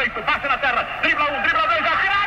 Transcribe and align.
peito, 0.00 0.22
bate 0.22 0.48
na 0.48 0.56
terra, 0.56 0.86
dribla 1.02 1.24
um, 1.24 1.42
dribla 1.42 1.66
dois, 1.68 1.84
atira, 1.84 2.20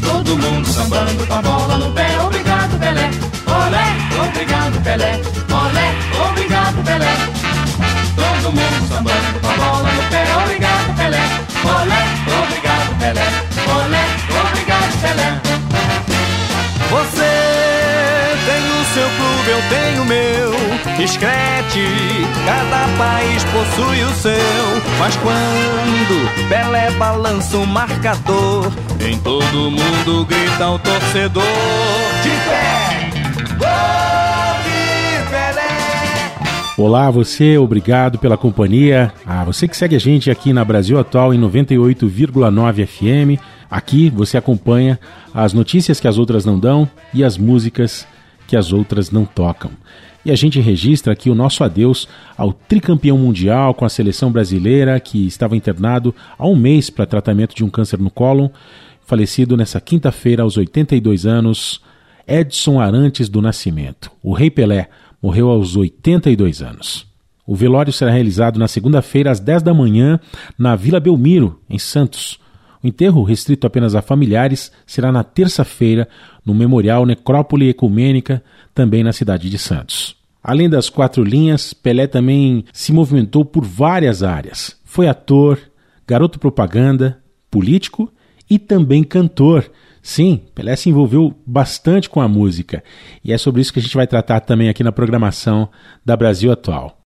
Todo 0.00 0.38
mundo 0.38 0.66
sambando 0.66 1.26
com 1.26 1.34
a 1.34 1.42
bola 1.42 1.76
no 1.76 1.92
pé, 1.92 2.18
obrigado 2.20 2.78
Pelé, 2.78 3.10
olé, 3.46 3.84
obrigado 4.26 4.80
Pelé, 4.82 5.12
olé, 5.62 5.86
obrigado 6.26 6.82
Pelé. 6.84 7.12
Todo 8.16 8.52
mundo 8.52 8.88
sambando 8.88 9.40
com 9.40 9.48
a 9.48 9.56
bola 9.56 9.92
no 9.92 10.02
pé, 10.10 10.22
obrigado 10.42 10.94
Pelé, 10.96 11.22
olé, 11.64 12.00
obrigado 12.40 12.98
Pelé, 12.98 13.26
olé, 13.76 14.02
obrigado 14.40 14.92
Pelé. 15.02 15.28
Você 16.90 17.51
tem 18.44 18.80
o 18.80 18.84
seu 18.92 19.08
clube, 19.08 19.50
eu 19.50 19.62
tenho 19.68 20.02
o 20.02 20.06
meu. 20.06 20.96
Discrete, 20.96 21.86
cada 22.44 22.88
país 22.98 23.44
possui 23.44 24.02
o 24.04 24.10
seu. 24.10 24.32
Mas 24.98 25.16
quando 25.16 26.48
Pelé 26.48 26.90
balança 26.92 27.56
o 27.56 27.66
marcador, 27.66 28.70
em 29.00 29.18
todo 29.18 29.70
mundo 29.70 30.26
grita 30.26 30.68
o 30.70 30.78
torcedor: 30.78 31.42
De 32.22 32.30
pé! 32.30 33.10
Gol 33.58 34.62
de 34.64 35.30
Pelé! 35.30 36.32
Olá, 36.76 37.10
você, 37.10 37.56
obrigado 37.58 38.18
pela 38.18 38.36
companhia. 38.36 39.12
Ah, 39.26 39.44
você 39.44 39.68
que 39.68 39.76
segue 39.76 39.96
a 39.96 40.00
gente 40.00 40.30
aqui 40.30 40.52
na 40.52 40.64
Brasil 40.64 40.98
Atual 40.98 41.32
em 41.32 41.40
98,9 41.40 42.86
FM. 42.86 43.40
Aqui 43.70 44.10
você 44.10 44.36
acompanha 44.36 45.00
as 45.32 45.54
notícias 45.54 45.98
que 45.98 46.06
as 46.06 46.18
outras 46.18 46.44
não 46.44 46.58
dão 46.58 46.88
e 47.14 47.24
as 47.24 47.38
músicas 47.38 48.06
as 48.56 48.72
outras 48.72 49.10
não 49.10 49.24
tocam. 49.24 49.70
E 50.24 50.30
a 50.30 50.36
gente 50.36 50.60
registra 50.60 51.12
aqui 51.12 51.28
o 51.28 51.34
nosso 51.34 51.64
adeus 51.64 52.08
ao 52.36 52.52
tricampeão 52.52 53.18
mundial 53.18 53.74
com 53.74 53.84
a 53.84 53.88
seleção 53.88 54.30
brasileira 54.30 54.98
que 55.00 55.26
estava 55.26 55.56
internado 55.56 56.14
há 56.38 56.46
um 56.46 56.54
mês 56.54 56.90
para 56.90 57.06
tratamento 57.06 57.54
de 57.54 57.64
um 57.64 57.70
câncer 57.70 57.98
no 57.98 58.10
cólon, 58.10 58.48
falecido 59.04 59.56
nessa 59.56 59.80
quinta-feira 59.80 60.44
aos 60.44 60.56
82 60.56 61.26
anos, 61.26 61.80
Edson 62.26 62.80
Arantes 62.80 63.28
do 63.28 63.42
Nascimento. 63.42 64.12
O 64.22 64.32
Rei 64.32 64.50
Pelé 64.50 64.88
morreu 65.20 65.50
aos 65.50 65.76
82 65.76 66.62
anos. 66.62 67.06
O 67.44 67.56
velório 67.56 67.92
será 67.92 68.12
realizado 68.12 68.58
na 68.58 68.68
segunda-feira 68.68 69.30
às 69.30 69.40
10 69.40 69.62
da 69.62 69.74
manhã 69.74 70.20
na 70.56 70.76
Vila 70.76 71.00
Belmiro, 71.00 71.60
em 71.68 71.78
Santos. 71.78 72.38
O 72.82 72.86
enterro, 72.86 73.22
restrito 73.22 73.66
apenas 73.66 73.94
a 73.94 74.02
familiares, 74.02 74.72
será 74.86 75.12
na 75.12 75.22
terça-feira 75.22 76.08
no 76.44 76.54
Memorial 76.54 77.06
Necrópole 77.06 77.68
Ecumênica, 77.68 78.42
também 78.74 79.04
na 79.04 79.12
cidade 79.12 79.48
de 79.48 79.58
Santos. 79.58 80.16
Além 80.42 80.68
das 80.68 80.90
quatro 80.90 81.22
linhas, 81.22 81.72
Pelé 81.72 82.08
também 82.08 82.64
se 82.72 82.92
movimentou 82.92 83.44
por 83.44 83.64
várias 83.64 84.24
áreas. 84.24 84.76
Foi 84.84 85.06
ator, 85.06 85.58
garoto 86.06 86.40
propaganda, 86.40 87.18
político 87.48 88.12
e 88.50 88.58
também 88.58 89.04
cantor. 89.04 89.70
Sim, 90.02 90.40
Pelé 90.52 90.74
se 90.74 90.90
envolveu 90.90 91.32
bastante 91.46 92.10
com 92.10 92.20
a 92.20 92.26
música. 92.26 92.82
E 93.22 93.32
é 93.32 93.38
sobre 93.38 93.60
isso 93.60 93.72
que 93.72 93.78
a 93.78 93.82
gente 93.82 93.94
vai 93.94 94.06
tratar 94.06 94.40
também 94.40 94.68
aqui 94.68 94.82
na 94.82 94.90
programação 94.90 95.68
da 96.04 96.16
Brasil 96.16 96.50
Atual. 96.50 97.01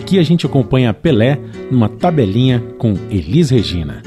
Aqui 0.00 0.18
a 0.18 0.22
gente 0.22 0.46
acompanha 0.46 0.94
Pelé 0.94 1.38
numa 1.70 1.86
tabelinha 1.86 2.58
com 2.78 2.94
Elis 3.10 3.50
Regina. 3.50 4.02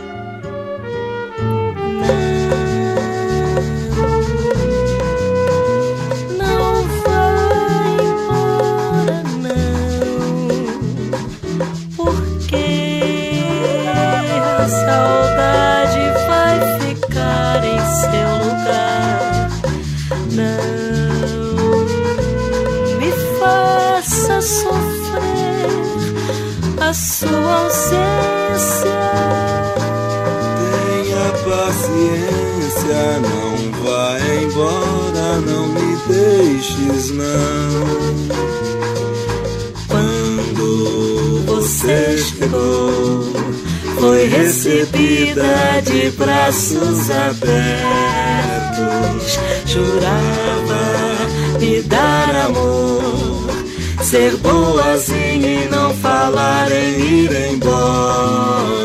De 46.04 46.12
braços 46.12 47.10
abertos. 47.10 47.40
Jurava 49.66 50.84
me 51.60 51.82
dar 51.84 52.36
amor, 52.48 53.50
ser 54.02 54.36
boazinha 54.38 55.64
e 55.64 55.70
não 55.70 55.94
falar 55.96 56.70
em 56.72 57.00
ir 57.00 57.32
embora. 57.54 58.83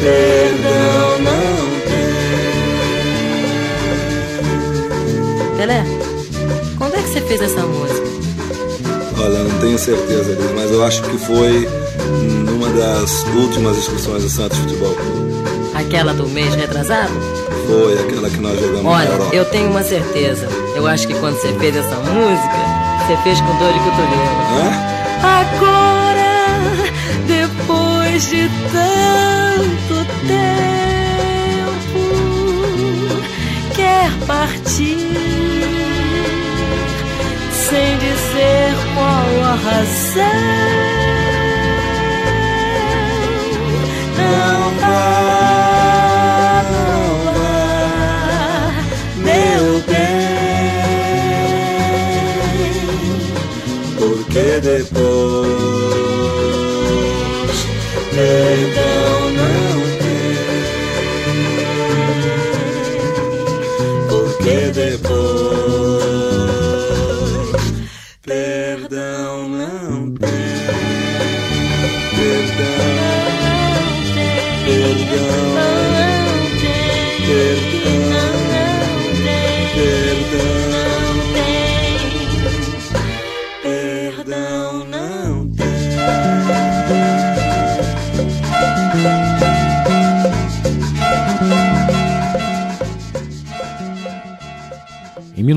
perdão 0.00 1.18
não 1.20 1.56
tem. 1.86 2.10
Pelé, 5.56 5.82
quando 6.78 6.94
é 6.94 7.02
que 7.02 7.08
você 7.08 7.20
fez 7.22 7.40
essa 7.42 7.62
música? 7.66 7.99
Olha, 9.22 9.38
não 9.44 9.58
tenho 9.60 9.78
certeza 9.78 10.36
mas 10.54 10.70
eu 10.70 10.84
acho 10.84 11.02
que 11.02 11.18
foi 11.18 11.68
numa 12.46 12.68
das 12.70 13.24
últimas 13.34 13.76
excursões 13.78 14.22
do 14.22 14.28
Santos 14.28 14.58
Futebol 14.58 14.94
Clube. 14.94 15.30
Aquela 15.74 16.12
do 16.12 16.26
mês 16.28 16.54
retrasado? 16.54 17.12
Foi 17.66 17.98
aquela 17.98 18.28
que 18.30 18.38
nós 18.38 18.58
jogamos 18.58 18.82
na 18.84 18.90
Olha, 18.90 19.08
Europa. 19.08 19.34
eu 19.34 19.44
tenho 19.46 19.70
uma 19.70 19.82
certeza. 19.82 20.48
Eu 20.74 20.86
acho 20.86 21.06
que 21.06 21.14
quando 21.14 21.36
você 21.36 21.52
fez 21.54 21.76
essa 21.76 21.96
música, 21.96 22.58
você 23.06 23.16
fez 23.22 23.40
com 23.40 23.56
dor 23.58 23.72
de 23.72 23.78
cotovelo. 23.80 24.40
Hã? 24.56 24.72
Agora, 25.22 26.32
depois 27.26 28.28
de 28.28 28.48
tanto 28.72 30.06
tempo, 30.26 32.00
quer 33.74 34.10
partir 34.26 35.49
sem 37.70 37.98
dizer 37.98 38.74
qual 38.94 39.28
a 39.44 39.54
razão. 39.54 40.24
Não 44.18 44.60
vá, 44.80 46.62
não 46.72 47.02
vá, 47.24 47.52
meu 49.18 49.64
bem, 49.86 50.30
Porque 53.98 54.44
depois 54.60 55.09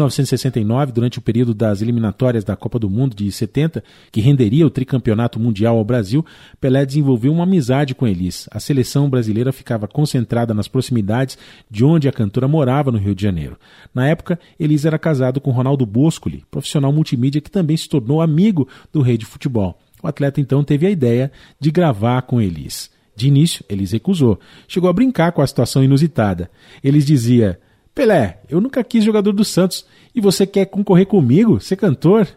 1969, 0.06 0.92
durante 0.92 1.20
o 1.20 1.22
período 1.22 1.54
das 1.54 1.82
eliminatórias 1.82 2.44
da 2.44 2.56
Copa 2.56 2.78
do 2.78 2.90
Mundo 2.90 3.16
de 3.16 3.32
70, 3.32 3.84
que 4.12 4.22
renderia 4.22 4.66
o 4.66 4.70
tricampeonato 4.70 5.40
mundial 5.40 5.78
ao 5.78 5.84
Brasil, 5.86 6.26
Pelé 6.60 6.86
desenvolveu 6.86 7.32
uma 7.32 7.44
amizade 7.44 7.96
com 7.96 8.08
Elis. 8.08 8.48
A 8.52 8.60
seleção 8.60 9.10
brasileira 9.10 9.52
ficava 9.52 9.88
concentrada 9.88 10.54
nas 10.54 10.68
proximidades 10.68 11.38
de 11.70 11.86
onde 11.86 12.08
a 12.08 12.12
cantora 12.12 12.48
morava 12.48 12.92
no 12.92 12.98
Rio 12.98 13.16
de 13.16 13.24
Janeiro. 13.24 13.58
Na 13.94 14.08
época, 14.08 14.40
Elis 14.60 14.86
era 14.86 15.00
casado 15.00 15.40
com 15.40 15.52
Ronaldo 15.52 15.86
Boscoli, 15.86 16.44
profissional 16.52 16.92
multimídia 16.92 17.42
que 17.42 17.52
também 17.52 17.78
se 17.78 17.88
tornou 17.88 18.22
amigo 18.22 18.68
do 18.92 19.02
rei 19.02 19.18
de 19.18 19.26
futebol. 19.26 19.80
O 20.02 20.08
atleta 20.08 20.42
então 20.42 20.64
teve 20.64 20.86
a 20.86 20.90
ideia 20.90 21.32
de 21.60 21.72
gravar 21.72 22.22
com 22.24 22.42
Elis. 22.42 22.92
De 23.16 23.28
início, 23.28 23.64
Elis 23.70 23.92
recusou. 23.92 24.40
Chegou 24.68 24.90
a 24.90 24.94
brincar 24.94 25.32
com 25.32 25.42
a 25.42 25.48
situação 25.48 25.84
inusitada. 25.84 26.50
Elis 26.84 27.06
dizia: 27.06 27.60
Pelé, 27.94 28.40
eu 28.50 28.60
nunca 28.60 28.84
quis 28.84 29.04
jogador 29.04 29.31
do 29.34 29.45
Santos 29.45 29.86
e 30.16 30.19
você 30.19 30.48
quer 30.48 30.66
concorrer 30.66 31.06
comigo, 31.06 31.60
ser 31.60 31.75
cantor? 31.75 32.28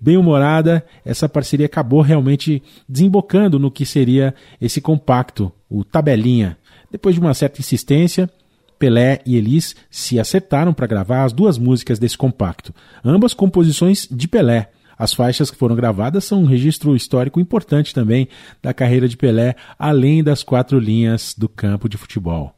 Bem-humorada, 0.00 0.84
essa 1.04 1.28
parceria 1.28 1.66
acabou 1.66 2.02
realmente 2.02 2.62
desembocando 2.88 3.58
no 3.58 3.70
que 3.70 3.84
seria 3.84 4.34
esse 4.60 4.80
compacto, 4.80 5.50
o 5.68 5.82
Tabelinha. 5.82 6.56
Depois 6.90 7.16
de 7.16 7.20
uma 7.20 7.34
certa 7.34 7.60
insistência, 7.60 8.30
Pelé 8.78 9.20
e 9.26 9.36
Elis 9.36 9.74
se 9.90 10.20
acertaram 10.20 10.72
para 10.72 10.86
gravar 10.86 11.24
as 11.24 11.32
duas 11.32 11.58
músicas 11.58 11.98
desse 11.98 12.16
compacto, 12.16 12.72
ambas 13.04 13.34
composições 13.34 14.06
de 14.08 14.28
Pelé. 14.28 14.70
As 14.96 15.12
faixas 15.12 15.50
que 15.50 15.56
foram 15.56 15.74
gravadas 15.74 16.24
são 16.24 16.42
um 16.42 16.46
registro 16.46 16.94
histórico 16.94 17.40
importante 17.40 17.92
também 17.92 18.28
da 18.62 18.72
carreira 18.72 19.08
de 19.08 19.16
Pelé, 19.16 19.56
além 19.78 20.22
das 20.22 20.42
quatro 20.42 20.78
linhas 20.78 21.34
do 21.36 21.48
campo 21.48 21.88
de 21.88 21.96
futebol. 21.96 22.54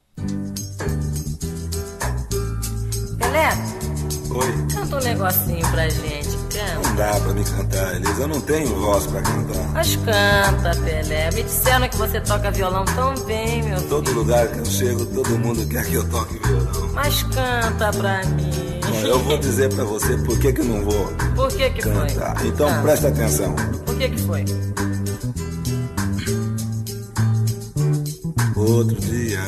Pelé, 3.28 3.48
Oi, 4.30 4.66
canta 4.75 4.96
um 4.96 5.00
negocinho 5.00 5.69
pra 5.70 5.86
gente, 5.90 6.28
canta. 6.50 6.88
não 6.88 6.96
dá 6.96 7.20
pra 7.20 7.32
me 7.34 7.44
cantar, 7.44 7.94
Elisa. 7.96 8.22
Eu 8.22 8.28
não 8.28 8.40
tenho 8.40 8.75
voz 8.80 9.06
pra 9.06 9.20
cantar. 9.20 9.69
Mas 9.75 9.96
canta, 9.96 10.80
Pelé. 10.82 11.30
Me 11.32 11.42
disseram 11.42 11.88
que 11.90 11.96
você 11.98 12.20
toca 12.22 12.50
violão 12.50 12.86
tão 12.86 13.14
bem, 13.26 13.62
meu 13.64 13.76
filho. 13.76 13.88
Todo 13.90 14.12
lugar 14.12 14.48
que 14.48 14.58
eu 14.60 14.64
chego, 14.64 15.04
todo 15.06 15.38
mundo 15.38 15.66
quer 15.69 15.84
que 15.84 15.94
eu 15.94 16.08
toque 16.08 16.38
violão. 16.46 16.90
Mas 16.94 17.22
canta 17.25 17.92
pra 17.92 18.25
mim. 18.28 18.80
Eu 19.04 19.19
vou 19.20 19.36
dizer 19.36 19.72
pra 19.74 19.84
você 19.84 20.16
por 20.19 20.38
que 20.38 20.52
que 20.54 20.60
eu 20.62 20.64
não 20.64 20.82
vou 20.84 21.12
Por 21.36 21.48
que 21.48 21.69
que 21.70 21.82
foi? 21.82 21.92
cantar. 22.06 22.46
Então 22.46 22.66
Ah, 22.69 22.81
presta 22.82 23.08
atenção. 23.08 23.54
Por 23.84 23.94
que 23.98 24.08
que 24.08 24.22
foi? 24.22 24.44
Outro 28.56 28.98
dia 29.02 29.38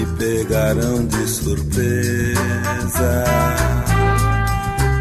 me 0.00 0.06
pegaram 0.16 1.06
de 1.06 1.28
surpresa. 1.28 3.24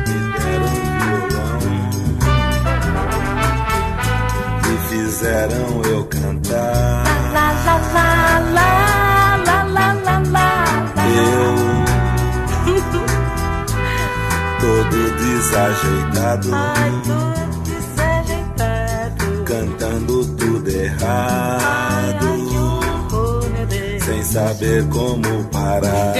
Me 0.07 0.19
deram 0.37 0.73
um 0.75 0.89
violão 0.99 1.59
e 4.65 4.73
fizeram 4.89 5.67
eu 5.85 6.03
cantar. 6.05 7.03
La 7.33 7.47
la 7.65 7.77
la 7.95 8.09
la 8.57 8.71
la 9.45 9.57
la 9.63 9.87
la 9.93 10.17
la. 10.31 10.49
Eu 11.15 11.55
todo 14.59 14.99
desajeitado, 15.17 16.49
Ai, 16.53 16.91
tudo 17.03 17.63
desajeitado. 17.63 19.25
cantando 19.45 20.25
tudo 20.35 20.69
errado, 20.69 21.88
saber 24.31 24.85
como 24.89 25.43
parar. 25.45 26.13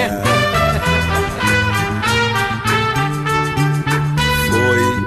Foi 4.50 4.80
um 4.84 5.06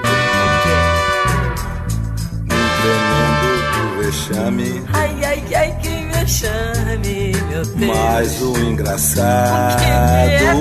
tremendo 2.81 4.03
vexame, 4.03 4.83
Ai, 4.93 5.25
ai, 5.25 5.43
ai, 5.57 5.79
que 5.83 6.07
vexame, 6.17 7.33
meu 7.49 7.65
Deus. 7.65 7.97
mas 7.97 8.41
o 8.43 8.53
Que 8.53 8.61
é 8.61 8.65
engraçado 8.65 9.83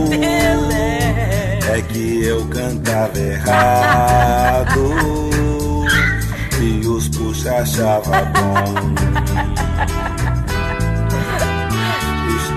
Pelé. 0.09 1.59
é 1.77 1.81
que 1.89 2.23
eu 2.25 2.45
cantava 2.47 3.17
errado 3.19 4.79
e 6.61 6.88
os 6.88 7.07
puxa 7.09 7.55
achava 7.57 8.23
bom. 8.25 8.91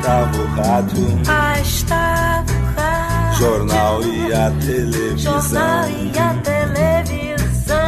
Estava 0.04 0.36
o 0.36 0.46
rádio, 0.48 1.06
Ah, 1.26 1.58
estava 1.62 2.52
o 2.52 2.78
rádio, 2.78 3.38
jornal 3.38 4.02
e 4.02 4.34
a 4.34 4.50
televisão. 4.60 5.40
jornal 5.40 5.88
e 5.88 6.18
a 6.18 6.34
televisão. 6.42 7.78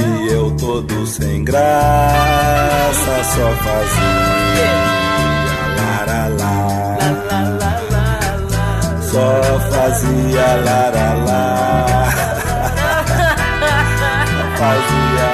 E 0.00 0.32
eu 0.32 0.50
todo 0.56 1.06
sem 1.06 1.44
graça 1.44 3.24
só 3.24 3.52
fazia 3.62 4.72
laralá. 5.76 6.96
Só 9.02 9.60
fazia 9.70 10.46
laralá. 10.64 12.08
Fazia 14.62 15.31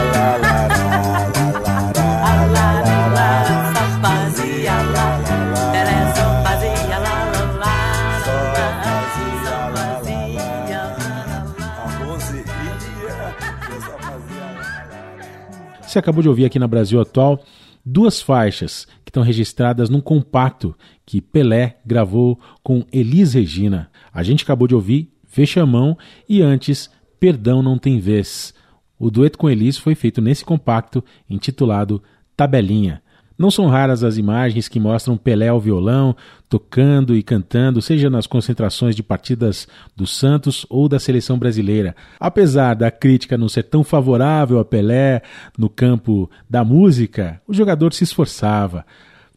Você 15.98 16.00
acabou 16.00 16.22
de 16.22 16.28
ouvir 16.28 16.44
aqui 16.44 16.60
na 16.60 16.68
Brasil 16.68 17.00
Atual 17.00 17.42
duas 17.84 18.22
faixas 18.22 18.86
que 19.04 19.10
estão 19.10 19.20
registradas 19.20 19.90
num 19.90 20.00
compacto 20.00 20.72
que 21.04 21.20
Pelé 21.20 21.80
gravou 21.84 22.38
com 22.62 22.86
Elis 22.92 23.34
Regina. 23.34 23.90
A 24.14 24.22
gente 24.22 24.44
acabou 24.44 24.68
de 24.68 24.76
ouvir 24.76 25.12
Fechamão 25.26 25.98
e 26.28 26.40
antes 26.40 26.88
Perdão 27.18 27.64
Não 27.64 27.76
Tem 27.76 27.98
Vez. 27.98 28.54
O 28.96 29.10
dueto 29.10 29.38
com 29.38 29.50
Elis 29.50 29.76
foi 29.76 29.96
feito 29.96 30.20
nesse 30.22 30.44
compacto 30.44 31.02
intitulado 31.28 32.00
Tabelinha. 32.36 33.02
Não 33.38 33.52
são 33.52 33.68
raras 33.68 34.02
as 34.02 34.16
imagens 34.16 34.66
que 34.66 34.80
mostram 34.80 35.16
Pelé 35.16 35.46
ao 35.46 35.60
violão, 35.60 36.16
tocando 36.48 37.14
e 37.14 37.22
cantando, 37.22 37.80
seja 37.80 38.10
nas 38.10 38.26
concentrações 38.26 38.96
de 38.96 39.02
partidas 39.02 39.68
do 39.94 40.08
Santos 40.08 40.66
ou 40.68 40.88
da 40.88 40.98
seleção 40.98 41.38
brasileira. 41.38 41.94
Apesar 42.18 42.74
da 42.74 42.90
crítica 42.90 43.38
não 43.38 43.48
ser 43.48 43.62
tão 43.62 43.84
favorável 43.84 44.58
a 44.58 44.64
Pelé 44.64 45.22
no 45.56 45.68
campo 45.68 46.28
da 46.50 46.64
música, 46.64 47.40
o 47.46 47.54
jogador 47.54 47.92
se 47.92 48.02
esforçava. 48.02 48.84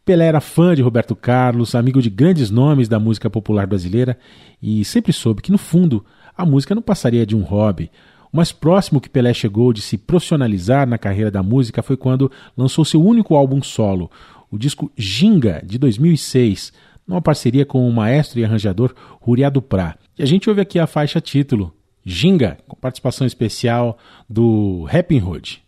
Pelé 0.04 0.26
era 0.26 0.42
fã 0.42 0.74
de 0.74 0.82
Roberto 0.82 1.16
Carlos, 1.16 1.76
amigo 1.76 2.02
de 2.02 2.10
grandes 2.10 2.50
nomes 2.50 2.90
da 2.90 3.00
música 3.00 3.30
popular 3.30 3.68
brasileira 3.68 4.18
e 4.60 4.84
sempre 4.84 5.14
soube 5.14 5.44
que, 5.44 5.52
no 5.52 5.60
fundo, 5.60 6.04
a 6.36 6.44
música 6.44 6.74
não 6.74 6.82
passaria 6.82 7.24
de 7.24 7.36
um 7.36 7.42
hobby. 7.44 7.92
O 8.32 8.38
mais 8.38 8.52
próximo 8.52 9.02
que 9.02 9.10
Pelé 9.10 9.34
chegou 9.34 9.74
de 9.74 9.82
se 9.82 9.98
profissionalizar 9.98 10.88
na 10.88 10.98
carreira 10.98 11.30
da 11.30 11.44
música 11.44 11.84
foi 11.84 11.98
quando 11.98 12.32
lançou 12.56 12.86
seu 12.86 13.04
único 13.04 13.36
álbum 13.36 13.62
solo, 13.62 14.10
o 14.50 14.58
disco 14.58 14.90
Ginga, 14.96 15.62
de 15.66 15.78
2006, 15.78 16.72
numa 17.06 17.22
parceria 17.22 17.66
com 17.66 17.88
o 17.88 17.92
maestro 17.92 18.40
e 18.40 18.46
arranjador 18.46 18.94
Ruriá 19.20 19.50
Duprá. 19.50 19.98
E 20.18 20.24
a 20.24 20.26
gente 20.26 20.50
ouve 20.50 20.62
aqui 20.62 20.80
a 20.80 20.88
faixa 20.88 21.20
título, 21.20 21.74
Ginga, 22.06 22.58
com 22.68 22.78
participação 22.78 23.28
especial 23.28 23.98
do 24.30 24.86
Rapping 24.86 25.22
Hood. 25.22 25.62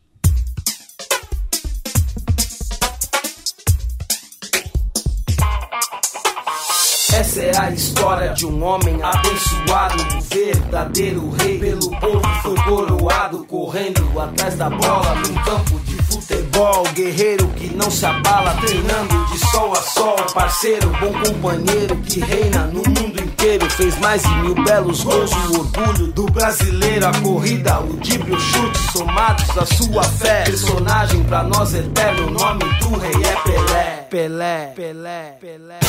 Essa 7.16 7.42
é 7.44 7.58
a 7.58 7.70
história 7.70 8.34
de 8.34 8.44
um 8.46 8.64
homem 8.64 9.00
abençoado, 9.04 10.04
um 10.16 10.22
verdadeiro 10.22 11.30
rei. 11.30 11.60
Pelo 11.60 11.92
povo 12.00 12.28
foi 12.42 12.56
coroado, 12.64 13.46
correndo 13.46 14.20
atrás 14.20 14.56
da 14.56 14.68
bola 14.68 15.14
num 15.16 15.36
campo 15.44 15.80
de 15.86 16.03
futebol. 16.24 16.84
Guerreiro 16.94 17.48
que 17.50 17.74
não 17.76 17.92
se 17.92 18.06
abala, 18.06 18.56
treinando 18.62 19.26
de 19.32 19.40
sol 19.52 19.74
a 19.74 19.82
sol. 19.82 20.16
Parceiro, 20.34 20.90
bom 21.00 21.14
companheiro 21.26 21.96
que 21.98 22.20
reina 22.20 22.66
no 22.68 22.84
mundo 22.84 23.22
inteiro. 23.22 23.70
Fez 23.72 23.98
mais 24.00 24.24
de 24.24 24.36
mil 24.38 24.56
belos 24.56 25.04
gols, 25.04 25.32
o 25.32 25.60
orgulho 25.60 26.08
do 26.08 26.26
brasileiro. 26.28 27.08
A 27.08 27.12
corrida, 27.20 27.80
o 27.80 27.94
drible, 27.98 28.36
o 28.36 28.40
chute, 28.40 28.80
somados 28.92 29.58
à 29.58 29.66
sua 29.66 30.04
fé. 30.04 30.44
Personagem 30.44 31.24
pra 31.24 31.44
nós 31.44 31.74
eterno, 31.74 32.28
o 32.28 32.32
nome 32.32 32.64
do 32.80 32.98
rei 32.98 33.12
é 33.12 33.36
Pelé. 33.44 34.08
Pelé, 34.10 34.74
Pelé, 34.76 35.38
Pelé. 35.42 35.80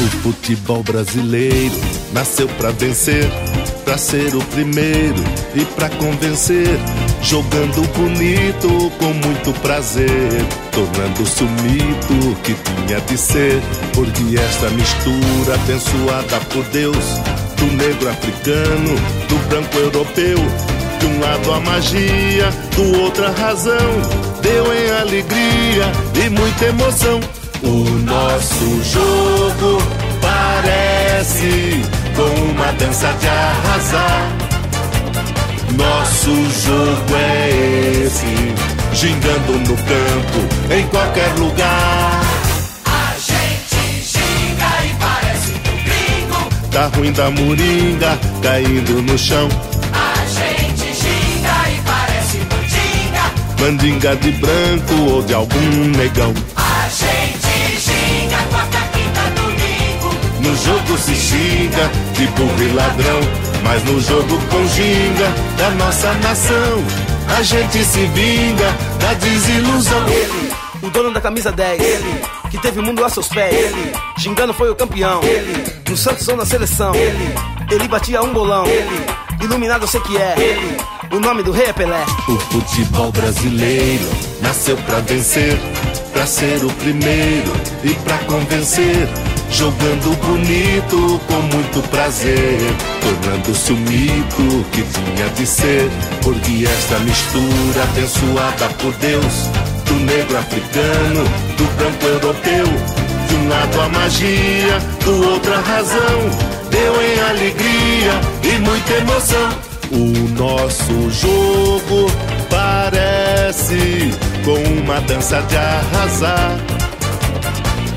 O 0.00 0.22
futebol 0.22 0.82
brasileiro 0.82 1.74
nasceu 2.12 2.48
pra 2.56 2.70
vencer, 2.70 3.28
pra 3.88 3.96
ser 3.96 4.36
o 4.36 4.44
primeiro 4.44 5.24
e 5.54 5.64
pra 5.64 5.88
convencer. 5.88 6.78
Jogando 7.22 7.88
bonito, 7.96 8.92
com 8.98 9.14
muito 9.26 9.50
prazer, 9.62 10.44
tornando-se 10.72 11.42
o 11.42 11.48
mito 11.48 12.36
que 12.42 12.54
tinha 12.54 13.00
de 13.00 13.16
ser. 13.16 13.62
Porque 13.94 14.38
esta 14.38 14.68
mistura 14.68 15.54
abençoada 15.54 16.38
por 16.52 16.64
Deus, 16.64 17.04
do 17.56 17.64
negro 17.78 18.10
africano, 18.10 18.94
do 19.26 19.48
branco 19.48 19.78
europeu, 19.78 20.36
de 21.00 21.06
um 21.06 21.20
lado 21.20 21.52
a 21.54 21.60
magia, 21.60 22.50
do 22.76 23.00
outro 23.00 23.24
a 23.24 23.30
razão, 23.30 24.02
deu 24.42 24.66
em 24.70 24.90
alegria 25.00 25.90
e 26.26 26.28
muita 26.28 26.66
emoção. 26.66 27.20
O 27.62 27.84
nosso 28.04 28.82
jogo 28.84 29.82
parece 30.20 31.97
com 32.18 32.50
uma 32.50 32.72
dança 32.72 33.12
de 33.20 33.28
arrasar. 33.28 34.28
Nosso 35.76 36.34
jogo 36.66 37.14
é 37.16 37.50
esse, 38.04 38.26
gingando 38.92 39.52
no 39.52 39.76
campo, 39.76 40.74
em 40.74 40.84
qualquer 40.88 41.32
lugar. 41.38 42.20
A 42.86 43.14
gente 43.18 44.02
ginga 44.02 44.70
e 44.84 44.94
parece 44.98 45.52
um 45.52 45.76
gringo. 45.84 46.70
Tá 46.72 46.86
ruim 46.88 47.12
da 47.12 47.30
moringa, 47.30 48.18
caindo 48.42 49.00
no 49.02 49.16
chão. 49.16 49.48
A 49.92 50.14
gente 50.26 50.92
ginga 50.94 51.70
e 51.70 51.80
parece 51.86 52.38
mandinga. 52.50 53.24
Mandinga 53.60 54.16
de 54.16 54.32
branco 54.32 54.94
ou 55.12 55.22
de 55.22 55.34
algum 55.34 55.84
negão. 55.96 56.34
A 56.56 56.88
gente 56.88 57.80
ginga 57.80 58.38
quarta, 58.50 58.78
quinta, 58.92 59.40
domingo. 59.40 60.18
No 60.40 60.56
jogo 60.56 60.98
se 60.98 61.14
xinga 61.14 62.07
de 62.18 62.26
burro 62.26 62.62
e 62.62 62.72
ladrão, 62.72 63.20
mas 63.62 63.84
no 63.84 64.00
jogo 64.00 64.40
com 64.50 64.66
ginga 64.66 65.32
da 65.56 65.70
nossa 65.70 66.12
nação, 66.14 66.84
a 67.38 67.42
gente 67.42 67.84
se 67.84 68.06
vinga 68.06 68.74
da 68.98 69.14
desilusão. 69.14 70.08
Ele, 70.08 70.52
o 70.82 70.90
dono 70.90 71.12
da 71.12 71.20
camisa 71.20 71.52
10, 71.52 71.80
ele, 71.80 72.22
que 72.50 72.58
teve 72.58 72.80
o 72.80 72.82
mundo 72.82 73.04
a 73.04 73.08
seus 73.08 73.28
pés, 73.28 73.54
ele, 73.54 73.92
xingando 74.18 74.52
foi 74.52 74.68
o 74.68 74.74
campeão, 74.74 75.22
ele, 75.22 75.64
no 75.88 75.96
Santos 75.96 76.26
ou 76.26 76.36
na 76.36 76.44
seleção, 76.44 76.92
ele, 76.92 77.34
ele 77.70 77.86
batia 77.86 78.20
um 78.20 78.32
bolão, 78.32 78.66
ele, 78.66 79.06
iluminado 79.40 79.84
eu 79.84 79.88
sei 79.88 80.00
que 80.00 80.16
é, 80.16 80.34
ele, 80.36 80.76
o 81.12 81.20
nome 81.20 81.44
do 81.44 81.52
rei 81.52 81.66
é 81.66 81.72
Pelé. 81.72 82.04
O 82.28 82.36
futebol 82.36 83.12
brasileiro 83.12 84.08
nasceu 84.42 84.76
pra 84.78 84.98
vencer, 85.00 85.56
pra 86.12 86.26
ser 86.26 86.64
o 86.64 86.72
primeiro 86.72 87.52
e 87.84 87.94
pra 87.94 88.18
convencer. 88.18 89.08
Jogando 89.50 90.16
bonito 90.24 91.20
com 91.26 91.42
muito 91.54 91.82
prazer, 91.88 92.58
tornando-se 93.00 93.72
o 93.72 93.76
mito 93.76 94.64
que 94.70 94.82
tinha 94.82 95.28
de 95.30 95.46
ser. 95.46 95.90
Porque 96.22 96.64
esta 96.64 96.98
mistura 97.00 97.82
abençoada 97.82 98.68
por 98.78 98.92
Deus, 98.94 99.50
do 99.86 99.94
negro 100.04 100.38
africano, 100.38 101.24
do 101.56 101.64
branco 101.76 102.06
europeu, 102.06 102.66
de 103.28 103.34
um 103.34 103.48
lado 103.48 103.80
a 103.80 103.88
magia, 103.88 104.78
do 105.04 105.30
outro 105.32 105.54
a 105.54 105.60
razão, 105.60 106.30
deu 106.70 107.02
em 107.02 107.20
alegria 107.20 108.20
e 108.44 108.58
muita 108.60 108.92
emoção. 108.94 109.68
O 109.90 110.28
nosso 110.38 111.10
jogo 111.10 112.10
parece 112.50 114.10
com 114.44 114.82
uma 114.82 115.00
dança 115.00 115.40
de 115.42 115.56
arrasar. 115.56 116.67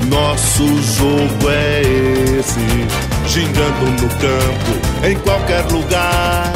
Nosso 0.08 0.66
jogo 0.82 1.50
é 1.50 1.82
esse, 2.38 2.60
gingando 3.26 3.86
no 4.02 4.08
campo, 4.08 5.06
em 5.06 5.16
qualquer 5.20 5.64
lugar. 5.70 6.52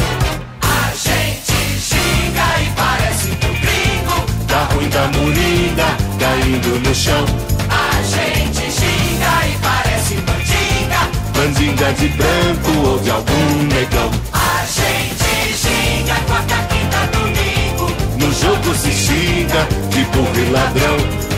A 0.62 0.92
gente 0.94 1.54
ginga 1.78 2.60
e 2.60 2.70
parece 2.76 3.30
um 3.30 3.54
gringo. 3.60 4.26
Tá 4.48 4.68
ruim 4.72 4.88
da 4.88 5.06
moringa, 5.18 5.96
caindo 6.18 6.80
no 6.86 6.94
chão. 6.94 7.24
A 7.70 8.02
gente 8.02 8.70
ginga 8.70 9.46
e 9.46 9.58
parece 9.62 10.14
mandinga. 10.16 11.00
Mandinga 11.36 11.92
de 11.94 12.08
branco 12.08 12.88
ou 12.88 12.98
de 12.98 13.10
algum 13.10 13.62
negão. 13.62 14.10
A 14.32 14.64
gente 14.66 15.56
ginga 15.56 16.14
quarta, 16.26 16.56
quinta, 16.68 17.18
domingo. 17.18 17.86
No 18.18 18.32
jogo 18.32 18.74
se 18.74 18.90
xinga 18.90 19.66
de 19.90 20.04
burro 20.06 20.36
e 20.36 20.50
ladrão, 20.50 20.96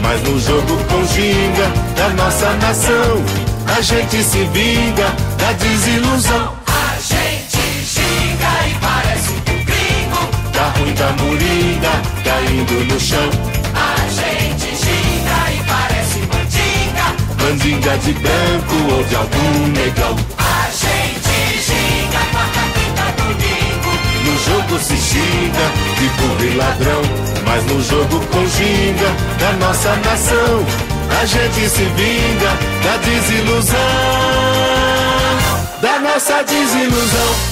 mas 0.09 0.23
no 0.23 0.41
jogo 0.41 0.75
com 0.85 1.05
ginga 1.07 1.69
da 1.95 2.09
nossa 2.11 2.51
nação, 2.55 3.23
a 3.77 3.81
gente 3.83 4.23
se 4.23 4.43
vinga 4.55 5.07
da 5.37 5.53
desilusão. 5.53 6.55
A 6.67 6.97
gente 6.99 7.85
ginga 7.85 8.53
e 8.69 8.75
parece 8.81 9.33
um 9.33 9.65
gringo. 9.69 10.21
Tá 10.51 10.73
ruim 10.79 10.95
da 10.95 11.13
moringa, 11.23 11.93
caindo 12.25 12.85
no 12.91 12.99
chão. 12.99 13.29
A 13.75 14.09
gente 14.09 14.69
ginga 14.83 15.53
e 15.53 15.63
parece 15.69 16.19
mandinga. 16.21 17.07
Mandinga 17.43 17.99
de 17.99 18.13
branco 18.15 18.95
ou 18.95 19.05
de 19.05 19.15
algum 19.15 19.67
negão. 19.77 20.17
A 20.39 20.71
gente 20.71 21.37
ginga 21.69 22.21
quarta, 22.33 22.61
quinta, 22.73 23.23
domingo. 23.23 23.93
No 24.25 24.35
jogo 24.47 24.79
se 24.79 24.97
xinga 24.97 25.67
de 25.99 26.09
burro 26.17 26.45
e 26.45 26.57
ladrão, 26.57 27.03
mas 27.49 27.65
no 27.65 27.83
jogo 27.83 28.21
com 28.27 28.47
ginga 28.47 29.09
da 29.41 29.53
nossa 29.67 29.97
nação, 29.97 30.67
a 31.21 31.25
gente 31.25 31.69
se 31.71 31.83
vinga 31.83 32.51
da 32.85 32.97
desilusão, 32.99 33.79
da 35.81 35.99
nossa 35.99 36.43
desilusão. 36.45 37.48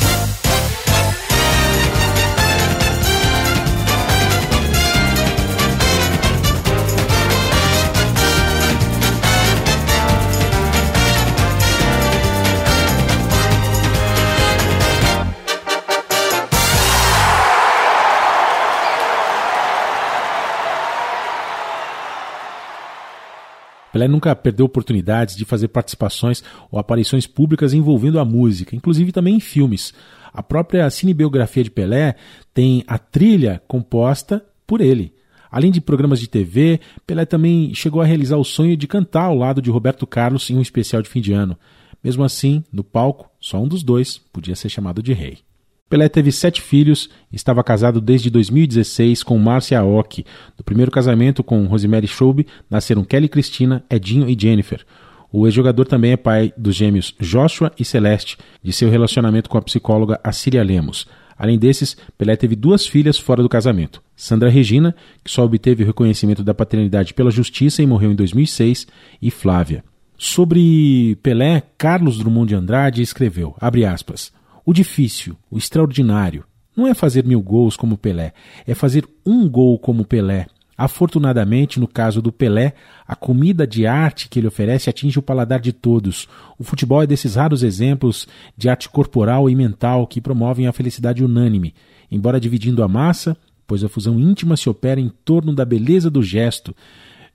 Pelé 23.97 24.09
nunca 24.09 24.37
perdeu 24.37 24.67
oportunidades 24.67 25.35
de 25.35 25.47
fazer 25.47 25.69
participações 25.69 26.45
ou 26.71 26.79
aparições 26.79 27.27
públicas 27.27 27.73
envolvendo 27.73 28.21
a 28.21 28.27
música, 28.27 28.77
inclusive 28.77 29.11
também 29.11 29.37
em 29.37 29.41
filmes. 29.41 29.95
A 30.35 30.43
própria 30.43 30.91
cinebiografia 30.91 31.65
de 31.65 31.71
Pelé 31.71 32.15
tem 32.53 32.85
a 32.87 32.99
trilha 32.99 33.63
composta 33.67 34.45
por 34.67 34.83
ele. 34.83 35.15
Além 35.51 35.71
de 35.71 35.81
programas 35.81 36.21
de 36.21 36.29
TV, 36.29 36.79
Pelé 37.07 37.25
também 37.25 37.73
chegou 37.73 38.03
a 38.03 38.05
realizar 38.05 38.37
o 38.37 38.45
sonho 38.45 38.77
de 38.77 38.87
cantar 38.87 39.25
ao 39.25 39.35
lado 39.35 39.63
de 39.63 39.71
Roberto 39.71 40.07
Carlos 40.07 40.51
em 40.51 40.59
um 40.59 40.61
especial 40.61 41.01
de 41.01 41.09
fim 41.09 41.23
de 41.23 41.33
ano. 41.33 41.57
Mesmo 42.05 42.23
assim, 42.23 42.63
no 42.71 42.85
palco, 42.85 43.31
só 43.41 43.59
um 43.63 43.67
dos 43.67 43.83
dois 43.83 44.19
podia 44.19 44.55
ser 44.55 44.69
chamado 44.69 45.03
de 45.03 45.15
rei. 45.15 45.46
Pelé 45.89 46.09
teve 46.09 46.33
sete 46.33 46.61
filhos 46.61 47.09
e 47.31 47.37
estava 47.37 47.63
casado 47.63 48.01
desde 48.01 48.29
2016 48.29 49.23
com 49.23 49.39
Márcia 49.39 49.79
Aoki. 49.79 50.27
Do 50.57 50.65
primeiro 50.65 50.91
casamento 50.91 51.45
com 51.45 51.65
Rosemary 51.67 52.09
Schoube 52.09 52.45
nasceram 52.69 53.05
Kelly 53.05 53.29
Cristina, 53.29 53.85
Edinho 53.89 54.29
e 54.29 54.37
Jennifer. 54.39 54.85
O 55.33 55.47
ex-jogador 55.47 55.87
também 55.87 56.11
é 56.11 56.17
pai 56.17 56.53
dos 56.57 56.75
gêmeos 56.75 57.15
Joshua 57.21 57.71
e 57.79 57.85
Celeste, 57.85 58.37
de 58.61 58.73
seu 58.73 58.91
relacionamento 58.91 59.49
com 59.49 59.59
a 59.59 59.63
psicóloga 59.63 60.21
Assíria 60.25 60.65
Lemos. 60.65 61.07
Além 61.39 61.57
desses, 61.57 61.97
Pelé 62.19 62.35
teve 62.35 62.57
duas 62.57 62.85
filhas 62.85 63.17
fora 63.17 63.43
do 63.43 63.49
casamento. 63.49 64.03
Sandra 64.17 64.49
Regina, 64.49 64.93
que 65.23 65.31
só 65.31 65.45
obteve 65.45 65.85
o 65.85 65.87
reconhecimento 65.87 66.43
da 66.43 66.55
paternidade 66.55 67.15
pela 67.15 67.31
justiça 67.31 67.81
e 67.81 67.87
morreu 67.87 68.11
em 68.11 68.17
2006, 68.17 68.89
e 69.23 69.31
Flávia. 69.31 69.85
Sobre 70.19 71.17
Pelé, 71.23 71.63
Carlos 71.77 72.19
Drummond 72.19 72.49
de 72.49 72.55
Andrade 72.55 73.03
escreveu, 73.03 73.55
aspas, 73.61 74.33
o 74.67 74.73
difícil, 74.73 75.37
o 75.49 75.57
extraordinário, 75.57 76.45
não 76.77 76.89
é 76.89 76.93
fazer 76.93 77.25
mil 77.25 77.41
gols 77.41 77.77
como 77.77 77.97
Pelé, 77.97 78.33
é 78.67 78.75
fazer 78.75 79.09
um 79.25 79.49
gol 79.49 79.79
como 79.79 80.05
Pelé. 80.05 80.47
Afortunadamente, 80.77 81.79
no 81.79 81.87
caso 81.87 82.21
do 82.21 82.33
Pelé, 82.33 82.75
a 83.07 83.15
comida 83.15 83.65
de 83.65 83.87
arte 83.87 84.29
que 84.29 84.41
ele 84.41 84.49
oferece 84.49 84.91
atinge 84.91 85.21
o 85.21 85.23
paladar 85.23 85.61
de 85.61 85.73
todos. 85.73 86.29
O 86.59 86.65
futebol 86.65 87.01
é 87.01 87.07
desses 87.07 87.37
raros 87.37 87.63
exemplos 87.63 88.27
de 88.57 88.69
arte 88.69 88.89
corporal 88.89 89.49
e 89.49 89.55
mental 89.55 90.05
que 90.05 90.21
promovem 90.21 90.67
a 90.67 90.73
felicidade 90.73 91.25
unânime, 91.25 91.73
embora 92.11 92.41
dividindo 92.41 92.83
a 92.83 92.89
massa, 92.89 93.37
pois 93.69 93.85
a 93.85 93.89
fusão 93.89 94.19
íntima 94.19 94.57
se 94.57 94.69
opera 94.69 95.01
em 95.01 95.09
torno 95.25 95.55
da 95.55 95.65
beleza 95.65 96.11
do 96.11 96.23
gesto, 96.25 96.75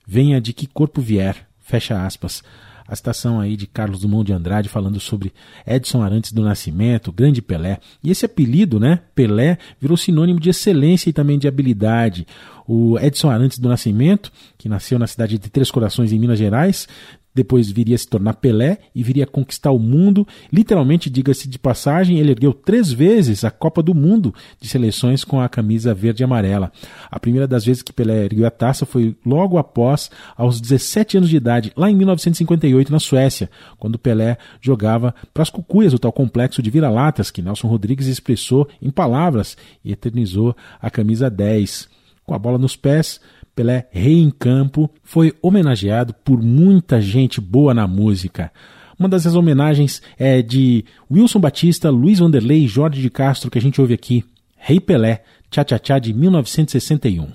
venha 0.06 0.38
de 0.38 0.52
que 0.52 0.66
corpo 0.66 1.00
vier. 1.00 1.48
Fecha 1.58 2.04
aspas 2.04 2.42
a 2.86 2.96
citação 2.96 3.40
aí 3.40 3.56
de 3.56 3.66
Carlos 3.66 4.00
Dumont 4.00 4.24
de 4.26 4.32
Andrade 4.32 4.68
falando 4.68 4.98
sobre 5.00 5.32
Edson 5.66 6.02
Arantes 6.02 6.32
do 6.32 6.42
Nascimento, 6.42 7.12
grande 7.12 7.40
Pelé. 7.40 7.78
E 8.02 8.10
esse 8.10 8.24
apelido, 8.24 8.78
né, 8.78 9.00
Pelé, 9.14 9.58
virou 9.80 9.96
sinônimo 9.96 10.40
de 10.40 10.50
excelência 10.50 11.10
e 11.10 11.12
também 11.12 11.38
de 11.38 11.48
habilidade. 11.48 12.26
O 12.66 12.98
Edson 12.98 13.30
Arantes 13.30 13.58
do 13.58 13.68
Nascimento, 13.68 14.32
que 14.56 14.68
nasceu 14.68 14.98
na 14.98 15.06
cidade 15.06 15.38
de 15.38 15.50
Três 15.50 15.70
Corações, 15.70 16.12
em 16.12 16.18
Minas 16.18 16.38
Gerais, 16.38 16.86
depois 17.34 17.70
viria 17.70 17.96
se 17.96 18.06
tornar 18.06 18.34
Pelé 18.34 18.78
e 18.94 19.02
viria 19.02 19.26
conquistar 19.26 19.70
o 19.70 19.78
mundo. 19.78 20.26
Literalmente, 20.52 21.08
diga-se 21.08 21.48
de 21.48 21.58
passagem, 21.58 22.18
ele 22.18 22.30
ergueu 22.30 22.52
três 22.52 22.92
vezes 22.92 23.44
a 23.44 23.50
Copa 23.50 23.82
do 23.82 23.94
Mundo 23.94 24.34
de 24.60 24.68
seleções 24.68 25.24
com 25.24 25.40
a 25.40 25.48
camisa 25.48 25.94
verde 25.94 26.22
e 26.22 26.24
amarela. 26.24 26.70
A 27.10 27.18
primeira 27.18 27.46
das 27.46 27.64
vezes 27.64 27.82
que 27.82 27.92
Pelé 27.92 28.24
ergueu 28.24 28.46
a 28.46 28.50
taça 28.50 28.84
foi 28.84 29.16
logo 29.24 29.58
após, 29.58 30.10
aos 30.36 30.60
17 30.60 31.18
anos 31.18 31.30
de 31.30 31.36
idade, 31.36 31.72
lá 31.76 31.90
em 31.90 31.96
1958, 31.96 32.92
na 32.92 33.00
Suécia, 33.00 33.50
quando 33.78 33.98
Pelé 33.98 34.36
jogava 34.60 35.14
para 35.32 35.42
as 35.42 35.50
cucuias, 35.50 35.94
o 35.94 35.98
tal 35.98 36.12
complexo 36.12 36.62
de 36.62 36.70
vira-latas 36.70 37.30
que 37.30 37.42
Nelson 37.42 37.68
Rodrigues 37.68 38.06
expressou 38.06 38.68
em 38.80 38.90
palavras 38.90 39.56
e 39.84 39.92
eternizou 39.92 40.54
a 40.80 40.90
camisa 40.90 41.30
10. 41.30 41.88
Com 42.24 42.34
a 42.34 42.38
bola 42.38 42.58
nos 42.58 42.76
pés, 42.76 43.20
Pelé, 43.54 43.86
rei 43.90 44.18
em 44.18 44.30
campo, 44.30 44.90
foi 45.02 45.34
homenageado 45.42 46.14
por 46.24 46.42
muita 46.42 47.02
gente 47.02 47.38
boa 47.38 47.74
na 47.74 47.86
música. 47.86 48.50
Uma 48.98 49.10
dessas 49.10 49.34
homenagens 49.34 50.00
é 50.18 50.40
de 50.40 50.86
Wilson 51.10 51.38
Batista, 51.38 51.90
Luiz 51.90 52.18
Vanderlei 52.18 52.64
e 52.64 52.68
Jorge 52.68 53.02
de 53.02 53.10
Castro, 53.10 53.50
que 53.50 53.58
a 53.58 53.60
gente 53.60 53.78
ouve 53.78 53.92
aqui. 53.92 54.24
Rei 54.56 54.80
Pelé, 54.80 55.22
Tchá 55.50 55.64
Tchá 55.64 55.78
Tchá 55.78 55.98
de 55.98 56.14
1961. 56.14 57.32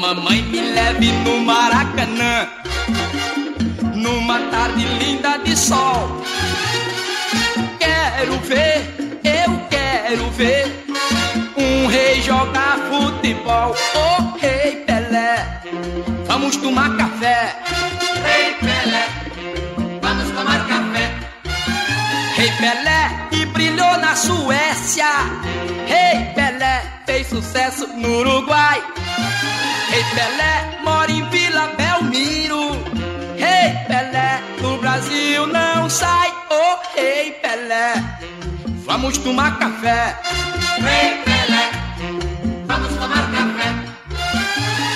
Mamãe 0.00 0.42
me 0.42 0.60
leve 0.72 1.12
no 1.24 1.38
Maracanã, 1.44 2.48
numa 3.94 4.38
tarde 4.50 4.86
linda 4.98 5.36
de 5.38 5.54
sol 5.54 6.01
tomar 16.62 16.96
café. 16.96 17.56
Rei 18.24 18.54
Pelé, 18.60 19.04
vamos 20.00 20.28
tomar 20.30 20.60
café. 20.68 21.04
Rei 22.36 22.50
Pelé 22.60 23.00
que 23.30 23.46
brilhou 23.46 23.98
na 23.98 24.14
Suécia. 24.14 25.12
Rei 25.86 26.32
Pelé 26.34 26.74
fez 27.04 27.26
sucesso 27.26 27.86
no 27.96 28.20
Uruguai. 28.20 28.80
Rei 29.90 30.04
Pelé 30.14 30.54
mora 30.84 31.10
em 31.10 31.28
Vila 31.30 31.74
Belmiro. 31.76 32.64
Rei 33.36 33.68
Pelé 33.88 34.40
no 34.62 34.78
Brasil 34.78 35.46
não 35.48 35.90
sai. 35.90 36.32
Oh, 36.50 36.76
Rei 36.96 37.32
Pelé, 37.42 37.94
vamos 38.86 39.18
tomar 39.18 39.58
café. 39.58 40.16
Rei 40.78 41.08
Pelé, 41.24 41.64
vamos 42.66 42.92
tomar 42.94 43.24
café. 43.36 43.68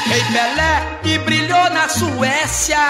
Rei 0.09 0.23
Pelé 0.33 0.96
que 1.07 1.19
brilhou 1.19 1.71
na 1.71 1.89
Suécia. 1.89 2.85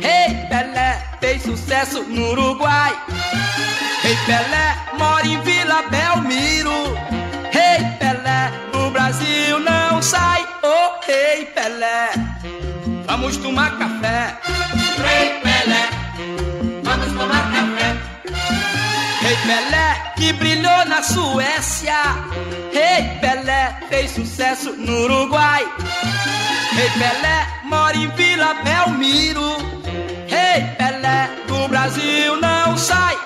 Rei 0.00 0.46
Pelé 0.48 0.90
fez 1.20 1.42
sucesso 1.42 2.04
no 2.04 2.30
Uruguai. 2.30 2.92
Rei 4.02 4.16
Pelé 4.24 4.66
mora 4.96 5.26
em 5.26 5.40
Vila 5.42 5.82
Belmiro. 5.90 6.80
Rei 7.50 7.80
Pelé 7.98 8.42
no 8.72 8.90
Brasil 8.92 9.58
não 9.58 10.00
sai. 10.00 10.46
Oh, 10.62 10.90
Rei 11.04 11.46
Pelé, 11.46 12.10
vamos 13.06 13.36
tomar 13.38 13.76
café. 13.78 14.38
Rei 15.04 15.40
Pelé, 15.42 15.84
vamos 16.84 17.12
tomar 17.18 17.44
café. 17.56 17.88
Rei 19.22 19.36
Pelé 19.48 19.88
que 20.16 20.32
brilhou 20.34 20.84
na 20.86 21.02
Suécia. 21.02 22.00
Rei 22.72 23.18
Pelé 23.20 23.62
fez 23.88 24.12
sucesso 24.12 24.72
no 24.76 25.04
Uruguai. 25.04 25.66
Rei 26.80 26.88
Pelé 26.92 27.46
mora 27.64 27.94
em 27.94 28.08
Vila 28.12 28.54
Belmiro. 28.64 29.58
Rei 30.26 30.62
Pelé 30.78 31.28
do 31.46 31.68
Brasil 31.68 32.36
não 32.40 32.74
sai. 32.74 33.18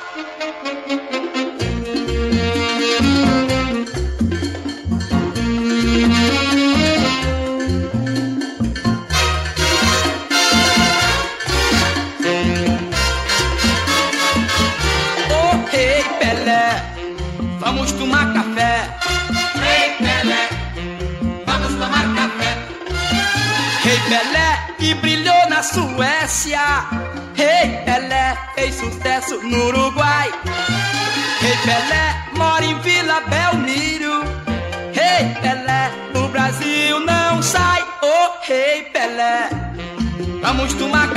Suécia. 25.74 26.86
Rei 27.34 27.82
Pelé 27.84 28.36
fez 28.54 28.76
sucesso 28.76 29.40
no 29.42 29.66
Uruguai. 29.66 30.30
Rei 31.40 31.56
Pelé 31.64 32.04
mora 32.36 32.64
em 32.64 32.78
Vila 32.78 33.20
Belmiro. 33.22 34.22
Rei 34.92 35.34
Pelé 35.42 35.90
no 36.14 36.28
Brasil 36.28 37.00
não 37.00 37.42
sai. 37.42 37.82
Oh, 38.02 38.28
Rei 38.46 38.82
Pelé, 38.92 39.48
vamos 40.40 40.72
tomar 40.74 41.13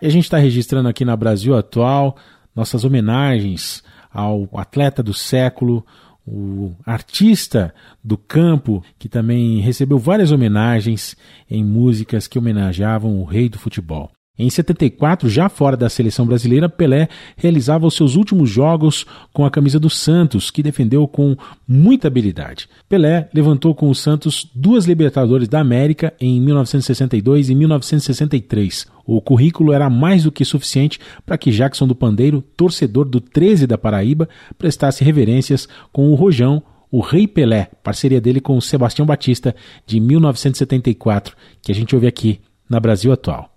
E 0.00 0.06
a 0.06 0.10
gente 0.10 0.24
está 0.24 0.38
registrando 0.38 0.88
aqui 0.88 1.04
na 1.04 1.16
Brasil 1.16 1.56
Atual 1.56 2.16
nossas 2.54 2.84
homenagens 2.84 3.82
ao 4.12 4.48
atleta 4.54 5.02
do 5.02 5.12
século, 5.12 5.84
o 6.26 6.74
artista 6.84 7.74
do 8.02 8.16
campo, 8.16 8.82
que 8.98 9.08
também 9.08 9.60
recebeu 9.60 9.98
várias 9.98 10.32
homenagens 10.32 11.14
em 11.50 11.62
músicas 11.62 12.26
que 12.26 12.38
homenageavam 12.38 13.20
o 13.20 13.24
rei 13.24 13.48
do 13.48 13.58
futebol. 13.58 14.10
Em 14.38 14.50
74, 14.50 15.30
já 15.30 15.48
fora 15.48 15.76
da 15.76 15.88
seleção 15.88 16.26
brasileira, 16.26 16.68
Pelé 16.68 17.08
realizava 17.36 17.86
os 17.86 17.94
seus 17.94 18.16
últimos 18.16 18.50
jogos 18.50 19.06
com 19.32 19.46
a 19.46 19.50
camisa 19.50 19.80
do 19.80 19.88
Santos, 19.88 20.50
que 20.50 20.62
defendeu 20.62 21.08
com 21.08 21.34
muita 21.66 22.08
habilidade. 22.08 22.68
Pelé 22.86 23.30
levantou 23.32 23.74
com 23.74 23.88
o 23.88 23.94
Santos 23.94 24.46
duas 24.54 24.84
Libertadores 24.84 25.48
da 25.48 25.60
América 25.60 26.12
em 26.20 26.38
1962 26.38 27.48
e 27.48 27.54
1963. 27.54 28.86
O 29.06 29.22
currículo 29.22 29.72
era 29.72 29.88
mais 29.88 30.24
do 30.24 30.32
que 30.32 30.44
suficiente 30.44 31.00
para 31.24 31.38
que 31.38 31.50
Jackson 31.50 31.86
do 31.86 31.94
Pandeiro, 31.94 32.42
torcedor 32.56 33.08
do 33.08 33.20
13 33.20 33.66
da 33.66 33.78
Paraíba, 33.78 34.28
prestasse 34.58 35.02
reverências 35.02 35.66
com 35.90 36.10
o 36.10 36.14
Rojão, 36.14 36.62
o 36.90 37.00
Rei 37.00 37.26
Pelé, 37.26 37.70
parceria 37.82 38.20
dele 38.20 38.40
com 38.40 38.56
o 38.56 38.62
Sebastião 38.62 39.06
Batista, 39.06 39.56
de 39.86 39.98
1974, 39.98 41.34
que 41.62 41.72
a 41.72 41.74
gente 41.74 41.94
ouve 41.94 42.06
aqui 42.06 42.40
na 42.68 42.78
Brasil 42.78 43.12
Atual. 43.12 43.55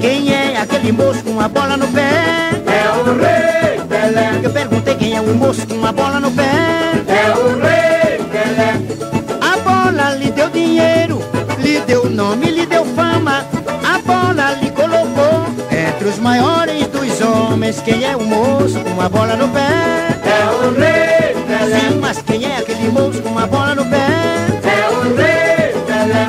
Quem 0.00 0.32
é 0.34 0.56
aquele 0.60 0.92
moço 0.92 1.22
com 1.22 1.40
a 1.40 1.48
bola 1.48 1.76
no 1.76 1.86
pé? 1.88 2.50
É 2.66 2.90
o 2.98 3.04
Rei 3.18 3.80
Pelé. 3.88 4.40
Eu 4.42 4.50
perguntei 4.50 4.94
quem 4.96 5.16
é 5.16 5.20
o 5.20 5.34
moço 5.34 5.66
com 5.66 5.84
a 5.86 5.92
bola 5.92 6.18
no 6.18 6.30
pé? 6.32 6.42
É 7.06 7.30
o 7.38 7.60
Rei 7.60 8.18
Pelé. 8.30 8.80
A 9.40 9.56
bola 9.58 10.14
lhe 10.16 10.30
deu 10.30 10.50
dinheiro, 10.50 11.20
lhe 11.58 11.80
deu 11.80 12.10
nome, 12.10 12.46
lhe 12.46 12.66
deu 12.66 12.84
fama. 12.96 13.46
A 13.84 13.98
bola 14.00 14.52
lhe 14.60 14.70
colocou 14.70 15.46
entre 15.70 16.08
os 16.08 16.18
maiores 16.18 16.86
dos 16.88 17.20
homens. 17.20 17.80
Quem 17.80 18.04
é 18.04 18.16
o 18.16 18.24
moço 18.24 18.80
com 18.80 19.00
a 19.00 19.08
bola 19.08 19.36
no 19.36 19.48
pé? 19.48 19.60
É 20.24 20.66
o 20.66 20.80
Rei 20.80 21.01
Pelé. 21.62 21.90
Mas 22.00 22.20
quem 22.22 22.44
é 22.44 22.58
aquele 22.58 22.90
moço 22.90 23.22
com 23.22 23.38
a 23.38 23.46
bola 23.46 23.74
no 23.76 23.84
pé? 23.84 24.06
É 24.64 24.90
o 24.90 25.14
Rei 25.14 25.72
Pelé. 25.86 26.26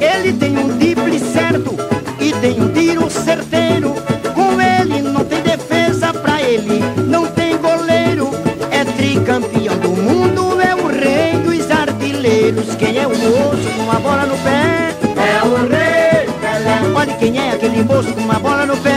Ele 0.00 0.32
tem 0.32 0.58
um 0.58 0.76
drible 0.76 1.20
certo 1.20 1.76
e 2.18 2.32
tem 2.32 2.60
um 2.60 2.72
tiro 2.72 3.08
certeiro. 3.08 3.94
Com 4.34 4.60
ele 4.60 5.02
não 5.02 5.24
tem 5.24 5.40
defesa 5.42 6.12
pra 6.12 6.42
ele, 6.42 6.82
não 7.06 7.26
tem 7.28 7.56
goleiro. 7.56 8.30
É 8.72 8.84
tricampeão 8.84 9.78
do 9.78 9.90
mundo, 9.90 10.60
é 10.60 10.74
o 10.74 10.88
rei 10.88 11.38
dos 11.38 11.70
artilheiros. 11.70 12.74
Quem 12.74 12.98
é 12.98 13.06
o 13.06 13.10
moço 13.10 13.70
com 13.76 13.90
a 13.92 14.00
bola 14.00 14.26
no 14.26 14.36
pé? 14.38 14.96
É 15.16 15.46
o 15.46 15.54
Rei 15.68 16.26
Pelé. 16.40 16.92
Olha 16.92 17.14
quem 17.14 17.38
é 17.38 17.52
aquele 17.52 17.84
moço 17.84 18.12
com 18.12 18.32
a 18.32 18.38
bola 18.40 18.66
no 18.66 18.76
pé? 18.78 18.95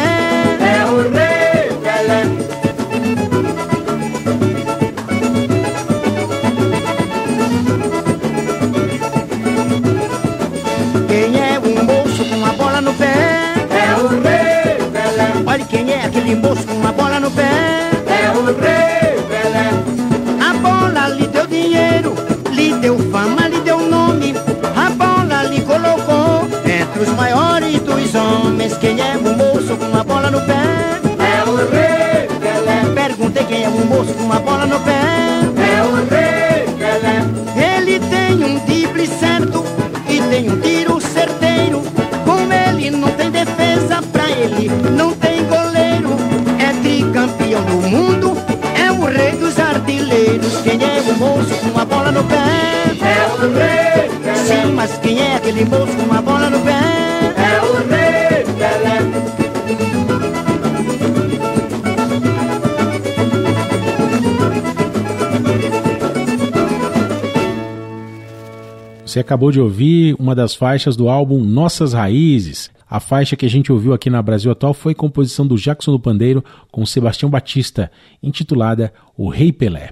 Você 69.19 69.21
acabou 69.21 69.51
de 69.51 69.59
ouvir 69.59 70.15
uma 70.17 70.33
das 70.33 70.55
faixas 70.55 70.95
do 70.95 71.09
álbum 71.09 71.43
Nossas 71.43 71.91
Raízes. 71.91 72.71
A 72.89 73.01
faixa 73.01 73.35
que 73.35 73.45
a 73.45 73.49
gente 73.49 73.69
ouviu 73.69 73.91
aqui 73.91 74.09
na 74.09 74.21
Brasil 74.21 74.49
Atual 74.49 74.73
foi 74.73 74.95
composição 74.95 75.45
do 75.45 75.57
Jackson 75.57 75.91
do 75.91 75.99
Pandeiro 75.99 76.41
com 76.71 76.85
Sebastião 76.85 77.29
Batista, 77.29 77.91
intitulada 78.23 78.93
O 79.17 79.27
Rei 79.27 79.51
Pelé. 79.51 79.89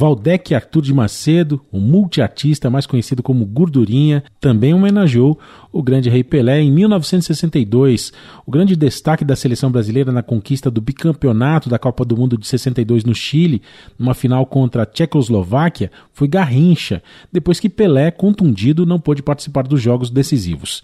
Valdec 0.00 0.54
Arthur 0.54 0.80
de 0.80 0.94
Macedo, 0.94 1.60
o 1.70 1.78
multiartista 1.78 2.70
mais 2.70 2.86
conhecido 2.86 3.22
como 3.22 3.44
Gordurinha, 3.44 4.24
também 4.40 4.72
homenageou 4.72 5.38
o 5.70 5.82
grande 5.82 6.08
Rei 6.08 6.24
Pelé 6.24 6.62
em 6.62 6.72
1962. 6.72 8.10
O 8.46 8.50
grande 8.50 8.74
destaque 8.74 9.26
da 9.26 9.36
seleção 9.36 9.70
brasileira 9.70 10.10
na 10.10 10.22
conquista 10.22 10.70
do 10.70 10.80
bicampeonato 10.80 11.68
da 11.68 11.78
Copa 11.78 12.02
do 12.02 12.16
Mundo 12.16 12.38
de 12.38 12.46
62 12.46 13.04
no 13.04 13.14
Chile, 13.14 13.60
numa 13.98 14.14
final 14.14 14.46
contra 14.46 14.84
a 14.84 14.86
Tchecoslováquia, 14.86 15.92
foi 16.14 16.26
Garrincha, 16.26 17.02
depois 17.30 17.60
que 17.60 17.68
Pelé, 17.68 18.10
contundido, 18.10 18.86
não 18.86 18.98
pôde 18.98 19.22
participar 19.22 19.64
dos 19.64 19.82
jogos 19.82 20.08
decisivos. 20.08 20.82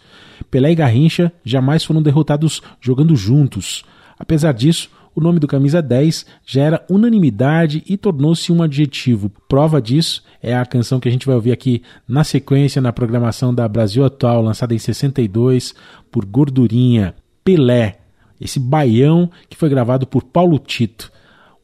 Pelé 0.51 0.73
e 0.73 0.75
Garrincha 0.75 1.33
jamais 1.43 1.83
foram 1.83 2.03
derrotados 2.03 2.61
jogando 2.83 3.17
juntos. 3.17 3.83
Apesar 4.19 4.53
disso, 4.53 4.91
o 5.17 5.21
nome 5.21 5.41
do 5.41 5.47
camisa 5.47 5.81
10 5.81 6.27
já 6.45 6.63
era 6.63 6.87
unanimidade 6.91 7.83
e 7.89 7.97
tornou-se 7.97 8.53
um 8.53 8.63
adjetivo. 8.63 9.33
Prova 9.49 9.81
disso 9.81 10.23
é 10.43 10.55
a 10.55 10.67
canção 10.67 11.01
que 11.01 11.09
a 11.09 11.11
gente 11.11 11.25
vai 11.25 11.35
ouvir 11.35 11.53
aqui 11.53 11.83
na 12.07 12.23
sequência 12.23 12.83
na 12.83 12.93
programação 12.93 13.55
da 13.55 13.67
Brasil 13.67 14.05
Atual, 14.05 14.43
lançada 14.43 14.75
em 14.75 14.79
62 14.79 15.75
por 16.11 16.27
Gordurinha, 16.27 17.15
Pelé, 17.43 17.99
esse 18.39 18.61
baião 18.61 19.31
que 19.49 19.57
foi 19.57 19.71
gravado 19.71 20.07
por 20.07 20.23
Paulo 20.23 20.59
Tito. 20.59 21.11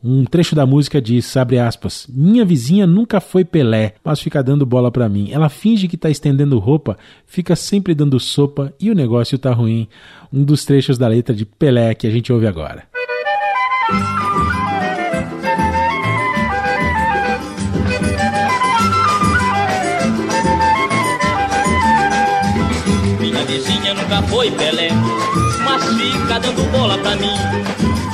Um 0.02 0.24
trecho 0.24 0.56
da 0.56 0.66
música 0.66 1.00
diz, 1.00 1.36
abre 1.36 1.58
aspas, 1.58 2.08
minha 2.08 2.44
vizinha 2.44 2.86
nunca 2.86 3.20
foi 3.20 3.44
Pelé, 3.44 3.94
mas 4.02 4.18
fica 4.18 4.42
dando 4.42 4.64
bola 4.64 4.90
pra 4.90 5.08
mim. 5.08 5.30
Ela 5.30 5.50
finge 5.50 5.86
que 5.86 5.98
tá 5.98 6.08
estendendo 6.08 6.58
roupa, 6.58 6.96
fica 7.26 7.54
sempre 7.54 7.94
dando 7.94 8.18
sopa 8.18 8.72
e 8.80 8.90
o 8.90 8.94
negócio 8.94 9.38
tá 9.38 9.52
ruim. 9.52 9.86
Um 10.32 10.42
dos 10.42 10.64
trechos 10.64 10.96
da 10.96 11.06
letra 11.06 11.34
de 11.34 11.44
Pelé 11.44 11.94
que 11.94 12.06
a 12.06 12.10
gente 12.10 12.32
ouve 12.32 12.46
agora. 12.46 12.84
Minha 23.18 23.44
vizinha 23.44 23.94
nunca 23.94 24.22
foi 24.28 24.50
Pelé, 24.52 24.90
mas 25.64 25.84
fica 25.84 26.38
dando 26.38 26.70
bola 26.70 26.96
pra 26.98 27.16
mim. 27.16 27.36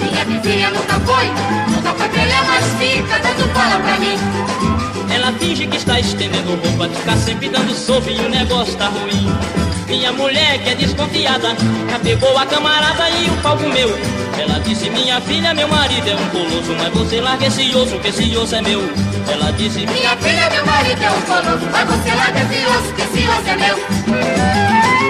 Minha 0.00 0.24
vizinha 0.24 0.70
nunca 0.70 0.98
foi, 1.00 1.26
nunca 1.70 1.92
foi 1.92 2.08
Pelé, 2.08 2.42
mas 2.46 2.64
fica 2.78 3.18
dando 3.18 3.52
bola 3.52 3.78
pra 3.80 3.98
mim. 3.98 4.18
Ela 5.14 5.32
finge 5.32 5.66
que 5.66 5.76
está 5.76 6.00
estendendo 6.00 6.56
roupa, 6.56 6.88
fica 6.88 7.16
sempre 7.16 7.48
dando 7.50 7.74
sopa 7.74 8.10
e 8.10 8.18
o 8.20 8.28
negócio 8.30 8.74
tá 8.76 8.86
ruim. 8.88 9.28
Minha 9.88 10.12
mulher 10.12 10.58
que 10.62 10.68
é 10.68 10.74
desconfiada, 10.74 11.56
já 11.90 11.98
pegou 11.98 12.36
a 12.36 12.44
camarada 12.44 13.08
e 13.08 13.30
o 13.30 13.36
palco 13.42 13.66
meu. 13.70 13.88
Ela 14.38 14.60
disse, 14.60 14.90
minha 14.90 15.18
filha, 15.22 15.54
meu 15.54 15.66
marido 15.66 16.08
é 16.08 16.14
um 16.14 16.28
colosso, 16.28 16.74
mas 16.78 16.92
você 16.92 17.20
larga 17.20 17.46
esse 17.46 17.74
osso, 17.74 17.98
que 17.98 18.08
esse 18.08 18.36
osso 18.36 18.54
é 18.54 18.60
meu. 18.60 18.82
Ela 19.30 19.50
disse, 19.52 19.86
Minha 19.86 20.16
filha, 20.16 20.50
meu 20.50 20.66
marido 20.66 21.02
é 21.02 21.10
um 21.10 21.20
colosso, 21.22 21.66
mas 21.72 21.88
você 21.88 22.14
larga 22.14 22.40
esse 22.40 22.66
osso, 22.66 22.94
que 22.94 23.02
esse 23.02 23.28
osso 23.28 23.48
é 23.48 23.56
meu. 23.56 23.76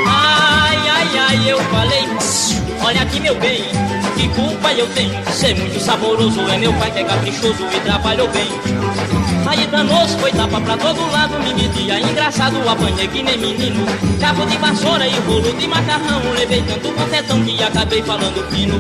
ai, 0.07 0.89
ai, 0.89 1.19
ai, 1.19 1.51
eu 1.53 1.59
falei, 1.65 2.09
olha 2.83 3.03
aqui 3.03 3.21
meu 3.21 3.35
bem, 3.35 3.65
que 4.19 4.29
culpa 4.31 4.73
eu 4.73 4.87
tenho 4.89 5.15
ser 5.31 5.55
muito 5.55 5.79
saboroso. 5.79 6.41
É 6.51 6.59
meu 6.59 6.73
pai 6.75 6.91
que 6.91 6.99
é 6.99 7.05
caprichoso 7.05 7.65
e 7.73 7.81
trabalhou 7.81 8.29
bem. 8.29 8.49
Aí 9.47 9.65
danoso 9.69 10.19
foi 10.19 10.33
tapa 10.33 10.61
pra 10.61 10.77
todo 10.77 11.11
lado, 11.13 11.39
me 11.39 11.55
metia 11.55 12.01
engraçado, 12.01 12.69
apanhei 12.69 13.07
que 13.07 13.23
nem 13.23 13.39
menino. 13.39 13.87
Cabo 14.21 14.45
de 14.45 14.57
vassoura 14.59 15.07
e 15.07 15.15
rolo 15.21 15.53
de 15.53 15.69
macarrão, 15.69 16.33
levei 16.35 16.63
tanto 16.63 16.93
confetão 16.93 17.43
que 17.45 17.63
acabei 17.63 18.03
falando 18.03 18.45
fino. 18.51 18.79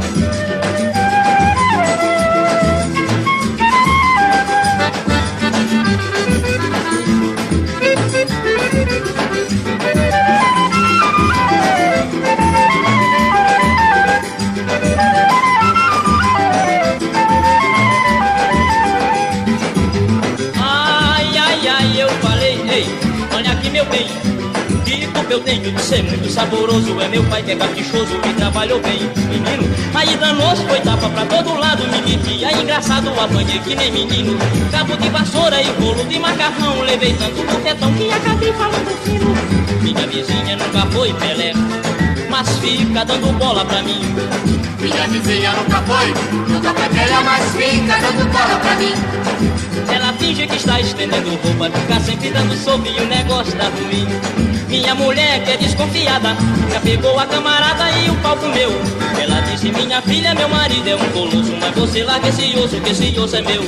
Que 25.29 25.35
eu 25.35 25.41
tenho 25.41 25.71
de 25.71 25.83
ser 25.83 26.03
muito 26.05 26.27
saboroso? 26.31 26.99
É 27.03 27.09
meu 27.09 27.23
pai 27.25 27.43
que 27.43 27.51
é 27.51 27.57
caprichoso 27.57 28.19
e 28.27 28.33
trabalhou 28.33 28.81
bem, 28.81 28.99
menino. 29.29 29.62
Aí 29.95 30.17
danoso 30.17 30.62
foi 30.67 30.81
tapa 30.81 31.07
pra 31.11 31.27
todo 31.27 31.55
lado, 31.55 31.83
me 31.87 32.01
metia 32.01 32.51
engraçado, 32.59 33.11
apanhei 33.11 33.59
que 33.59 33.75
nem 33.75 33.93
menino. 33.93 34.38
Cabo 34.73 34.97
de 34.97 35.11
vassoura 35.11 35.61
e 35.61 35.71
bolo 35.73 36.03
de 36.07 36.19
macarrão, 36.19 36.81
levei 36.81 37.12
tanto 37.12 37.43
buquetão 37.43 37.93
que 37.93 38.11
acabei 38.11 38.53
falando 38.55 39.05
fino. 39.05 39.35
Minha 39.83 40.07
vizinha 40.07 40.57
nunca 40.57 40.87
foi 40.93 41.12
Pelé, 41.12 41.53
mas 42.38 42.57
fica 42.59 43.05
dando 43.05 43.37
bola 43.37 43.64
pra 43.64 43.83
mim. 43.83 44.01
Minha 44.79 45.09
vizinha 45.09 45.53
nunca 45.55 45.83
foi, 45.83 46.14
nunca 46.46 46.72
foi 46.72 46.88
Pelé, 46.88 47.20
mas 47.24 47.51
fica 47.51 47.98
dando 47.98 48.31
bola 48.31 48.61
pra 48.61 48.77
mim. 48.77 48.94
Ela 49.92 50.12
finge 50.12 50.46
que 50.46 50.55
está 50.55 50.81
estendendo 50.81 51.31
roupa, 51.31 51.68
fica 51.77 51.98
sempre 52.01 52.31
dando 52.31 52.57
sopa 52.57 52.87
e 52.87 53.01
o 53.01 53.07
negócio 53.07 53.53
tá 53.57 53.64
ruim. 53.64 54.07
Minha 54.68 54.94
mulher 54.94 55.42
que 55.42 55.51
é 55.51 55.57
desconfiada, 55.57 56.37
já 56.72 56.79
pegou 56.81 57.18
a 57.18 57.27
camarada 57.27 57.90
e 57.90 58.09
o 58.09 58.14
palco 58.16 58.46
meu. 58.46 58.70
Ela 59.20 59.40
disse, 59.40 59.72
minha 59.72 60.01
filha, 60.01 60.33
meu 60.33 60.48
marido 60.48 60.88
é 60.88 60.94
um 60.94 61.09
colosso, 61.11 61.57
mas 61.59 61.74
você 61.74 62.05
larga 62.05 62.29
esse 62.29 62.57
osso, 62.57 62.81
que 62.81 62.90
esse 62.90 63.18
osso 63.18 63.35
é 63.35 63.42
meu. 63.42 63.64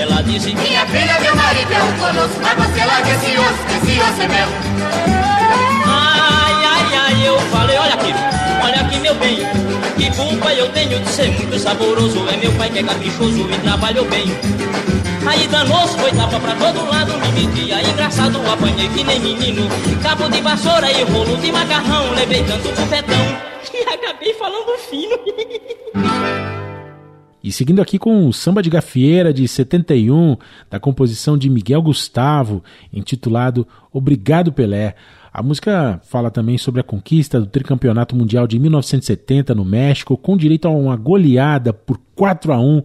Ela 0.00 0.22
disse, 0.22 0.54
Minha 0.54 0.86
filha, 0.86 1.20
meu 1.20 1.36
marido 1.36 1.72
é 1.72 1.82
um 1.82 1.92
colosso, 1.98 2.40
mas 2.40 2.54
você 2.54 2.84
larga 2.86 3.10
esse 3.10 3.38
osso, 3.38 3.64
que 3.66 3.90
esse 3.90 4.00
osso 4.00 4.22
é 4.22 4.28
meu. 4.28 5.33
Meu 9.04 9.14
bem. 9.16 9.36
Que 9.98 10.16
culpa 10.16 10.52
eu 10.54 10.68
tenho 10.72 10.98
de 10.98 11.08
ser 11.10 11.30
muito 11.32 11.58
saboroso, 11.58 12.26
é 12.26 12.36
meu 12.38 12.52
pai 12.52 12.70
que 12.70 12.78
é 12.78 12.82
caprichoso 12.82 13.40
e 13.50 13.58
trabalhou 13.58 14.08
bem. 14.08 14.24
Aí 15.26 15.46
danoso 15.48 15.98
foi 15.98 16.10
tapa 16.12 16.40
pra 16.40 16.54
todo 16.56 16.88
lado, 16.88 17.12
me 17.18 17.46
metia 17.46 17.82
engraçado, 17.82 18.38
apanhei 18.50 18.88
que 18.88 19.04
nem 19.04 19.20
menino. 19.20 19.68
Cabo 20.02 20.28
de 20.30 20.40
vassoura 20.40 20.90
e 20.90 21.02
rolo 21.04 21.36
de 21.36 21.52
macarrão, 21.52 22.14
levei 22.14 22.42
tanto 22.44 22.68
bufetão 22.68 23.54
que 23.70 23.76
acabei 23.92 24.32
falando 24.34 24.78
fino. 24.78 25.18
E 27.42 27.52
seguindo 27.52 27.82
aqui 27.82 27.98
com 27.98 28.26
o 28.26 28.32
Samba 28.32 28.62
de 28.62 28.70
Gafieira 28.70 29.34
de 29.34 29.46
71, 29.46 30.38
da 30.70 30.80
composição 30.80 31.36
de 31.36 31.50
Miguel 31.50 31.82
Gustavo, 31.82 32.64
intitulado 32.90 33.68
Obrigado 33.92 34.50
Pelé. 34.50 34.94
A 35.34 35.42
música 35.42 36.00
fala 36.04 36.30
também 36.30 36.56
sobre 36.56 36.80
a 36.80 36.84
conquista 36.84 37.40
do 37.40 37.46
tricampeonato 37.46 38.14
mundial 38.14 38.46
de 38.46 38.56
1970 38.56 39.52
no 39.52 39.64
México, 39.64 40.16
com 40.16 40.36
direito 40.36 40.68
a 40.68 40.70
uma 40.70 40.94
goleada 40.94 41.72
por 41.72 41.98
4 42.14 42.52
a 42.52 42.60
1 42.60 42.82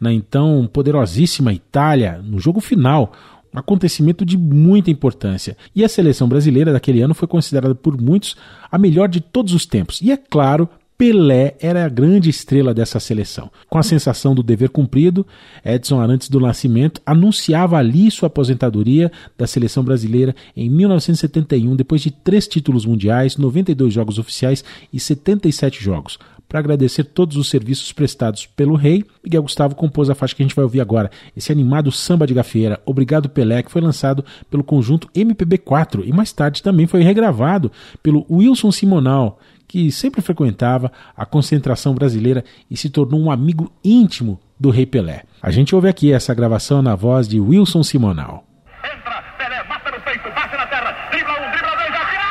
na 0.00 0.12
então 0.12 0.68
poderosíssima 0.72 1.52
Itália 1.52 2.20
no 2.20 2.40
jogo 2.40 2.58
final. 2.58 3.12
Um 3.54 3.58
acontecimento 3.60 4.24
de 4.24 4.36
muita 4.36 4.90
importância. 4.90 5.56
E 5.76 5.84
a 5.84 5.88
seleção 5.88 6.28
brasileira 6.28 6.72
daquele 6.72 7.02
ano 7.02 7.14
foi 7.14 7.28
considerada 7.28 7.72
por 7.72 7.96
muitos 7.96 8.34
a 8.68 8.76
melhor 8.76 9.08
de 9.08 9.20
todos 9.20 9.54
os 9.54 9.64
tempos. 9.64 10.02
E 10.02 10.10
é 10.10 10.16
claro, 10.16 10.68
Pelé 11.02 11.56
era 11.58 11.84
a 11.84 11.88
grande 11.88 12.30
estrela 12.30 12.72
dessa 12.72 13.00
seleção. 13.00 13.50
Com 13.68 13.76
a 13.76 13.82
sensação 13.82 14.36
do 14.36 14.40
dever 14.40 14.68
cumprido, 14.68 15.26
Edson 15.64 15.98
Arantes 15.98 16.28
do 16.28 16.38
Nascimento 16.38 17.02
anunciava 17.04 17.76
ali 17.76 18.08
sua 18.08 18.28
aposentadoria 18.28 19.10
da 19.36 19.44
seleção 19.44 19.82
brasileira 19.82 20.32
em 20.56 20.70
1971, 20.70 21.74
depois 21.74 22.02
de 22.02 22.12
três 22.12 22.46
títulos 22.46 22.86
mundiais, 22.86 23.36
92 23.36 23.92
jogos 23.92 24.16
oficiais 24.16 24.64
e 24.92 25.00
77 25.00 25.82
jogos. 25.82 26.20
Para 26.52 26.60
agradecer 26.60 27.04
todos 27.04 27.36
os 27.38 27.48
serviços 27.48 27.92
prestados 27.92 28.46
pelo 28.46 28.76
rei, 28.76 29.04
Miguel 29.24 29.42
Gustavo 29.42 29.74
compôs 29.74 30.08
a 30.08 30.14
faixa 30.14 30.36
que 30.36 30.42
a 30.42 30.46
gente 30.46 30.54
vai 30.54 30.62
ouvir 30.62 30.82
agora, 30.82 31.10
esse 31.34 31.50
animado 31.50 31.90
samba 31.90 32.26
de 32.26 32.34
gafieira, 32.34 32.78
Obrigado 32.84 33.28
Pelé, 33.28 33.62
que 33.62 33.72
foi 33.72 33.80
lançado 33.80 34.22
pelo 34.50 34.62
conjunto 34.62 35.08
MPB4 35.16 36.02
e 36.04 36.12
mais 36.12 36.30
tarde 36.30 36.62
também 36.62 36.86
foi 36.86 37.02
regravado 37.02 37.72
pelo 38.02 38.26
Wilson 38.30 38.70
Simonal, 38.70 39.40
que 39.72 39.90
sempre 39.90 40.20
frequentava 40.20 40.92
a 41.16 41.24
concentração 41.24 41.94
brasileira 41.94 42.44
e 42.70 42.76
se 42.76 42.90
tornou 42.90 43.18
um 43.18 43.30
amigo 43.30 43.72
íntimo 43.82 44.38
do 44.60 44.68
rei 44.68 44.84
Pelé. 44.84 45.22
A 45.40 45.50
gente 45.50 45.74
ouve 45.74 45.88
aqui 45.88 46.12
essa 46.12 46.34
gravação 46.34 46.82
na 46.82 46.94
voz 46.94 47.26
de 47.26 47.40
Wilson 47.40 47.82
Simonal. 47.82 48.44
Entra, 48.84 49.22
Pelé, 49.38 49.64
mata 49.66 49.90
no 49.90 49.98
peito, 50.02 50.28
bate 50.34 50.54
na 50.58 50.66
terra, 50.66 51.08
dribla 51.10 51.32
um, 51.32 51.50
dribla 51.52 51.74
dois, 51.74 51.88
atira! 51.88 52.28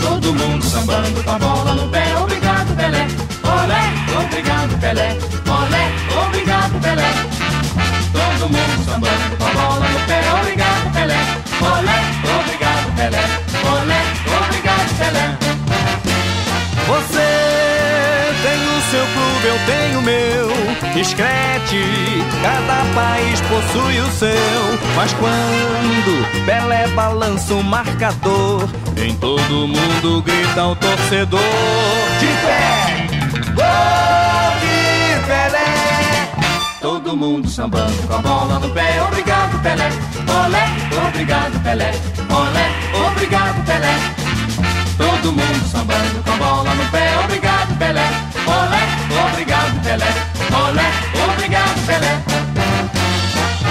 Todo 0.00 0.34
mundo 0.34 0.64
sambando 0.64 1.22
com 1.22 1.30
a 1.30 1.38
bola 1.38 1.74
no 1.74 1.90
pé, 1.90 2.16
obrigado 2.16 2.74
Pelé. 2.74 3.06
Olé, 3.44 4.24
obrigado 4.24 4.80
Pelé. 4.80 5.31
Todo 8.42 8.54
mundo 8.54 8.84
sambando 8.84 9.36
com 9.38 9.44
a 9.44 9.50
bola 9.50 9.88
no 9.88 10.00
pé, 10.00 10.20
obrigado 10.40 10.92
Pelé. 10.92 11.14
Olé, 11.60 11.98
obrigado 12.40 12.96
Pelé. 12.96 13.22
Olé, 13.70 14.02
obrigado 14.44 14.98
Pelé. 14.98 15.38
Você 16.88 17.28
tem 18.42 18.60
o 18.66 18.80
seu 18.90 19.06
clube, 19.14 19.46
eu 19.46 19.58
tenho 19.64 19.98
o 20.00 20.02
meu. 20.02 21.00
Escrete, 21.00 21.84
cada 22.42 22.84
país 22.96 23.40
possui 23.42 24.00
o 24.00 24.10
seu. 24.10 24.32
Mas 24.96 25.12
quando 25.12 26.44
Pelé 26.44 26.88
balança 26.96 27.54
o 27.54 27.62
marcador, 27.62 28.68
em 28.96 29.14
todo 29.14 29.68
mundo 29.68 30.20
grita 30.22 30.66
o 30.66 30.74
torcedor. 30.74 31.40
De 32.18 32.26
pé, 32.26 33.06
gol 33.54 34.01
Todo 37.12 37.26
mundo 37.26 37.46
sambando 37.46 38.08
com 38.08 38.14
a 38.14 38.18
bola 38.22 38.58
no 38.58 38.70
pé, 38.70 38.98
obrigado 39.02 39.62
Pelé. 39.62 39.88
Olé, 40.32 40.64
obrigado 41.08 41.62
Pelé. 41.62 41.90
Olé, 42.30 42.66
obrigado 43.06 43.62
Pelé. 43.66 43.94
Todo 44.96 45.32
mundo 45.32 45.66
sambando 45.70 46.22
com 46.24 46.32
a 46.32 46.36
bola 46.36 46.74
no 46.74 46.84
pé, 46.90 47.10
obrigado 47.22 47.78
Pelé. 47.78 48.08
Olé, 48.48 48.82
obrigado 49.28 49.82
Pelé. 49.82 50.10
Olé, 50.56 50.88
obrigado 51.34 51.86
Pelé. 51.86 52.12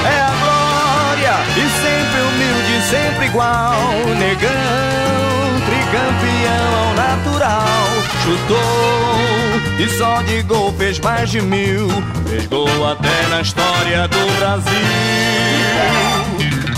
É 0.05 0.21
a 0.21 0.33
glória 0.43 1.35
e 1.57 1.65
sempre 1.81 2.21
humilde, 2.21 2.75
sempre 2.91 3.25
igual. 3.25 3.73
Negão, 4.19 5.80
tricampeão 5.91 6.87
ao 6.87 6.93
natural. 6.93 7.87
Chutou 8.23 9.77
e 9.77 9.89
só 9.97 10.21
de 10.21 10.41
gol 10.43 10.73
fez 10.73 10.99
mais 10.99 11.29
de 11.29 11.41
mil. 11.41 11.89
Fez 12.27 12.47
gol 12.47 12.87
até 12.87 13.27
na 13.29 13.41
história 13.41 14.07
do 14.07 14.37
Brasil. 14.39 14.71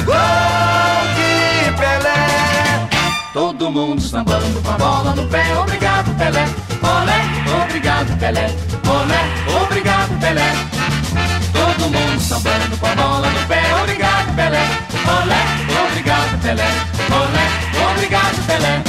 Gol 0.03 0.15
de 1.15 1.71
Pelé. 1.77 2.89
Todo 3.33 3.71
mundo 3.71 4.01
sambando 4.01 4.61
com 4.61 4.71
a 4.71 4.77
bola 4.77 5.15
no 5.15 5.27
pé, 5.27 5.43
obrigado 5.57 6.11
Pelé. 6.17 6.45
Olé, 6.81 7.63
obrigado 7.63 8.17
Pelé. 8.19 8.47
Olé, 8.87 9.63
obrigado 9.63 10.19
Pelé. 10.19 10.82
Todo 11.83 11.99
mundo 11.99 12.21
sambando 12.21 12.77
com 12.77 12.87
a 12.87 12.95
bola 12.95 13.29
no 13.29 13.45
pé, 13.45 13.61
obrigado 13.81 14.33
Pelé. 14.37 14.63
Olé, 15.03 15.41
obrigado 15.85 16.41
Pelé. 16.41 16.67
Olé, 17.11 17.91
obrigado 17.91 18.47
Pelé. 18.47 18.83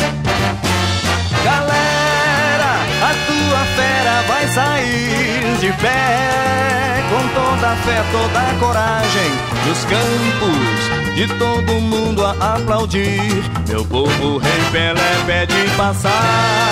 Galera, 1.44 2.72
a 3.02 3.10
tua 3.26 3.64
fera 3.74 4.22
vai 4.28 4.46
sair 4.46 5.56
de 5.58 5.72
pé 5.82 7.02
com 7.10 7.26
toda 7.34 7.72
a 7.72 7.76
fé, 7.78 8.00
toda 8.12 8.40
a 8.40 8.54
coragem 8.60 9.30
dos 9.64 9.84
campos 9.86 11.16
de 11.16 11.26
todo 11.36 11.80
mundo 11.80 12.24
a 12.24 12.54
aplaudir. 12.54 13.42
Meu 13.66 13.84
povo 13.86 14.38
rei 14.38 14.70
Pelé 14.70 15.24
pede 15.26 15.68
passagem. 15.76 16.63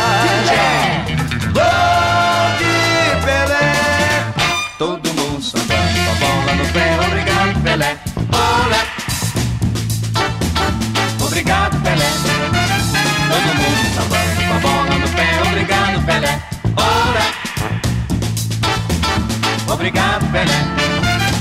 Pelé. 20.33 20.47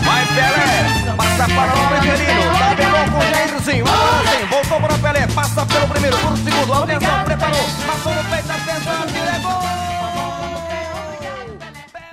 Vai 0.04 0.26
Pelé, 0.36 1.16
passa 1.16 1.48
para 1.48 1.72
o 1.74 1.88
Preferino, 1.88 2.42
tabelou 2.60 3.06
com 3.10 3.18
o 3.18 3.22
Jairzinho, 3.22 3.86
sim, 3.86 4.46
voltou 4.50 4.82
para 4.82 4.94
o 4.94 5.00
Pelé, 5.00 5.28
passa 5.28 5.66
pelo 5.66 5.88
primeiro, 5.88 6.18
por 6.18 6.38
segundo, 6.38 6.74
atenção, 6.74 7.24
preparou, 7.24 7.64
passou 7.88 8.14
no 8.14 8.24
peito, 8.30 8.52
atenção, 8.52 9.06
diregou! 9.08 9.62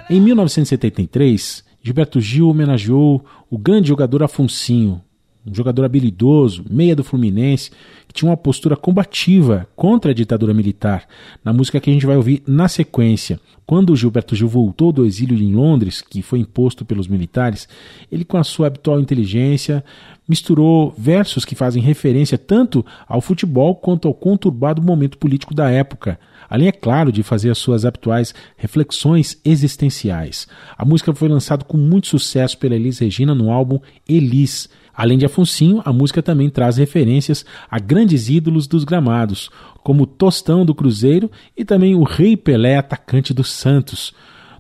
Em 0.09 0.21
1973, 0.21 1.65
Gilberto 1.83 2.21
Gil 2.21 2.49
homenageou 2.49 3.25
o 3.51 3.59
grande 3.59 3.89
jogador 3.89 4.23
Afonsinho, 4.23 5.03
um 5.45 5.53
jogador 5.53 5.85
habilidoso, 5.85 6.65
meia 6.71 6.95
do 6.95 7.03
Fluminense, 7.03 7.73
que 8.09 8.15
tinha 8.15 8.31
uma 8.31 8.37
postura 8.37 8.75
combativa 8.75 9.69
contra 9.77 10.11
a 10.11 10.15
ditadura 10.15 10.55
militar, 10.55 11.07
na 11.45 11.53
música 11.53 11.79
que 11.79 11.91
a 11.91 11.93
gente 11.93 12.07
vai 12.07 12.17
ouvir 12.17 12.43
na 12.47 12.67
sequência. 12.67 13.39
Quando 13.67 13.95
Gilberto 13.95 14.35
Gil 14.35 14.49
voltou 14.49 14.91
do 14.91 15.05
exílio 15.05 15.37
em 15.37 15.55
Londres, 15.55 16.01
que 16.01 16.23
foi 16.23 16.39
imposto 16.39 16.87
pelos 16.87 17.07
militares, 17.07 17.69
ele, 18.11 18.25
com 18.25 18.39
a 18.39 18.45
sua 18.45 18.67
habitual 18.67 18.99
inteligência, 18.99 19.85
misturou 20.27 20.95
versos 20.97 21.45
que 21.45 21.55
fazem 21.55 21.83
referência 21.83 22.39
tanto 22.39 22.85
ao 23.07 23.21
futebol 23.21 23.77
quanto 23.77 24.09
ao 24.09 24.15
conturbado 24.15 24.83
momento 24.83 25.19
político 25.19 25.55
da 25.55 25.71
época 25.71 26.19
além, 26.49 26.69
é 26.69 26.73
claro, 26.73 27.13
de 27.13 27.23
fazer 27.23 27.51
as 27.51 27.59
suas 27.59 27.85
habituais 27.85 28.35
reflexões 28.57 29.39
existenciais. 29.45 30.49
A 30.77 30.85
música 30.85 31.15
foi 31.15 31.29
lançada 31.29 31.65
com 31.65 31.77
muito 31.77 32.07
sucesso 32.07 32.57
pela 32.59 32.75
Elis 32.75 32.99
Regina 32.99 33.35
no 33.35 33.51
álbum 33.51 33.79
Elis. 34.09 34.69
Além 34.99 35.17
de 35.17 35.25
Afonsinho, 35.25 35.81
a 35.85 35.93
música 35.93 36.21
também 36.21 36.51
traz 36.51 36.77
referências 36.77 37.47
a 37.71 37.79
grandes 37.79 38.29
ídolos 38.29 38.67
dos 38.67 38.83
gramados, 38.83 39.49
como 39.85 40.05
Tostão 40.05 40.67
do 40.67 40.75
Cruzeiro 40.75 41.31
e 41.57 41.65
também 41.65 41.95
o 41.95 42.03
Rei 42.03 42.37
Pelé, 42.37 42.77
atacante 42.77 43.33
do 43.33 43.45
Santos. 43.45 44.13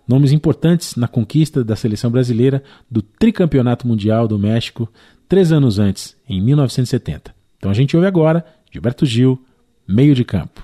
Nomes 0.06 0.30
importantes 0.30 0.94
na 0.94 1.08
conquista 1.08 1.64
da 1.64 1.74
seleção 1.74 2.08
brasileira 2.08 2.62
do 2.88 3.02
tricampeonato 3.02 3.84
mundial 3.84 4.28
do 4.28 4.38
México, 4.38 4.88
três 5.28 5.50
anos 5.50 5.80
antes, 5.80 6.16
em 6.28 6.40
1970. 6.40 7.34
Então 7.58 7.68
a 7.68 7.74
gente 7.74 7.96
ouve 7.96 8.06
agora 8.06 8.46
Gilberto 8.70 9.04
Gil, 9.04 9.44
Meio 9.88 10.14
de 10.14 10.24
Campo. 10.24 10.62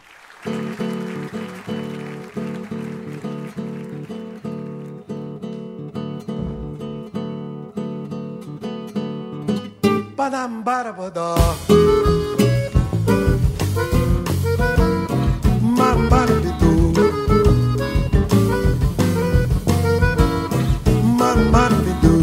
Badam-bada-bada. 10.24 11.34
Mambada-bidu. 15.60 16.72
Mambada-bidu. 21.18 22.14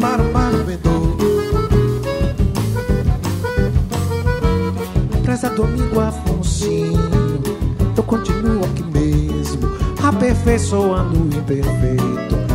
Mambada-bidu. 0.00 1.16
Preza 5.24 5.50
domingo 5.50 5.98
Afonsinho, 5.98 7.10
eu 7.96 8.02
continuo 8.04 8.64
aqui 8.64 8.84
mesmo, 8.84 9.76
aperfeiçoando 10.00 11.20
o 11.20 11.26
imperfeito 11.26 12.45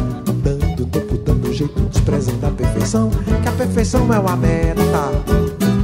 tempo, 0.92 1.18
dando 1.18 1.54
jeito, 1.54 1.82
desprezando 1.90 2.46
a 2.46 2.52
perfeição. 2.52 3.10
Que 3.42 3.50
a 3.50 3.52
perfeição 3.54 4.14
é 4.14 4.20
uma 4.20 4.36
meta 4.36 5.12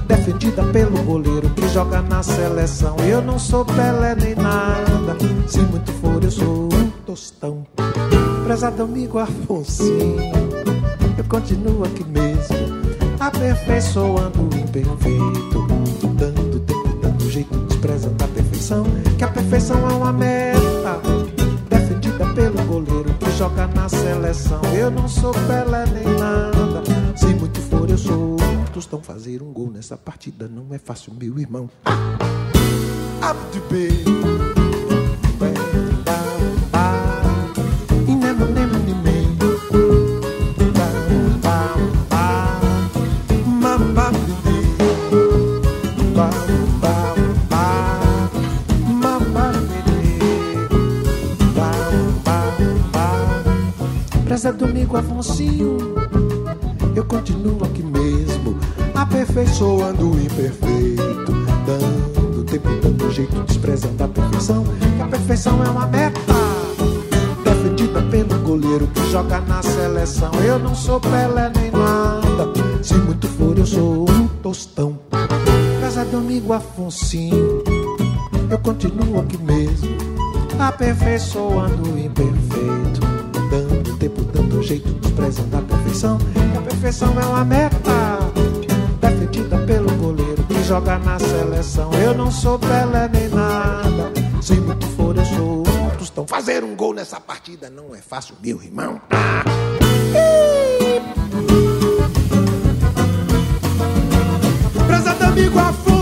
defendida 0.07 0.63
pelo 0.65 1.01
goleiro 1.03 1.49
que 1.51 1.67
joga 1.69 2.01
na 2.01 2.21
seleção. 2.21 2.95
Eu 3.07 3.21
não 3.21 3.39
sou 3.39 3.65
Pelé 3.65 4.15
nem 4.15 4.35
nada, 4.35 5.15
se 5.47 5.59
muito 5.59 5.91
for 5.93 6.23
eu 6.23 6.31
sou 6.31 6.69
um 6.73 6.89
tostão. 7.05 7.65
Prezado 8.43 8.83
amigo 8.83 9.19
Afonsinho, 9.19 10.31
eu 11.17 11.23
continuo 11.25 11.83
aqui 11.83 12.03
mesmo, 12.05 12.55
aperfeiçoando 13.19 14.41
o 14.41 14.57
imperfeito, 14.57 15.67
dando 16.15 16.59
tempo, 16.61 16.99
dando 17.01 17.29
jeito, 17.29 17.57
desprezando 17.67 18.23
a 18.23 18.27
perfeição, 18.27 18.85
que 19.17 19.23
a 19.23 19.27
perfeição 19.27 19.89
é 19.89 19.93
uma 19.93 20.13
meta, 20.13 21.01
defendida 21.69 22.25
pelo 22.33 22.63
goleiro 22.65 22.96
joga 23.37 23.67
na 23.67 23.87
seleção. 23.87 24.59
Eu 24.73 24.89
não 24.89 25.07
sou 25.07 25.31
Pelé 25.31 25.85
nem 25.93 26.17
nada, 26.17 26.83
se 27.15 27.27
muito 27.27 27.61
for 27.61 27.87
eu 27.87 27.97
sou. 27.97 28.35
Tostão 28.73 29.01
fazer 29.01 29.41
um 29.43 29.53
gol 29.53 29.71
nessa 29.71 29.95
partida 29.95 30.47
não 30.47 30.73
é 30.73 30.79
fácil, 30.79 31.13
meu 31.13 31.37
irmão. 31.37 31.69
Abdo 33.21 33.61
B. 33.69 34.36
Afonsinho, 54.97 55.77
eu 56.95 57.05
continuo 57.05 57.63
aqui 57.63 57.83
mesmo, 57.83 58.57
aperfeiçoando 58.95 60.11
o 60.11 60.19
imperfeito, 60.19 61.31
dando 61.67 62.43
tempo, 62.45 62.69
dando 62.81 63.11
jeito, 63.11 63.43
desprezando 63.43 64.03
a 64.03 64.07
perfeição, 64.07 64.63
que 64.95 65.01
a 65.01 65.05
perfeição 65.05 65.63
é 65.63 65.69
uma 65.69 65.85
meta, 65.85 66.19
defendida 67.43 68.01
pelo 68.09 68.39
goleiro 68.39 68.87
que 68.87 69.11
joga 69.11 69.39
na 69.41 69.61
seleção. 69.61 70.31
Eu 70.43 70.57
não 70.57 70.73
sou 70.73 70.99
Pelé 70.99 71.51
nem 71.55 71.69
nada, 71.69 72.51
se 72.81 72.95
muito 72.95 73.27
for 73.27 73.55
eu 73.55 73.65
sou 73.67 74.09
um 74.09 74.27
tostão. 74.41 74.97
Preza 75.79 76.05
domingo 76.05 76.53
Afonsinho, 76.53 77.61
eu 78.49 78.57
continuo 78.57 79.19
aqui 79.19 79.37
mesmo, 79.37 79.95
aperfeiçoando 80.57 81.91
o 81.91 81.99
jeito, 85.27 85.41
desprezando 85.41 85.57
a 85.57 85.61
perfeição. 85.61 86.17
A 86.57 86.61
perfeição 86.61 87.19
é 87.19 87.25
uma 87.25 87.45
meta 87.45 88.19
defendida 89.01 89.57
pelo 89.59 89.91
goleiro 89.97 90.43
que 90.43 90.63
joga 90.63 90.97
na 90.99 91.19
seleção. 91.19 91.91
Eu 91.93 92.13
não 92.13 92.31
sou 92.31 92.57
Pelé 92.59 93.09
nem 93.11 93.29
nada, 93.29 94.11
se 94.41 94.53
muito 94.55 94.87
for 94.87 95.15
eu 95.17 95.25
sou 95.25 95.67
um 95.67 95.89
tostão. 95.97 96.27
Fazer 96.27 96.63
um 96.63 96.75
gol 96.75 96.93
nessa 96.93 97.19
partida 97.19 97.69
não 97.69 97.93
é 97.95 97.99
fácil, 98.01 98.35
meu 98.41 98.61
irmão. 98.61 99.01
Ah. 99.11 99.43
Prezado 104.87 105.25
amigo 105.25 105.59
Afonsinho. 105.59 105.96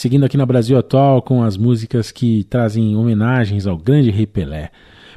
Seguindo 0.00 0.24
aqui 0.24 0.38
na 0.38 0.46
Brasil 0.46 0.78
Atual 0.78 1.20
com 1.20 1.42
as 1.42 1.58
músicas 1.58 2.10
que 2.10 2.44
trazem 2.44 2.96
homenagens 2.96 3.66
ao 3.66 3.76
grande 3.76 4.10
rei 4.10 4.26
Pelé. 4.26 4.70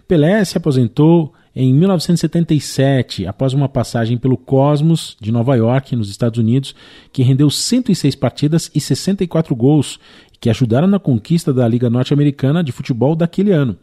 Pelé 0.06 0.44
se 0.44 0.58
aposentou 0.58 1.34
em 1.56 1.74
1977, 1.74 3.26
após 3.26 3.54
uma 3.54 3.70
passagem 3.70 4.18
pelo 4.18 4.36
Cosmos 4.36 5.16
de 5.22 5.32
Nova 5.32 5.56
York, 5.56 5.96
nos 5.96 6.10
Estados 6.10 6.38
Unidos, 6.38 6.76
que 7.14 7.24
rendeu 7.24 7.50
106 7.50 8.14
partidas 8.16 8.70
e 8.76 8.82
64 8.82 9.56
gols, 9.56 10.02
que 10.42 10.50
ajudaram 10.50 10.88
na 10.88 11.00
conquista 11.00 11.54
da 11.54 11.66
Liga 11.66 11.90
Norte-Americana 11.90 12.62
de 12.62 12.74
Futebol 12.74 13.16
daquele 13.16 13.54
ano. 13.54 13.78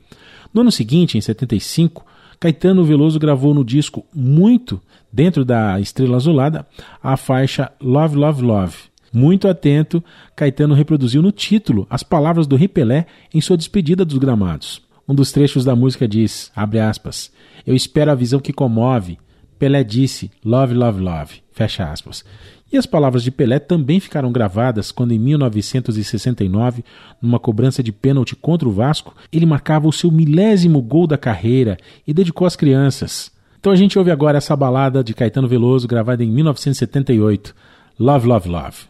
No 0.52 0.60
ano 0.60 0.70
seguinte, 0.70 1.16
em 1.16 1.20
75, 1.22 2.04
Caetano 2.38 2.84
Veloso 2.84 3.18
gravou 3.18 3.54
no 3.54 3.64
disco 3.64 4.04
Muito, 4.14 4.78
dentro 5.10 5.46
da 5.46 5.80
Estrela 5.80 6.18
Azulada, 6.18 6.66
a 7.02 7.16
faixa 7.16 7.72
Love, 7.80 8.16
Love, 8.16 8.42
Love. 8.42 8.89
Muito 9.12 9.48
atento, 9.48 10.02
Caetano 10.36 10.74
reproduziu 10.74 11.20
no 11.20 11.32
título 11.32 11.86
as 11.90 12.02
palavras 12.02 12.46
do 12.46 12.56
Rei 12.56 12.68
Pelé 12.68 13.06
em 13.34 13.40
sua 13.40 13.56
despedida 13.56 14.04
dos 14.04 14.18
gramados. 14.18 14.82
Um 15.08 15.14
dos 15.14 15.32
trechos 15.32 15.64
da 15.64 15.74
música 15.74 16.06
diz, 16.06 16.52
aspas, 16.54 17.32
eu 17.66 17.74
espero 17.74 18.12
a 18.12 18.14
visão 18.14 18.38
que 18.38 18.52
comove. 18.52 19.18
Pelé 19.58 19.82
disse, 19.82 20.30
love, 20.44 20.72
love, 20.72 21.00
love, 21.00 21.42
fecha 21.50 21.90
aspas. 21.90 22.24
E 22.72 22.76
as 22.76 22.86
palavras 22.86 23.24
de 23.24 23.32
Pelé 23.32 23.58
também 23.58 23.98
ficaram 23.98 24.30
gravadas 24.30 24.92
quando, 24.92 25.10
em 25.10 25.18
1969, 25.18 26.84
numa 27.20 27.40
cobrança 27.40 27.82
de 27.82 27.90
pênalti 27.90 28.36
contra 28.36 28.68
o 28.68 28.72
Vasco, 28.72 29.12
ele 29.32 29.44
marcava 29.44 29.88
o 29.88 29.92
seu 29.92 30.10
milésimo 30.12 30.80
gol 30.80 31.08
da 31.08 31.18
carreira 31.18 31.76
e 32.06 32.14
dedicou 32.14 32.46
às 32.46 32.54
crianças. 32.54 33.32
Então 33.58 33.72
a 33.72 33.76
gente 33.76 33.98
ouve 33.98 34.12
agora 34.12 34.38
essa 34.38 34.54
balada 34.54 35.02
de 35.02 35.12
Caetano 35.12 35.48
Veloso, 35.48 35.88
gravada 35.88 36.22
em 36.22 36.30
1978, 36.30 37.54
Love, 37.98 38.28
Love, 38.28 38.48
Love. 38.48 38.89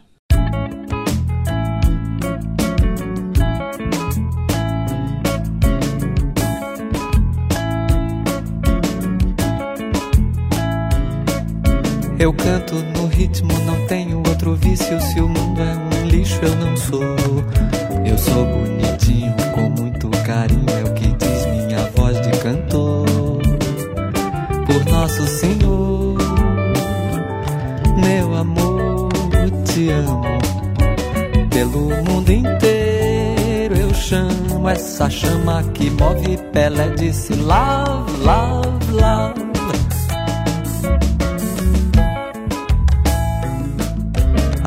Eu 12.21 12.35
canto 12.35 12.75
no 12.75 13.07
ritmo, 13.07 13.51
não 13.65 13.87
tenho 13.87 14.19
outro 14.19 14.55
vício. 14.55 15.01
Se 15.01 15.19
o 15.21 15.27
mundo 15.27 15.59
é 15.63 15.97
um 15.97 16.07
lixo, 16.07 16.39
eu 16.43 16.55
não 16.57 16.77
sou. 16.77 17.03
Eu 18.05 18.19
sou 18.19 18.45
bonitinho, 18.45 19.35
com 19.55 19.71
muito 19.71 20.11
carinho, 20.27 20.69
é 20.69 20.85
o 20.85 20.93
que 20.93 21.07
diz 21.15 21.47
minha 21.47 21.79
voz 21.97 22.21
de 22.21 22.31
cantor. 22.43 23.07
Por 24.67 24.93
Nosso 24.93 25.27
Senhor, 25.27 26.19
meu 27.97 28.35
amor, 28.37 29.09
te 29.65 29.89
amo. 29.89 30.21
Pelo 31.49 31.89
mundo 32.05 32.31
inteiro 32.31 33.77
eu 33.77 33.95
chamo 33.95 34.69
essa 34.69 35.09
chama 35.09 35.63
que 35.73 35.89
move 35.89 36.37
Pelé 36.53 36.91
disse 36.91 37.33
love, 37.33 38.13
love, 38.23 38.93
love. 38.93 39.40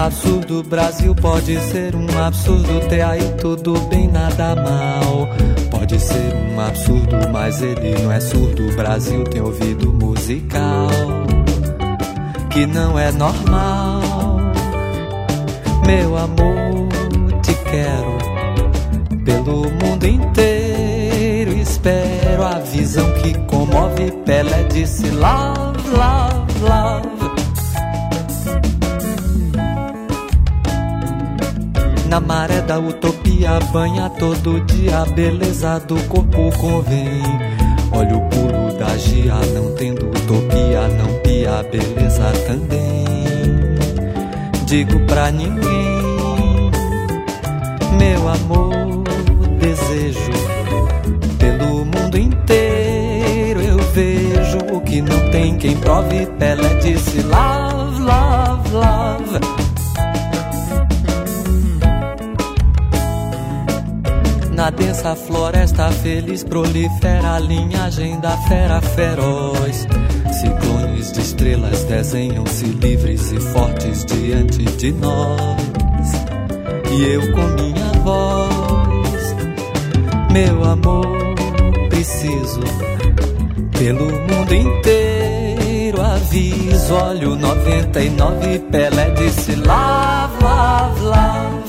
Absurdo 0.04 0.62
Brasil 0.64 1.16
pode 1.16 1.58
ser 1.62 1.96
um 1.96 2.06
absurdo 2.22 2.90
ter 2.90 3.00
aí 3.00 3.22
tudo 3.40 3.80
bem 3.88 4.10
nada 4.10 4.54
mal. 4.54 5.30
Pode 5.72 5.98
ser 5.98 6.36
um 6.36 6.60
absurdo, 6.60 7.30
mas 7.32 7.62
ele 7.62 7.98
não 8.04 8.12
é 8.12 8.20
surdo. 8.20 8.76
Brasil 8.76 9.24
tem 9.24 9.42
ouvido 9.42 9.94
musical 9.94 10.90
que 12.50 12.66
não 12.66 13.00
é 13.00 13.14
normal. 13.14 14.02
Meu 15.88 16.18
amor, 16.18 16.90
te 17.42 17.56
quero 17.64 18.18
pelo 19.24 19.72
mundo 19.72 20.06
inteiro. 20.06 21.54
Espero 21.54 22.44
a 22.44 22.60
visão 22.60 23.10
que 23.22 23.38
comove. 23.46 24.12
Pelé 24.26 24.64
disse 24.64 25.10
love, 25.12 25.80
love, 25.92 26.60
love. 26.60 27.03
Na 32.14 32.20
maré 32.20 32.62
da 32.62 32.78
utopia 32.78 33.60
banha 33.72 34.08
todo 34.08 34.62
dia 34.66 35.00
a 35.00 35.06
beleza 35.06 35.80
do 35.80 35.96
corpo 36.04 36.56
convém. 36.60 37.24
Olha 37.92 38.16
o 38.16 38.30
pulo 38.30 38.72
da 38.78 38.96
gia, 39.00 39.34
não 39.52 39.74
tendo 39.74 40.06
utopia, 40.06 40.88
não 40.90 41.12
pia 41.24 41.64
beleza 41.72 42.32
também. 42.46 43.04
Digo 44.68 45.00
pra 45.08 45.32
ninguém, 45.32 46.70
meu 47.98 48.30
amor, 48.30 49.04
desejo 49.60 50.34
pelo 51.40 51.84
mundo 51.84 52.16
inteiro. 52.16 53.60
Eu 53.60 53.80
vejo 53.92 54.60
o 54.72 54.80
que 54.82 55.02
não 55.02 55.32
tem 55.32 55.58
quem 55.58 55.76
prove. 55.78 56.28
Pelé 56.38 56.76
disse 56.76 57.24
love, 57.24 58.02
love, 58.04 58.70
love. 58.72 59.63
Na 64.64 64.70
densa 64.70 65.14
floresta 65.14 65.92
feliz 65.92 66.42
prolifera 66.42 67.34
a 67.34 67.40
linhagem 67.40 68.18
da 68.22 68.38
fera 68.48 68.82
feroz. 68.82 69.86
Ciclones 70.40 71.12
de 71.12 71.20
estrelas 71.20 71.84
desenham-se 71.84 72.68
livres 72.68 73.34
e 73.34 73.42
fortes 73.42 74.06
diante 74.06 74.64
de 74.64 74.94
nós. 74.94 76.12
E 76.94 77.04
eu 77.04 77.34
com 77.34 77.42
minha 77.62 77.92
voz, 78.06 79.36
meu 80.32 80.64
amor, 80.64 81.08
preciso 81.90 82.62
pelo 83.78 84.06
mundo 84.06 84.54
inteiro 84.54 86.02
aviso. 86.02 86.94
Olha 86.94 87.30
o 87.32 87.36
99 87.36 88.60
Pelé 88.72 89.10
disse 89.10 89.56
lava, 89.56 90.42
lava, 90.42 91.04
lava. 91.04 91.63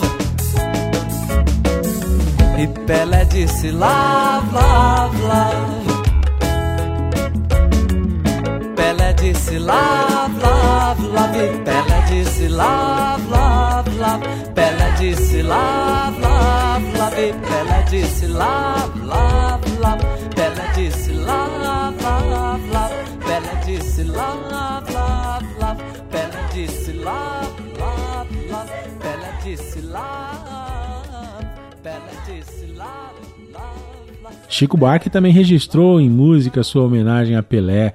E 2.64 2.66
Pelé 2.66 3.26
disse 3.26 3.70
lava, 3.70 4.58
lava, 4.58 5.18
lava. 5.28 5.84
Pelé 8.74 9.12
disse 9.12 9.58
lava, 9.58 10.30
lava, 10.40 11.06
lava. 11.12 11.36
E 11.36 11.58
Pelé 11.58 12.00
disse 12.08 12.48
lava, 12.48 13.36
lava, 13.36 13.90
lava. 13.98 14.26
Pelé 14.54 14.90
disse 14.96 15.42
lava, 15.42 16.18
lava, 16.18 16.96
lava. 16.96 17.20
E 17.20 17.34
Pelé 17.34 17.82
disse 17.90 18.26
lava, 18.28 18.98
lava, 19.04 19.68
lava. 19.80 20.04
Pelé 20.34 20.66
disse 20.74 21.12
lava, 21.12 21.92
lava, 22.00 22.58
lava. 22.72 22.94
Pelé 23.26 23.54
disse 23.66 24.04
lava, 24.04 24.48
lava, 24.50 25.40
lava. 25.60 25.76
Pelé 26.10 26.40
disse 26.54 26.92
lava. 26.94 27.44
Pelé 29.02 29.30
disse 29.42 29.80
lava. 29.82 30.83
Chico 34.48 34.76
Buarque 34.76 35.10
também 35.10 35.32
registrou 35.32 36.00
em 36.00 36.08
música 36.08 36.62
sua 36.62 36.84
homenagem 36.84 37.36
a 37.36 37.42
Pelé. 37.42 37.94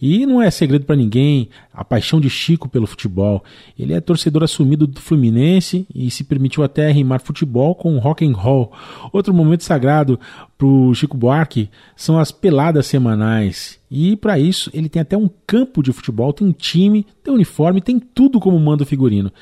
E 0.00 0.24
não 0.24 0.40
é 0.40 0.50
segredo 0.50 0.84
para 0.84 0.94
ninguém 0.94 1.48
a 1.72 1.84
paixão 1.84 2.20
de 2.20 2.30
Chico 2.30 2.68
pelo 2.68 2.86
futebol. 2.86 3.42
Ele 3.76 3.92
é 3.92 4.00
torcedor 4.00 4.44
assumido 4.44 4.86
do 4.86 5.00
Fluminense 5.00 5.86
e 5.92 6.08
se 6.10 6.22
permitiu 6.22 6.62
até 6.62 6.90
rimar 6.90 7.20
futebol 7.20 7.74
com 7.74 7.98
rock 7.98 8.24
and 8.24 8.32
roll. 8.32 8.72
Outro 9.12 9.34
momento 9.34 9.64
sagrado 9.64 10.18
para 10.56 10.66
o 10.66 10.94
Chico 10.94 11.16
Buarque 11.16 11.68
são 11.96 12.18
as 12.18 12.30
peladas 12.30 12.86
semanais. 12.86 13.78
E 13.90 14.16
para 14.16 14.38
isso 14.38 14.70
ele 14.72 14.88
tem 14.88 15.02
até 15.02 15.16
um 15.16 15.28
campo 15.46 15.82
de 15.82 15.92
futebol, 15.92 16.32
tem 16.32 16.46
um 16.46 16.52
time, 16.52 17.04
tem 17.22 17.32
um 17.32 17.36
uniforme, 17.36 17.80
tem 17.80 17.98
tudo 17.98 18.38
como 18.38 18.58
manda 18.60 18.84
o 18.84 18.86
figurino. 18.86 19.32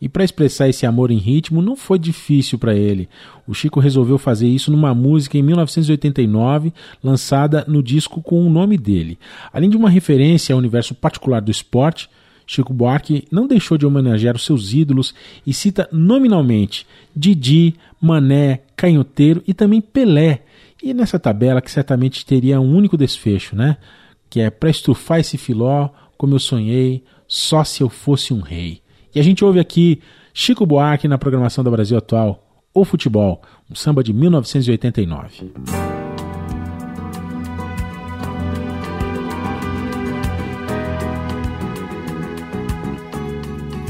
E 0.00 0.08
para 0.08 0.24
expressar 0.24 0.68
esse 0.68 0.86
amor 0.86 1.10
em 1.10 1.18
ritmo 1.18 1.60
não 1.60 1.76
foi 1.76 1.98
difícil 1.98 2.58
para 2.58 2.74
ele. 2.74 3.08
O 3.46 3.54
Chico 3.54 3.80
resolveu 3.80 4.18
fazer 4.18 4.48
isso 4.48 4.70
numa 4.70 4.94
música 4.94 5.38
em 5.38 5.42
1989, 5.42 6.72
lançada 7.02 7.64
no 7.68 7.82
disco 7.82 8.20
com 8.22 8.44
o 8.44 8.50
nome 8.50 8.76
dele. 8.76 9.18
Além 9.52 9.70
de 9.70 9.76
uma 9.76 9.88
referência 9.88 10.52
ao 10.52 10.58
universo 10.58 10.94
particular 10.94 11.40
do 11.40 11.50
esporte, 11.50 12.08
Chico 12.46 12.72
Buarque 12.72 13.26
não 13.30 13.46
deixou 13.46 13.76
de 13.76 13.84
homenagear 13.84 14.36
os 14.36 14.44
seus 14.44 14.72
ídolos 14.72 15.14
e 15.44 15.52
cita 15.52 15.88
nominalmente 15.90 16.86
Didi, 17.14 17.74
Mané, 18.00 18.60
Canhoteiro 18.76 19.42
e 19.46 19.52
também 19.52 19.80
Pelé. 19.80 20.42
E 20.82 20.94
nessa 20.94 21.18
tabela 21.18 21.60
que 21.60 21.70
certamente 21.70 22.24
teria 22.24 22.60
um 22.60 22.74
único 22.74 22.96
desfecho, 22.96 23.56
né? 23.56 23.76
Que 24.30 24.40
é 24.40 24.50
para 24.50 24.70
estufar 24.70 25.18
esse 25.18 25.36
filó, 25.36 25.88
como 26.16 26.34
eu 26.34 26.38
sonhei, 26.38 27.02
só 27.26 27.64
se 27.64 27.82
eu 27.82 27.88
fosse 27.88 28.32
um 28.32 28.40
rei. 28.40 28.80
E 29.12 29.18
a 29.18 29.22
gente 29.22 29.44
ouve 29.44 29.58
aqui 29.58 30.00
Chico 30.32 30.64
Buarque 30.64 31.08
na 31.08 31.18
programação 31.18 31.64
da 31.64 31.70
Brasil 31.70 31.98
Atual, 31.98 32.45
O 32.78 32.84
Futebol, 32.84 33.40
um 33.70 33.74
samba 33.74 34.04
de 34.04 34.12
1989. 34.12 35.50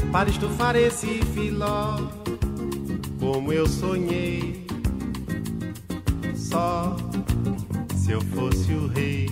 Para 0.09 0.29
estufar 0.29 0.77
esse 0.77 1.21
filó, 1.33 1.97
como 3.19 3.51
eu 3.51 3.67
sonhei, 3.67 4.65
só 6.33 6.95
se 7.93 8.13
eu 8.13 8.21
fosse 8.21 8.71
o 8.71 8.87
rei. 8.87 9.27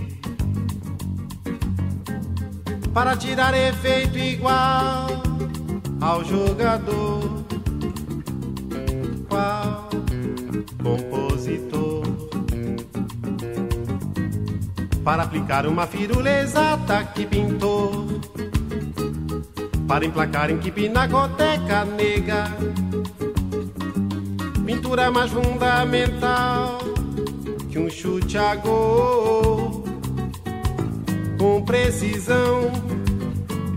Para 2.93 3.15
tirar 3.15 3.53
efeito 3.53 4.17
igual 4.17 5.07
ao 6.01 6.25
jogador, 6.25 7.44
Para 15.05 15.23
aplicar 15.23 15.65
uma 15.65 15.87
firula 15.87 16.29
exata 16.29 17.03
que 17.13 17.25
pintou 17.25 18.05
para 19.87 20.05
emplacar 20.05 20.49
em 20.49 20.57
que 20.57 20.71
pinacoteca 20.71 21.85
nega. 21.85 22.45
Pintura 24.65 25.11
mais 25.11 25.31
fundamental 25.31 26.79
que 27.69 27.77
um 27.77 27.89
chute 27.89 28.37
a 28.37 28.55
gol, 28.55 29.83
com 31.37 31.61
precisão 31.63 32.71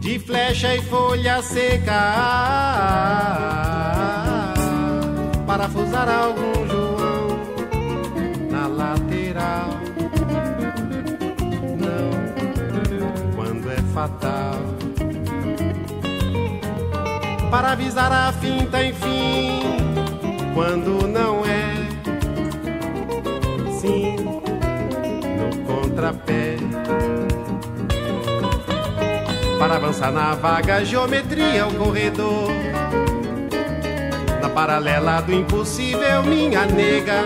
de 0.01 0.19
flecha 0.19 0.75
e 0.75 0.83
folha 0.83 1.43
seca. 1.43 1.93
Parafusar 5.47 6.09
algum 6.09 6.67
João 6.69 7.29
na 8.51 8.67
lateral. 8.67 9.78
Fatal 13.99 14.55
para 17.51 17.73
avisar 17.73 18.13
a 18.13 18.33
finta, 18.33 18.85
enfim, 18.85 19.61
quando 20.55 21.09
não 21.09 21.45
é. 21.45 21.73
Sim, 23.81 24.17
no 25.39 25.65
contrapé. 25.65 26.59
Para 29.59 29.77
avançar 29.77 30.13
na 30.13 30.35
vaga 30.35 30.85
geometria, 30.85 31.67
o 31.67 31.75
corredor. 31.75 32.51
Na 34.41 34.49
paralela 34.49 35.23
do 35.23 35.35
impossível, 35.35 36.23
minha 36.23 36.67
nega. 36.67 37.25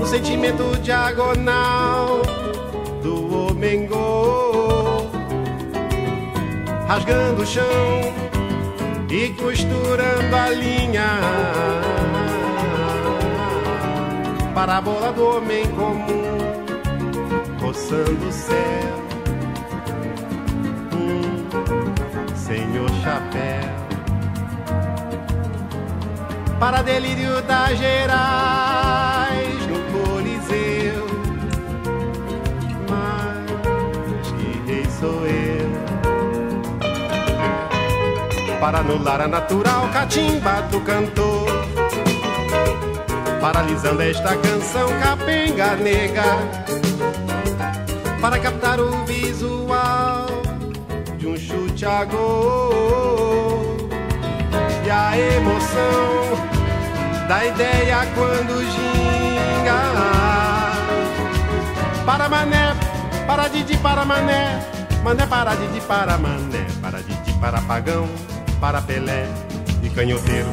No 0.00 0.04
sentimento 0.04 0.76
diagonal 0.82 2.22
do 3.04 3.50
homem 3.50 3.86
rasgando 6.86 7.42
o 7.42 7.46
chão 7.46 8.00
e 9.08 9.28
costurando 9.30 10.36
a 10.36 10.50
linha. 10.50 11.20
Parábola 14.54 15.12
do 15.12 15.36
homem 15.36 15.66
comum, 15.70 16.64
roçando 17.60 18.28
o 18.28 18.32
céu. 18.32 18.94
Hum, 20.92 22.34
senhor 22.34 22.90
chapéu. 23.02 23.74
Para 26.58 26.82
delírio 26.82 27.42
das 27.42 27.78
Gerais 27.78 29.13
para 38.64 38.78
anular 38.78 39.20
a 39.20 39.28
natural 39.28 39.90
catimba 39.92 40.62
do 40.70 40.80
cantor. 40.80 41.46
Paralisando 43.38 44.00
esta 44.00 44.34
canção 44.38 44.88
capenga 45.02 45.76
nega, 45.76 46.22
para 48.22 48.38
captar 48.38 48.80
o 48.80 49.04
visual 49.04 50.28
de 51.18 51.26
um 51.26 51.36
chute 51.36 51.84
a 51.84 52.06
gol. 52.06 53.76
E 54.86 54.90
a 54.90 55.14
emoção 55.14 56.38
da 57.28 57.44
ideia 57.44 57.98
quando 58.14 58.64
ginga. 58.64 59.74
Para 62.06 62.30
mané, 62.30 62.74
para 63.26 63.46
Didi, 63.48 63.76
para 63.76 64.06
mané, 64.06 64.58
mané 65.02 65.26
para 65.26 65.54
Didi, 65.54 65.82
para 65.82 66.16
mané, 66.16 66.66
para 66.80 67.02
Didi, 67.02 67.32
para 67.38 67.60
pagão 67.60 68.08
para 68.64 68.80
Pelé 68.80 69.26
e 69.82 69.90
canhoteiro. 69.90 70.48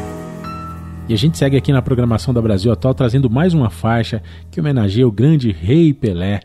E 1.08 1.14
a 1.14 1.18
gente 1.18 1.38
segue 1.38 1.56
aqui 1.56 1.72
na 1.72 1.82
programação 1.82 2.34
da 2.34 2.42
Brasil 2.42 2.70
Atual 2.70 2.94
trazendo 2.94 3.30
mais 3.30 3.54
uma 3.54 3.70
faixa 3.70 4.22
que 4.52 4.60
homenageia 4.60 5.08
o 5.08 5.12
grande 5.14 5.50
Rei 5.50 5.94
Pelé. 5.94 6.42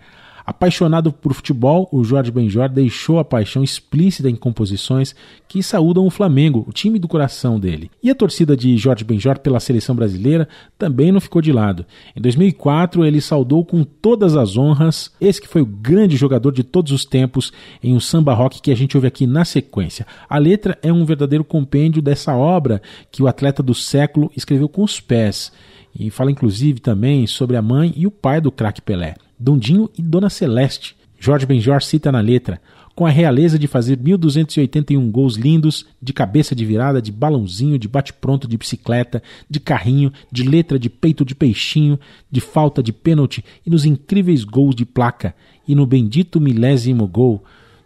Apaixonado 0.47 1.12
por 1.12 1.34
futebol, 1.34 1.88
o 1.90 2.05
Jorge 2.05 2.30
Benjor 2.30 2.68
deixou 2.68 3.18
a 3.18 3.24
paixão 3.24 3.64
explícita 3.64 4.30
em 4.30 4.36
composições 4.36 5.12
que 5.49 5.61
saúdam 5.61 6.07
o 6.07 6.11
Flamengo, 6.11 6.64
o 6.68 6.72
time 6.72 7.01
do 7.01 7.09
coração 7.09 7.59
dele. 7.59 7.90
E 8.01 8.09
a 8.09 8.14
torcida 8.14 8.57
de 8.57 8.76
Jorge 8.78 9.03
Benjor 9.03 9.40
pela 9.40 9.59
seleção 9.59 9.97
brasileira 9.97 10.49
também 10.78 11.11
não 11.11 11.20
ficou 11.20 11.42
de 11.42 11.53
lado. 11.53 11.84
Em 12.14 12.20
2004, 12.20 13.05
ele 13.05 13.20
saudou 13.20 13.64
com 13.64 13.82
todas 13.82 14.36
as 14.36 14.57
honras 14.57 15.11
esse 15.20 15.40
que 15.40 15.49
foi 15.49 15.62
o 15.62 15.66
grande 15.66 16.16
jogador 16.16 16.53
de 16.53 16.62
todos 16.62 16.92
os 16.92 17.05
tempos 17.05 17.53
em 17.82 17.92
um 17.92 18.01
samba 18.01 18.32
rock 18.32 18.62
que 18.62 18.70
a 18.70 18.76
gente 18.76 18.97
ouve 18.97 19.09
aqui 19.09 19.26
na 19.26 19.44
sequência. 19.44 20.07
A 20.28 20.38
letra 20.38 20.78
é 20.80 20.92
um 20.92 21.05
verdadeiro 21.05 21.42
compêndio 21.42 22.01
dessa 22.01 22.36
obra 22.36 22.80
que 23.11 23.20
o 23.20 23.26
atleta 23.26 23.64
do 23.64 23.74
século 23.74 24.30
escreveu 24.36 24.68
com 24.68 24.84
os 24.84 25.01
pés 25.01 25.51
e 25.99 26.09
fala 26.09 26.30
inclusive 26.30 26.78
também 26.78 27.26
sobre 27.26 27.57
a 27.57 27.62
mãe 27.62 27.92
e 27.97 28.07
o 28.07 28.12
pai 28.12 28.40
do 28.40 28.53
craque 28.53 28.80
Pelé. 28.80 29.16
Dondinho 29.39 29.91
e 29.97 30.03
Dona 30.03 30.30
Celeste. 30.30 30.97
Jorge 31.18 31.47
Benjor 31.47 31.82
cita 31.82 32.12
na 32.12 32.20
letra: 32.20 32.61
com 32.97 33.05
a 33.05 33.11
realeza 33.11 33.59
de 33.59 33.66
fazer 33.66 33.99
1.281 33.99 35.11
gols 35.11 35.37
lindos, 35.37 35.84
de 36.01 36.14
cabeça 36.14 36.55
de 36.55 36.64
virada, 36.64 37.01
de 37.03 37.12
balãozinho, 37.12 37.78
de 37.78 37.87
bate-pronto 37.87 38.49
de 38.49 38.57
bicicleta, 38.57 39.22
de 39.49 39.61
carrinho, 39.61 40.11
de 40.32 40.43
letra 40.43 40.78
de 40.78 40.89
peito 40.89 41.22
de 41.22 41.34
peixinho, 41.34 42.01
de 42.30 42.41
falta 42.41 42.82
de 42.82 42.95
pênalti 42.95 43.45
e 43.66 43.70
nos 43.70 43.84
incríveis 43.84 44.45
gols 44.45 44.74
de 44.74 44.87
placa, 44.87 45.34
e 45.68 45.74
no 45.74 45.84
bendito 45.87 46.41
milésimo 46.41 47.07
gol. 47.07 47.45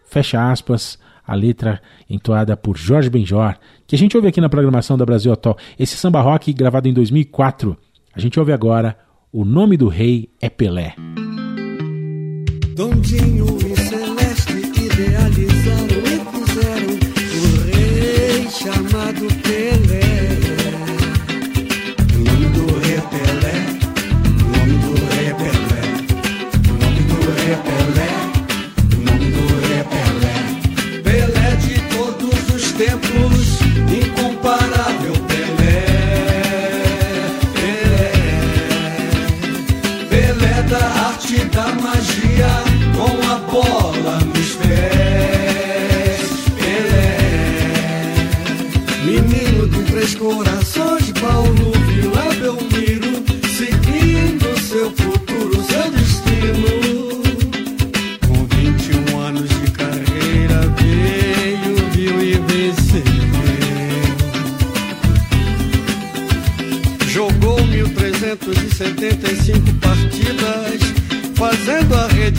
Fecha 0.09 0.51
aspas, 0.51 0.97
a 1.27 1.35
letra 1.35 1.83
entoada 2.09 2.57
por 2.57 2.77
Jorge 2.77 3.11
Benjor, 3.11 3.57
que 3.87 3.97
a 3.97 3.99
gente 3.99 4.17
ouve 4.17 4.29
aqui 4.29 4.41
na 4.41 4.49
programação 4.49 4.97
da 4.97 5.05
Brasil 5.05 5.33
Atual. 5.33 5.57
Esse 5.79 5.97
samba 5.97 6.21
rock 6.21 6.53
gravado 6.53 6.89
em 6.89 6.93
2004. 6.93 7.77
A 8.15 8.21
gente 8.21 8.39
ouve 8.39 8.53
agora 8.53 8.97
O 9.33 9.45
Nome 9.45 9.77
do 9.77 9.89
Rei 9.89 10.29
é 10.41 10.49
Pelé. 10.49 10.95
Dondinho 12.81 13.59
e 13.61 13.77
Celeste 13.77 14.57
idealizaram 14.81 16.01
e 16.01 16.17
fizeram 16.33 16.93
o 17.37 17.45
rei 17.67 18.49
chamado 18.49 19.29
Pelé. 19.43 20.09
O 22.15 22.19
nome 22.25 22.47
do 22.47 22.65
rei 22.79 22.95
é 22.95 23.01
Pelé, 23.03 23.57
o 24.33 24.49
nome 24.57 24.77
do 24.79 24.93
rei 25.15 25.27
é 25.27 25.35
Pelé, 25.35 25.83
o 26.57 26.73
nome 26.83 27.03
do 27.03 27.19
rei 27.37 27.53
é 27.53 27.57
Pelé, 27.67 28.20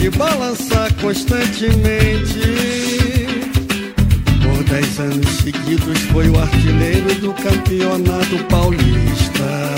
rede 0.02 0.10
balançar 0.16 0.92
constantemente. 0.94 2.40
Por 4.42 4.64
dez 4.64 4.98
anos 4.98 5.28
seguidos 5.42 6.00
foi 6.10 6.28
o 6.28 6.40
artilheiro 6.40 7.14
do 7.20 7.32
campeonato 7.34 8.36
paulista. 8.48 9.70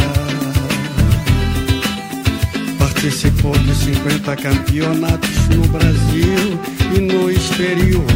Participou 2.79 3.53
de 3.59 3.75
50 3.75 4.35
campeonatos 4.37 5.49
no 5.49 5.69
Brasil 5.69 6.59
e 6.97 7.01
no 7.01 7.31
exterior. 7.31 8.07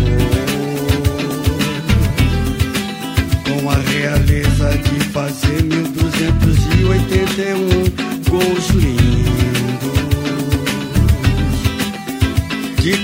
Com 3.44 3.68
a 3.70 3.74
realeza 3.74 4.78
de 4.78 5.00
fazer 5.10 5.62
1281 5.62 8.07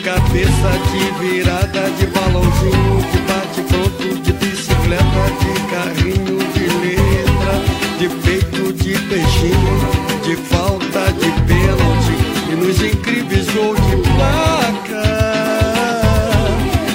cabeça, 0.05 0.71
de 0.93 1.05
virada, 1.19 1.91
de 1.99 2.07
balãozinho, 2.09 3.01
de 3.11 3.19
bate-pronto, 3.27 4.07
de 4.23 4.33
bicicleta, 4.35 5.25
de 5.41 5.53
carrinho, 5.73 6.39
de 6.53 6.67
letra, 6.85 7.55
de 7.99 8.09
peito, 8.23 8.73
de 8.75 8.93
peixinho, 9.09 9.79
de 10.23 10.37
falta, 10.37 11.11
de 11.13 11.31
pênalti, 11.47 12.17
e 12.53 12.55
nos 12.55 12.83
incríveis 12.83 13.49
gols 13.55 13.81
de 13.81 13.97
placa, 14.11 15.05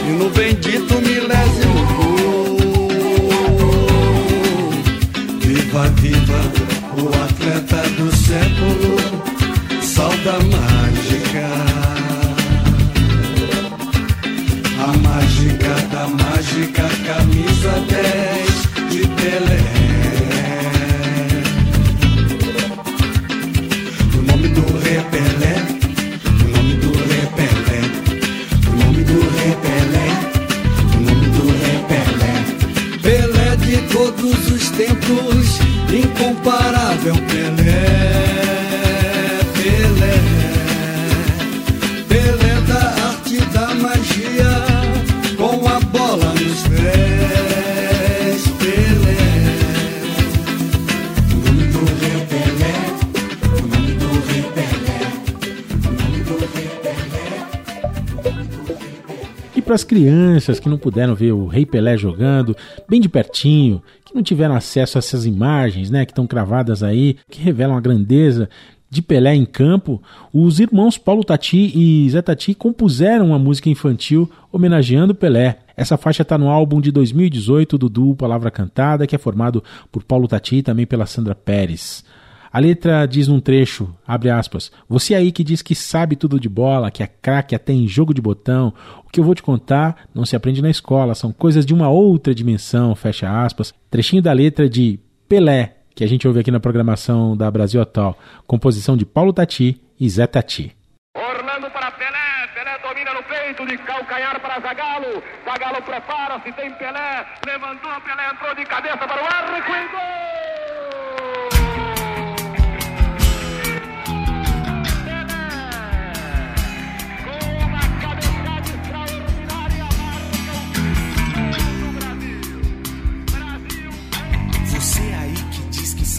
e 0.07 0.11
no 0.11 0.29
bendito 0.29 0.93
milésimo 1.01 1.81
gol. 1.97 2.57
Viva, 5.41 5.83
viva, 5.95 6.41
o 6.95 7.07
atleta 7.23 7.81
do 7.97 8.15
século, 8.15 8.97
sal 9.81 10.13
da 10.23 10.37
camisa 17.59 17.85
10 17.87 18.28
para 59.69 59.75
as 59.75 59.83
crianças 59.83 60.59
que 60.59 60.67
não 60.67 60.79
puderam 60.79 61.13
ver 61.13 61.31
o 61.31 61.45
Rei 61.45 61.63
Pelé 61.63 61.95
jogando, 61.95 62.57
bem 62.89 62.99
de 62.99 63.07
pertinho, 63.07 63.83
que 64.03 64.15
não 64.15 64.23
tiveram 64.23 64.55
acesso 64.55 64.97
a 64.97 64.99
essas 64.99 65.27
imagens, 65.27 65.91
né, 65.91 66.07
que 66.07 66.11
estão 66.11 66.25
cravadas 66.25 66.81
aí, 66.81 67.17
que 67.29 67.39
revelam 67.39 67.77
a 67.77 67.79
grandeza 67.79 68.49
de 68.89 68.99
Pelé 69.03 69.35
em 69.35 69.45
campo, 69.45 70.01
os 70.33 70.59
irmãos 70.59 70.97
Paulo 70.97 71.23
Tati 71.23 71.71
e 71.75 72.09
Zé 72.09 72.19
Tati 72.19 72.55
compuseram 72.55 73.27
uma 73.27 73.37
música 73.37 73.69
infantil 73.69 74.27
homenageando 74.51 75.13
Pelé. 75.13 75.59
Essa 75.77 75.97
faixa 75.97 76.23
está 76.23 76.35
no 76.35 76.49
álbum 76.49 76.81
de 76.81 76.91
2018 76.91 77.77
do 77.77 77.87
duo 77.87 78.15
Palavra 78.15 78.49
Cantada, 78.49 79.05
que 79.05 79.15
é 79.15 79.19
formado 79.19 79.63
por 79.91 80.03
Paulo 80.03 80.27
Tati 80.27 80.55
e 80.55 80.63
também 80.63 80.87
pela 80.87 81.05
Sandra 81.05 81.35
Pérez. 81.35 82.03
A 82.51 82.59
letra 82.59 83.05
diz 83.05 83.27
num 83.27 83.39
trecho, 83.39 83.95
abre 84.07 84.29
aspas, 84.29 84.71
você 84.87 85.13
aí 85.13 85.31
que 85.31 85.43
diz 85.43 85.61
que 85.61 85.75
sabe 85.75 86.15
tudo 86.15 86.39
de 86.39 86.49
bola, 86.49 86.89
que 86.89 87.03
é 87.03 87.07
craque 87.07 87.53
até 87.53 87.71
em 87.71 87.87
jogo 87.87 88.11
de 88.11 88.21
botão, 88.21 88.73
o 89.05 89.09
que 89.09 89.19
eu 89.19 89.23
vou 89.23 89.35
te 89.35 89.43
contar 89.43 90.07
não 90.15 90.25
se 90.25 90.35
aprende 90.35 90.61
na 90.61 90.69
escola, 90.69 91.13
são 91.13 91.31
coisas 91.31 91.63
de 91.63 91.75
uma 91.75 91.89
outra 91.89 92.33
dimensão, 92.33 92.95
fecha 92.95 93.29
aspas. 93.43 93.73
Trechinho 93.91 94.21
da 94.21 94.33
letra 94.33 94.67
de 94.67 94.99
Pelé, 95.27 95.77
que 95.93 96.03
a 96.03 96.07
gente 96.07 96.27
ouve 96.27 96.39
aqui 96.39 96.49
na 96.49 96.59
programação 96.59 97.37
da 97.37 97.51
Brasil 97.51 97.79
Atual, 97.81 98.17
composição 98.47 98.97
de 98.97 99.05
Paulo 99.05 99.31
Tati 99.31 99.79
e 99.99 100.09
Zé 100.09 100.25
Tati. 100.25 100.75
Orlando 101.15 101.69
para 101.69 101.91
Pelé, 101.91 102.47
Pelé 102.55 102.79
domina 102.79 103.13
no 103.13 103.23
peito, 103.23 103.65
de 103.67 103.77
calcanhar 103.77 104.41
para 104.41 104.59
Zagalo, 104.59 105.21
Zagalo 105.45 105.83
prepara-se, 105.83 106.51
tem 106.53 106.73
Pelé, 106.73 107.27
levantou, 107.45 108.01
Pelé 108.01 108.31
entrou 108.31 108.55
de 108.55 108.65
cabeça 108.65 108.97
para 108.97 109.21
o 109.21 109.25
arco 109.25 109.55
e 109.55 109.87
gol! 109.91 110.38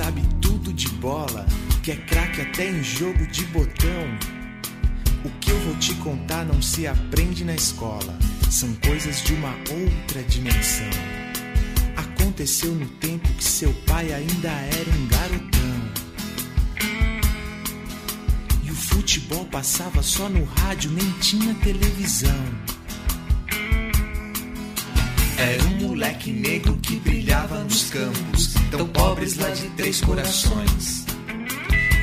Sabe 0.03 0.23
tudo 0.41 0.73
de 0.73 0.89
bola, 0.93 1.45
que 1.83 1.91
é 1.93 1.97
craque 1.97 2.41
até 2.41 2.71
em 2.71 2.83
jogo 2.83 3.27
de 3.27 3.45
botão. 3.47 4.19
O 5.23 5.29
que 5.39 5.51
eu 5.51 5.61
vou 5.61 5.77
te 5.77 5.93
contar 5.97 6.47
não 6.47 6.63
se 6.63 6.87
aprende 6.87 7.45
na 7.45 7.55
escola, 7.55 8.19
são 8.51 8.73
coisas 8.77 9.23
de 9.23 9.35
uma 9.35 9.51
outra 9.51 10.23
dimensão. 10.23 10.89
Aconteceu 11.95 12.73
no 12.75 12.87
tempo 12.87 13.29
que 13.35 13.45
seu 13.45 13.75
pai 13.87 14.11
ainda 14.11 14.49
era 14.49 14.91
um 14.91 15.07
garotão. 15.07 15.61
E 18.65 18.71
o 18.71 18.75
futebol 18.75 19.45
passava 19.45 20.03
só 20.03 20.31
no 20.31 20.45
rádio, 20.45 20.91
nem 20.93 21.11
tinha 21.21 21.53
televisão. 21.57 22.45
Era 25.37 25.63
um 25.65 25.89
moleque 25.89 26.33
negro 26.33 26.79
que 26.79 26.97
brilhava 26.97 27.63
nos 27.65 27.91
campos, 27.91 28.55
tão 28.71 28.87
pobres 28.87 29.37
lá 29.37 29.51
de 29.51 29.69
três 29.71 30.01
corações. 30.01 31.05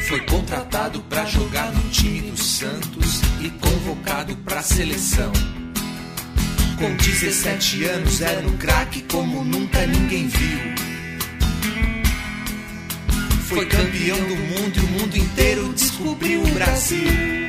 Foi 0.07 0.19
contratado 0.21 1.01
para 1.01 1.25
jogar 1.25 1.71
no 1.71 1.89
time 1.89 2.31
do 2.31 2.37
Santos 2.37 3.21
e 3.41 3.49
convocado 3.49 4.35
pra 4.37 4.61
seleção. 4.61 5.31
Com 6.77 6.95
17 6.95 7.85
anos 7.85 8.21
era 8.21 8.47
um 8.47 8.57
craque 8.57 9.01
como 9.03 9.43
nunca 9.43 9.85
ninguém 9.87 10.27
viu. 10.27 10.59
Foi 13.45 13.65
campeão 13.65 14.17
do 14.17 14.35
mundo 14.35 14.77
e 14.77 14.79
o 14.79 14.87
mundo 14.87 15.17
inteiro 15.17 15.73
descobriu 15.73 16.43
o 16.43 16.51
Brasil. 16.51 17.46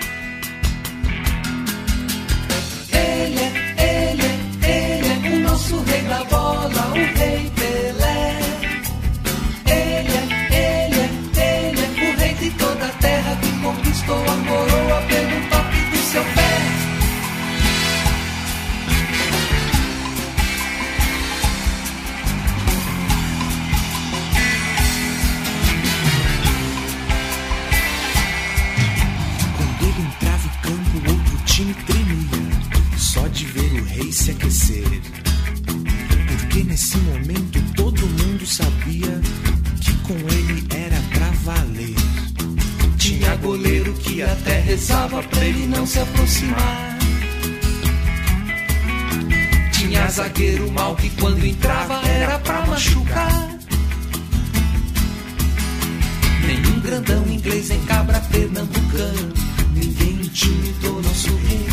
Valer. 41.48 41.94
Tinha 42.98 43.34
goleiro 43.36 43.94
que 43.94 44.22
até 44.22 44.60
rezava 44.60 45.22
pra 45.22 45.44
ele 45.44 45.66
não 45.66 45.86
se 45.86 45.98
aproximar. 45.98 46.98
Tinha 49.72 50.08
zagueiro 50.10 50.70
mal 50.72 50.94
que 50.96 51.08
quando 51.10 51.44
entrava 51.46 52.06
era 52.06 52.38
pra 52.40 52.66
machucar. 52.66 53.48
Nenhum 56.46 56.80
grandão 56.80 57.26
inglês 57.26 57.70
em 57.70 57.80
cabra 57.86 58.20
pernambucano. 58.30 59.32
Ninguém 59.74 60.20
intimidou 60.20 61.02
nosso 61.02 61.34
rei. 61.46 61.68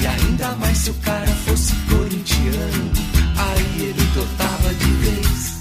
E 0.00 0.06
ainda 0.06 0.56
mais 0.56 0.78
se 0.78 0.90
o 0.90 0.94
cara 0.94 1.26
fosse 1.44 1.74
corintiano. 1.90 2.92
Aí 3.36 3.82
ele 3.82 4.06
totava 4.14 4.74
de 4.74 4.90
vez. 5.04 5.51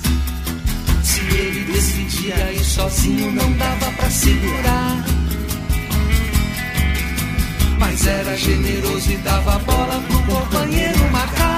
Se 1.81 1.93
ele 1.93 2.03
decidia 2.05 2.51
ir 2.53 2.63
sozinho, 2.63 3.31
não 3.31 3.51
dava 3.53 3.91
pra 3.93 4.09
segurar. 4.11 5.03
Mas 7.79 8.05
era 8.05 8.37
generoso 8.37 9.11
e 9.11 9.17
dava 9.17 9.57
bola 9.59 9.99
pro 10.07 10.35
companheiro 10.35 11.11
marcar. 11.11 11.50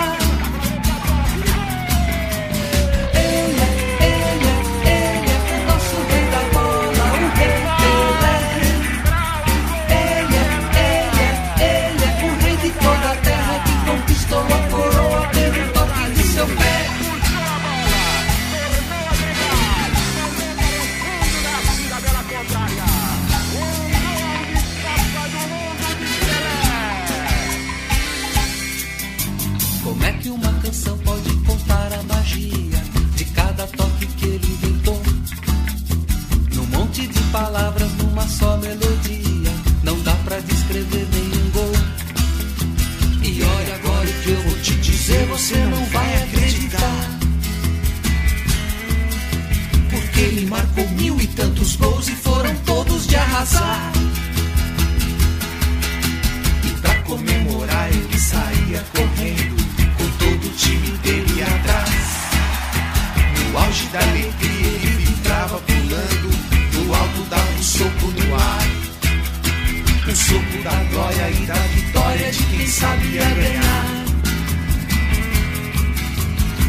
Um 70.14 70.16
soco 70.16 70.64
da 70.64 70.76
glória 70.92 71.32
e 71.32 71.46
da 71.48 71.56
vitória 71.56 72.32
de 72.32 72.44
quem 72.44 72.68
sabia 72.68 73.24
ganhar. 73.24 74.06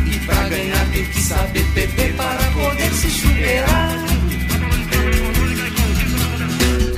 E 0.07 0.18
pra 0.20 0.49
ganhar 0.49 0.86
tem 0.90 1.05
que 1.05 1.20
saber 1.20 1.66
perder 1.74 2.14
para 2.14 2.42
poder 2.53 2.90
se 2.95 3.11
superar. 3.11 3.99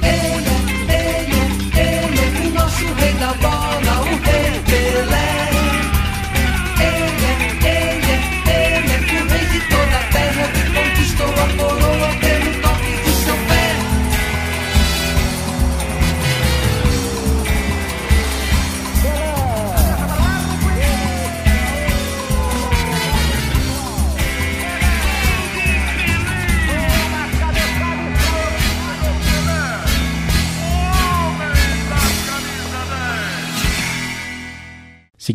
Ele 0.05 0.49
é, 0.89 1.25
ele 1.25 1.35
é, 1.75 1.83
ele 1.83 2.21
é 2.21 2.47
o 2.47 2.51
nosso 2.53 2.95
rei 2.95 3.13
da 3.15 3.35
bola, 3.35 4.06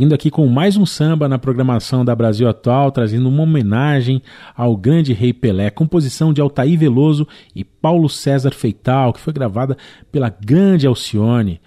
Seguindo 0.02 0.16
aqui 0.16 0.32
com 0.32 0.48
mais 0.48 0.78
um 0.78 0.84
samba 0.84 1.30
na 1.30 1.38
programação 1.38 2.04
da 2.04 2.16
Brasil 2.16 2.50
Atual, 2.50 2.92
trazendo 2.92 3.30
uma 3.30 3.44
homenagem 3.44 4.20
ao 4.58 4.76
grande 4.76 5.14
rei 5.14 5.32
Pelé, 5.32 5.70
composição 5.70 6.34
de 6.34 6.42
Altair 6.42 6.76
Veloso 6.76 7.28
e 7.56 7.64
Paulo 7.64 8.10
César 8.10 8.50
Feital, 8.50 9.14
que 9.14 9.20
foi 9.20 9.32
gravada 9.32 9.78
pela 10.12 10.28
grande 10.28 10.88
Alcione. 10.88 11.62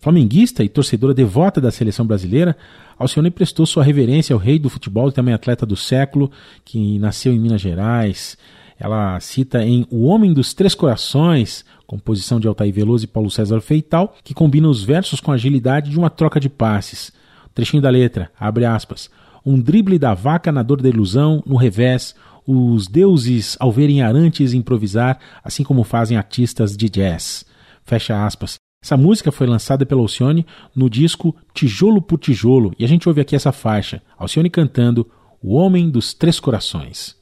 Flamenguista 0.00 0.64
e 0.64 0.68
torcedora 0.68 1.14
devota 1.14 1.60
da 1.60 1.70
seleção 1.70 2.04
brasileira, 2.04 2.56
Alcione 2.98 3.30
prestou 3.30 3.64
sua 3.64 3.84
reverência 3.84 4.34
ao 4.34 4.40
rei 4.40 4.58
do 4.58 4.68
futebol 4.68 5.10
e 5.10 5.12
também 5.12 5.32
atleta 5.32 5.64
do 5.64 5.76
século, 5.76 6.32
que 6.64 6.98
nasceu 6.98 7.32
em 7.32 7.38
Minas 7.38 7.60
Gerais. 7.60 8.36
Ela 8.76 9.20
cita 9.20 9.62
em 9.62 9.86
O 9.88 10.06
Homem 10.06 10.32
dos 10.32 10.52
Três 10.52 10.74
Corações, 10.74 11.64
composição 11.86 12.40
de 12.40 12.48
Altair 12.48 12.74
Veloso 12.74 13.04
e 13.04 13.06
Paulo 13.06 13.30
César 13.30 13.60
Feital, 13.60 14.16
que 14.24 14.34
combina 14.34 14.68
os 14.68 14.82
versos 14.82 15.20
com 15.20 15.30
a 15.30 15.34
agilidade 15.34 15.90
de 15.92 15.96
uma 15.96 16.10
troca 16.10 16.40
de 16.40 16.48
passes. 16.48 17.16
Trechinho 17.58 17.82
da 17.82 17.90
letra, 17.90 18.30
abre 18.38 18.64
aspas. 18.64 19.10
Um 19.44 19.60
drible 19.60 19.98
da 19.98 20.14
vaca 20.14 20.52
na 20.52 20.62
dor 20.62 20.80
da 20.80 20.88
ilusão, 20.88 21.42
no 21.44 21.56
revés, 21.56 22.14
os 22.46 22.86
deuses 22.86 23.56
ao 23.58 23.72
verem 23.72 24.00
arantes 24.00 24.52
improvisar, 24.52 25.18
assim 25.42 25.64
como 25.64 25.82
fazem 25.82 26.16
artistas 26.16 26.76
de 26.76 26.88
jazz. 26.88 27.44
Fecha 27.82 28.24
aspas. 28.24 28.58
Essa 28.80 28.96
música 28.96 29.32
foi 29.32 29.48
lançada 29.48 29.84
pela 29.84 30.00
Alcione 30.00 30.46
no 30.72 30.88
disco 30.88 31.34
Tijolo 31.52 32.00
por 32.00 32.20
Tijolo, 32.20 32.72
e 32.78 32.84
a 32.84 32.88
gente 32.88 33.08
ouve 33.08 33.20
aqui 33.20 33.34
essa 33.34 33.50
faixa, 33.50 34.00
Alcione 34.16 34.48
cantando 34.48 35.10
O 35.42 35.56
Homem 35.56 35.90
dos 35.90 36.14
Três 36.14 36.38
Corações. 36.38 37.17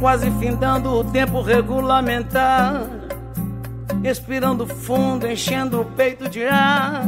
Quase 0.00 0.30
findando 0.32 0.90
o 0.98 1.04
tempo 1.04 1.42
regulamentar. 1.42 2.86
Expirando 4.02 4.66
fundo, 4.66 5.26
enchendo 5.26 5.82
o 5.82 5.84
peito 5.84 6.28
de 6.28 6.42
ar. 6.44 7.02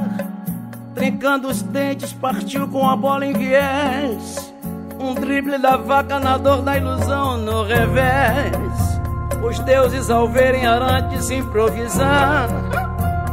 Trincando 0.94 1.48
os 1.48 1.62
dentes, 1.62 2.12
partiu 2.12 2.68
com 2.68 2.86
a 2.88 2.94
bola 2.94 3.24
em 3.24 3.32
viés. 3.32 4.54
Um 5.00 5.14
drible 5.14 5.58
da 5.58 5.76
vaca 5.76 6.20
na 6.20 6.36
dor 6.36 6.60
da 6.60 6.76
ilusão 6.76 7.38
no 7.38 7.64
revés. 7.64 8.52
Os 9.42 9.58
deuses 9.60 10.10
ao 10.10 10.28
verem 10.28 10.66
arantes 10.66 11.30
improvisar, 11.30 12.48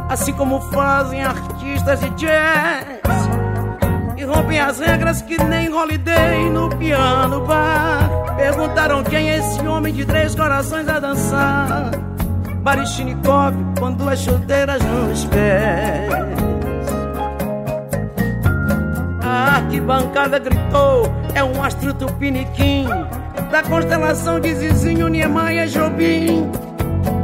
assim 0.08 0.32
como 0.32 0.60
fazem 0.72 1.22
artistas 1.22 2.00
de 2.00 2.10
jazz. 2.10 2.99
Rompem 4.30 4.60
as 4.60 4.78
regras 4.78 5.22
que 5.22 5.42
nem 5.42 5.68
holiday 5.68 6.48
no 6.50 6.68
piano 6.76 7.44
bar. 7.44 8.08
Perguntaram 8.36 9.02
quem 9.02 9.28
é 9.28 9.38
esse 9.38 9.60
homem 9.66 9.92
de 9.92 10.04
três 10.04 10.36
corações 10.36 10.88
a 10.88 11.00
dançar. 11.00 11.90
Baryshnikov 12.62 13.56
com 13.78 13.92
duas 13.92 14.20
chuteiras 14.20 14.80
nos 14.84 15.24
pés. 15.24 16.12
A 19.20 19.56
arquibancada 19.56 20.38
gritou: 20.38 21.12
é 21.34 21.42
um 21.42 21.60
astro 21.62 21.92
tupiniquim 21.94 22.86
da 23.50 23.64
constelação 23.64 24.38
de 24.38 24.54
Zizinho, 24.54 25.08
Niemeyer, 25.08 25.66
Jobim. 25.66 26.48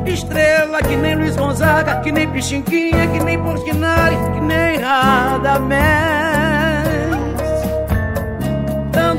Estrela 0.05 0.83
que 0.83 0.97
nem 0.97 1.15
Luiz 1.15 1.37
Gonzaga, 1.37 2.01
que 2.01 2.11
nem 2.11 2.29
Pichinquinha, 2.29 3.07
que 3.07 3.23
nem 3.23 3.39
Portinari, 3.39 4.17
que 4.35 4.41
nem 4.41 4.79
Radamés. 4.81 6.46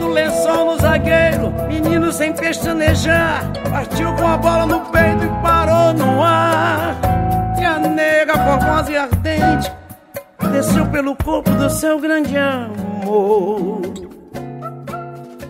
Dando 0.08 0.14
lençol 0.14 0.66
no 0.66 0.80
zagueiro, 0.80 1.54
menino 1.68 2.12
sem 2.14 2.32
pestanejar, 2.32 3.52
partiu 3.70 4.14
com 4.16 4.26
a 4.26 4.38
bola 4.38 4.66
no 4.66 4.80
peito 4.86 5.26
e 5.26 5.42
parou 5.42 5.94
no 5.94 6.24
ar. 6.24 6.96
E 7.60 7.66
a 7.66 7.80
nega 7.80 8.34
formosa 8.34 8.92
e 8.92 8.98
ardente 8.98 9.72
desceu 10.52 10.86
pelo 10.88 11.16
corpo 11.16 11.50
do 11.52 11.70
seu 11.70 12.00
grande 12.00 12.38
amor. 12.38 13.82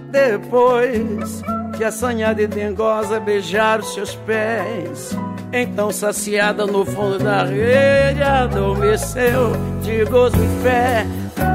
Depois 0.09 1.43
que 1.77 1.83
assanhada 1.83 2.41
e 2.41 2.47
dengosa 2.47 3.19
beijar 3.19 3.79
os 3.79 3.93
seus 3.93 4.15
pés, 4.15 5.15
então 5.53 5.91
saciada 5.91 6.65
no 6.65 6.83
fundo 6.83 7.19
da 7.19 7.43
rede 7.43 8.23
adormeceu 8.23 9.51
de 9.83 10.03
gozo 10.05 10.37
e 10.43 10.63
fé 10.63 11.05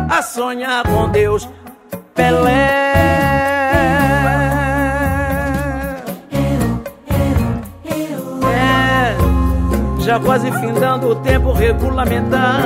a 0.09 0.22
sonhar 0.22 0.84
com 0.84 1.09
Deus. 1.11 1.48
Pelé. 2.14 2.81
Já 10.05 10.18
quase 10.18 10.50
findando 10.53 11.09
o 11.09 11.14
tempo 11.16 11.53
regulamentar, 11.53 12.61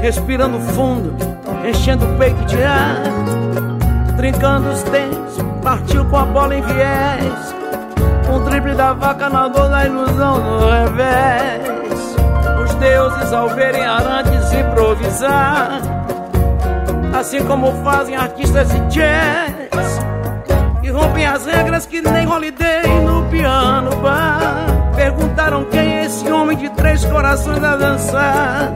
respirando 0.00 0.60
fundo, 0.60 1.16
enchendo 1.66 2.04
o 2.04 2.18
peito 2.18 2.44
de 2.44 2.62
ar, 2.62 3.02
trincando 4.16 4.68
os 4.68 4.82
dentes, 4.84 5.38
partiu 5.62 6.04
com 6.04 6.16
a 6.16 6.24
bola 6.26 6.54
em 6.54 6.62
viés, 6.62 7.54
um 8.30 8.44
drible 8.44 8.74
da 8.74 8.92
vaca 8.92 9.30
na 9.30 9.48
dor 9.48 9.70
da 9.70 9.86
ilusão 9.86 10.38
no 10.38 10.70
revés. 10.70 12.16
Os 12.62 12.74
deuses 12.74 13.32
ao 13.32 13.48
verem 13.48 13.84
arantes 13.84 14.52
improvisar, 14.52 15.80
assim 17.18 17.42
como 17.46 17.72
fazem 17.82 18.14
artistas 18.14 18.68
de 18.68 18.80
jazz, 18.88 19.98
e 20.82 20.90
rompem 20.90 21.26
as 21.26 21.46
regras 21.46 21.86
que 21.86 22.02
nem 22.02 22.26
holiday 22.26 22.86
no 23.02 23.24
piano 23.30 23.90
bar. 23.96 24.77
Perguntaram 24.98 25.64
quem 25.66 25.98
é 25.98 26.04
esse 26.06 26.28
homem 26.28 26.56
de 26.56 26.68
três 26.70 27.04
corações 27.04 27.62
a 27.62 27.76
dançar. 27.76 28.72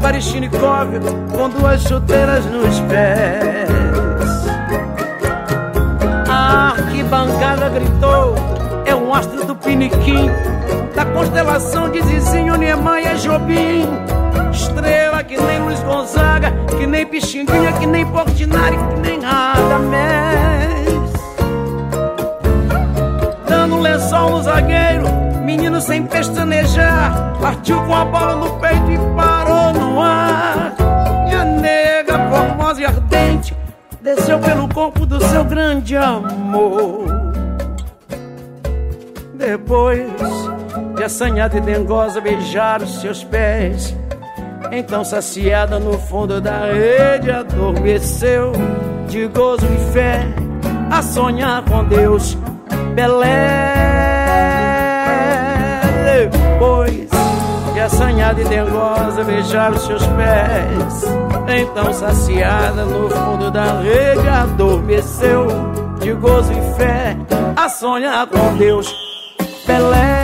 Baryshnikov 0.00 0.88
com 1.30 1.48
duas 1.50 1.80
chuteiras 1.82 2.44
nos 2.46 2.80
pés. 2.80 3.70
A 6.28 6.70
arquibancada 6.70 7.68
gritou: 7.68 8.34
é 8.84 8.92
um 8.92 9.14
astro 9.14 9.44
do 9.46 9.54
Piniquim, 9.54 10.26
da 10.96 11.04
constelação 11.04 11.88
de 11.90 12.02
Zizinho, 12.02 12.56
Niemeyer, 12.56 13.16
Jobim. 13.18 13.86
Estrela 14.50 15.22
que 15.22 15.40
nem 15.40 15.60
Luiz 15.60 15.80
Gonzaga, 15.84 16.52
que 16.76 16.86
nem 16.88 17.06
Pichinguinha, 17.06 17.72
que 17.74 17.86
nem 17.86 18.04
Portinari, 18.06 18.76
que 18.76 19.08
nem 19.08 19.20
Radamés. 19.20 21.12
Dando 23.48 23.78
lençol 23.78 24.30
no 24.30 24.42
zagueiro, 24.42 25.21
menino 25.56 25.80
sem 25.82 26.06
pestanejar, 26.06 27.36
partiu 27.38 27.76
com 27.84 27.94
a 27.94 28.04
bola 28.06 28.36
no 28.36 28.58
peito 28.58 28.90
e 28.90 28.98
parou 29.14 29.72
no 29.74 30.00
ar. 30.00 30.74
E 31.30 31.34
a 31.34 31.44
nega, 31.44 32.18
formosa 32.30 32.80
e 32.80 32.84
ardente, 32.86 33.54
desceu 34.00 34.38
pelo 34.38 34.66
corpo 34.68 35.04
do 35.04 35.22
seu 35.22 35.44
grande 35.44 35.94
amor. 35.94 37.04
Depois 39.34 40.10
de 40.96 41.04
assanhada 41.04 41.58
e 41.58 41.60
dengosa 41.60 42.20
beijar 42.20 42.80
os 42.80 43.00
seus 43.00 43.22
pés, 43.22 43.94
então 44.70 45.04
saciada 45.04 45.78
no 45.78 45.98
fundo 45.98 46.40
da 46.40 46.64
rede 46.64 47.30
adormeceu 47.30 48.52
de 49.06 49.26
gozo 49.26 49.66
e 49.66 49.92
fé 49.92 50.26
a 50.90 51.02
sonhar 51.02 51.62
com 51.64 51.84
Deus. 51.84 52.38
Pelé. 52.94 53.91
Depois 56.62 57.08
de 57.74 57.80
assanhada 57.80 58.40
e 58.40 58.44
dengosa 58.44 59.24
beijar 59.24 59.72
os 59.72 59.84
seus 59.84 60.06
pés, 60.06 61.04
então 61.60 61.92
saciada 61.92 62.84
no 62.84 63.10
fundo 63.10 63.50
da 63.50 63.80
rede 63.80 64.28
adormeceu 64.28 65.48
de 65.98 66.12
gozo 66.12 66.52
e 66.52 66.74
fé 66.76 67.16
a 67.56 67.68
sonhar 67.68 68.28
com 68.28 68.56
Deus. 68.56 68.94
Pelé. 69.66 70.21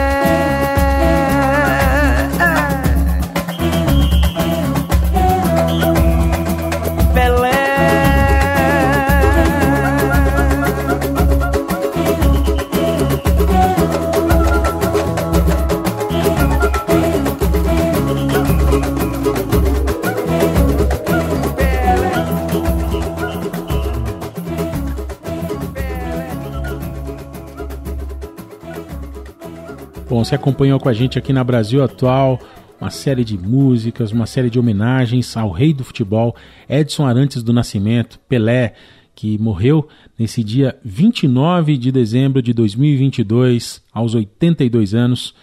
Você 30.19 30.35
acompanhou 30.35 30.77
com 30.81 30.89
a 30.89 30.93
gente 30.93 31.17
aqui 31.17 31.31
na 31.31 31.45
Brasil 31.45 31.81
Atual 31.81 32.41
uma 32.79 32.89
série 32.89 33.23
de 33.23 33.37
músicas, 33.37 34.11
uma 34.11 34.25
série 34.25 34.49
de 34.49 34.59
homenagens 34.59 35.37
ao 35.37 35.49
rei 35.49 35.73
do 35.73 35.81
futebol, 35.81 36.35
Edson 36.67 37.05
Arantes 37.05 37.41
do 37.41 37.53
Nascimento, 37.53 38.19
Pelé, 38.27 38.73
que 39.15 39.37
morreu 39.37 39.87
nesse 40.17 40.43
dia 40.43 40.77
29 40.83 41.77
de 41.77 41.89
dezembro 41.89 42.41
de 42.41 42.51
2022, 42.51 43.81
aos 43.93 44.13
82 44.13 44.93
anos, 44.93 45.33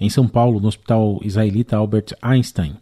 em 0.00 0.10
São 0.10 0.26
Paulo, 0.26 0.58
no 0.58 0.66
Hospital 0.66 1.20
Israelita 1.22 1.76
Albert 1.76 2.06
Einstein. 2.20 2.74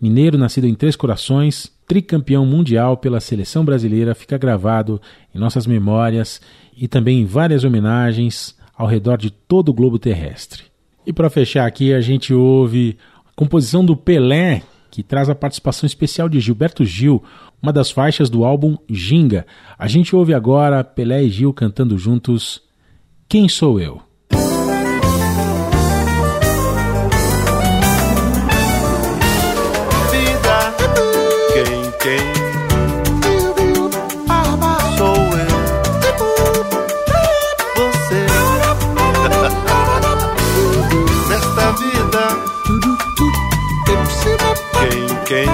Mineiro, 0.00 0.36
nascido 0.36 0.66
em 0.66 0.74
Três 0.74 0.96
Corações, 0.96 1.72
tricampeão 1.86 2.44
mundial 2.44 2.96
pela 2.96 3.20
seleção 3.20 3.64
brasileira, 3.64 4.16
fica 4.16 4.36
gravado 4.36 5.00
em 5.32 5.38
nossas 5.38 5.64
memórias 5.64 6.40
e 6.76 6.88
também 6.88 7.20
em 7.20 7.24
várias 7.24 7.62
homenagens 7.62 8.56
ao 8.76 8.88
redor 8.88 9.16
de 9.16 9.30
todo 9.30 9.68
o 9.68 9.72
globo 9.72 9.96
terrestre. 9.96 10.66
E 11.08 11.12
para 11.12 11.30
fechar 11.30 11.66
aqui, 11.66 11.94
a 11.94 12.02
gente 12.02 12.34
ouve 12.34 12.98
a 13.26 13.32
composição 13.34 13.82
do 13.82 13.96
Pelé, 13.96 14.62
que 14.90 15.02
traz 15.02 15.30
a 15.30 15.34
participação 15.34 15.86
especial 15.86 16.28
de 16.28 16.38
Gilberto 16.38 16.84
Gil, 16.84 17.24
uma 17.62 17.72
das 17.72 17.90
faixas 17.90 18.28
do 18.28 18.44
álbum 18.44 18.76
Ginga. 18.90 19.46
A 19.78 19.88
gente 19.88 20.14
ouve 20.14 20.34
agora 20.34 20.84
Pelé 20.84 21.24
e 21.24 21.30
Gil 21.30 21.54
cantando 21.54 21.96
juntos 21.96 22.60
Quem 23.26 23.48
Sou 23.48 23.80
Eu? 23.80 24.02
Vida, 30.10 30.74
quem, 31.54 31.90
quem 32.02 32.37
quem, 45.38 45.46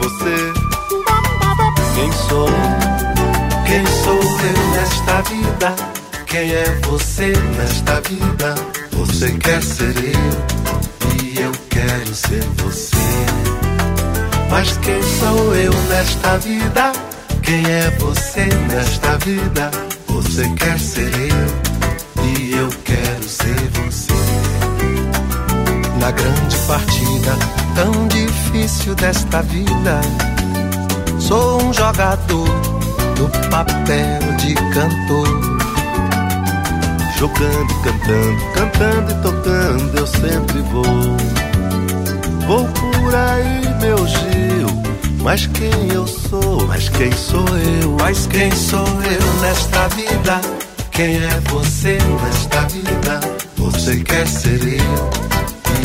você? 0.00 0.52
Quem 1.94 2.12
sou? 2.12 2.48
Quem 3.66 3.86
sou 3.86 4.20
eu 4.20 4.58
nesta 4.74 5.22
vida? 5.22 5.76
Quem 6.26 6.52
é 6.52 6.80
você 6.86 7.32
nesta 7.56 8.00
vida? 8.00 8.54
Você 8.92 9.30
quer 9.38 9.62
ser 9.62 9.94
eu 9.96 11.22
e 11.22 11.40
eu 11.40 11.52
quero 11.68 12.14
ser 12.14 12.42
você. 12.56 12.96
Mas 14.50 14.76
quem 14.78 15.02
sou 15.02 15.54
eu 15.54 15.72
nesta 15.88 16.38
vida? 16.38 16.92
Quem 17.42 17.64
é 17.70 17.90
você 17.98 18.46
nesta 18.72 19.16
vida? 19.18 19.70
Você 20.08 20.48
quer 20.56 20.78
ser 20.78 21.12
eu 21.14 22.24
E 22.24 22.52
eu 22.52 22.68
quero 22.84 23.22
ser 23.28 23.54
você. 23.74 24.12
Na 26.00 26.10
grande 26.10 26.56
partida, 26.66 27.59
tão 27.74 28.08
difícil 28.08 28.94
desta 28.94 29.42
vida, 29.42 30.00
sou 31.18 31.62
um 31.62 31.72
jogador 31.72 32.48
do 33.16 33.28
papel 33.50 34.20
de 34.38 34.54
cantor. 34.54 35.60
Jogando, 37.18 37.74
cantando, 37.82 38.42
cantando 38.54 39.12
e 39.12 39.22
tocando, 39.22 39.98
eu 39.98 40.06
sempre 40.06 40.60
vou. 40.72 40.84
Vou 42.46 42.66
por 42.66 43.14
aí, 43.14 43.74
meu 43.80 44.06
Gil. 44.06 44.90
Mas 45.22 45.46
quem 45.48 45.92
eu 45.92 46.06
sou? 46.06 46.66
Mas 46.66 46.88
quem 46.88 47.12
sou 47.12 47.46
eu? 47.58 47.96
Mas 48.00 48.26
quem 48.26 48.50
sou 48.52 48.86
eu 48.86 49.40
nesta 49.42 49.88
vida? 49.88 50.40
Quem 50.92 51.16
é 51.16 51.40
você 51.50 51.98
nesta 52.22 52.60
vida? 52.68 53.20
Você 53.56 54.00
quer 54.00 54.26
ser 54.26 54.80
eu 54.80 55.10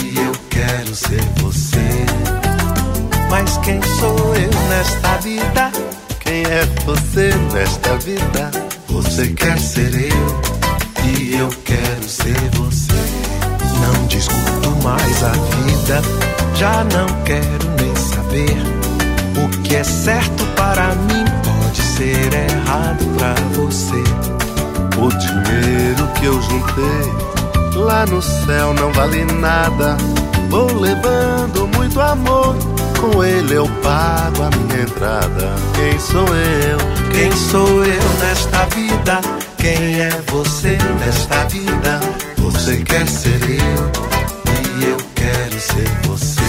e 0.02 0.18
eu 0.18 0.32
quero 0.50 0.96
ser 0.96 1.22
você. 1.42 1.64
Mas 3.38 3.58
quem 3.58 3.82
sou 4.00 4.34
eu 4.34 4.70
nesta 4.70 5.18
vida? 5.18 5.70
Quem 6.22 6.44
é 6.44 6.66
você 6.86 7.34
nesta 7.54 7.98
vida? 7.98 8.50
Você 8.88 9.28
quer 9.28 9.60
ser 9.60 9.94
eu 9.94 10.42
e 11.04 11.36
eu 11.36 11.50
quero 11.66 12.08
ser 12.08 12.40
você. 12.54 12.94
Não 13.82 14.08
discuto 14.08 14.70
mais 14.82 15.22
a 15.22 15.32
vida, 15.32 16.02
já 16.56 16.86
não 16.86 17.08
quero 17.26 17.70
nem 17.78 17.94
saber. 17.98 18.56
O 19.44 19.50
que 19.64 19.76
é 19.76 19.84
certo 19.84 20.46
para 20.56 20.96
mim 20.96 21.26
pode 21.44 21.82
ser 21.82 22.34
errado 22.34 23.06
para 23.18 23.36
você. 23.54 24.02
O 24.98 25.10
dinheiro 25.10 26.08
que 26.18 26.26
eu 26.26 26.42
juntei 26.42 27.26
lá 27.76 28.06
no 28.06 28.22
céu 28.22 28.74
não 28.74 28.94
vale 28.94 29.26
nada. 29.26 29.98
Vou 30.50 30.74
levando 30.80 31.68
muito 31.76 32.00
amor, 32.00 32.56
com 33.12 33.24
ele 33.24 33.53
eu 33.53 33.68
pago 33.84 34.43
a 34.43 34.49
minha 34.49 34.84
entrada. 34.84 35.56
Quem 35.76 35.99
sou 35.99 36.28
eu? 36.28 36.78
Quem 37.12 37.32
sou 37.32 37.84
eu 37.84 38.10
nesta 38.20 38.66
vida? 38.76 39.22
Quem 39.58 39.99
é 39.99 40.10
você 40.28 40.78
nesta 40.99 41.45
vida? 41.45 41.99
Você 42.38 42.78
quer 42.78 43.08
ser 43.08 43.41
eu 43.49 43.91
e 44.80 44.86
eu 44.86 44.97
quero 45.16 45.60
ser 45.60 45.89
você. 46.08 46.41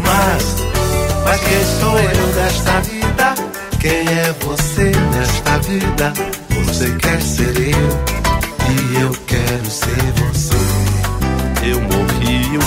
Mas, 0.00 0.56
mas 1.24 1.40
quem 1.40 1.64
sou 1.80 1.98
eu 1.98 2.26
nesta 2.34 2.80
vida? 2.80 3.34
Quem 3.80 4.06
é 4.06 4.34
você 4.40 4.92
nesta 5.14 5.58
vida? 5.58 6.12
Você 6.50 6.90
quer 6.96 7.20
ser 7.20 7.56
eu 7.58 8.04
e 8.70 9.02
eu 9.02 9.10
quero 9.26 9.70
ser 9.70 10.12
você. 10.16 10.52
Eu 11.64 12.01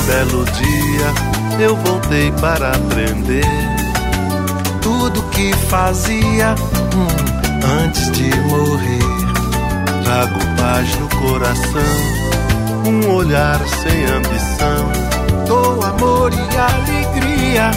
belo 0.05 0.45
dia, 0.45 1.63
eu 1.65 1.75
voltei 1.77 2.31
para 2.33 2.69
aprender 2.69 3.45
tudo 4.81 5.21
que 5.29 5.53
fazia 5.67 6.55
hum, 6.95 7.83
antes 7.83 8.11
de 8.11 8.29
morrer. 8.41 9.25
Trago 10.03 10.39
paz 10.57 10.95
no 10.99 11.07
coração, 11.09 11.81
um 12.85 13.15
olhar 13.15 13.59
sem 13.67 14.05
ambição. 14.05 15.45
Dou 15.47 15.83
amor 15.83 16.31
e 16.33 16.57
alegria 16.57 17.71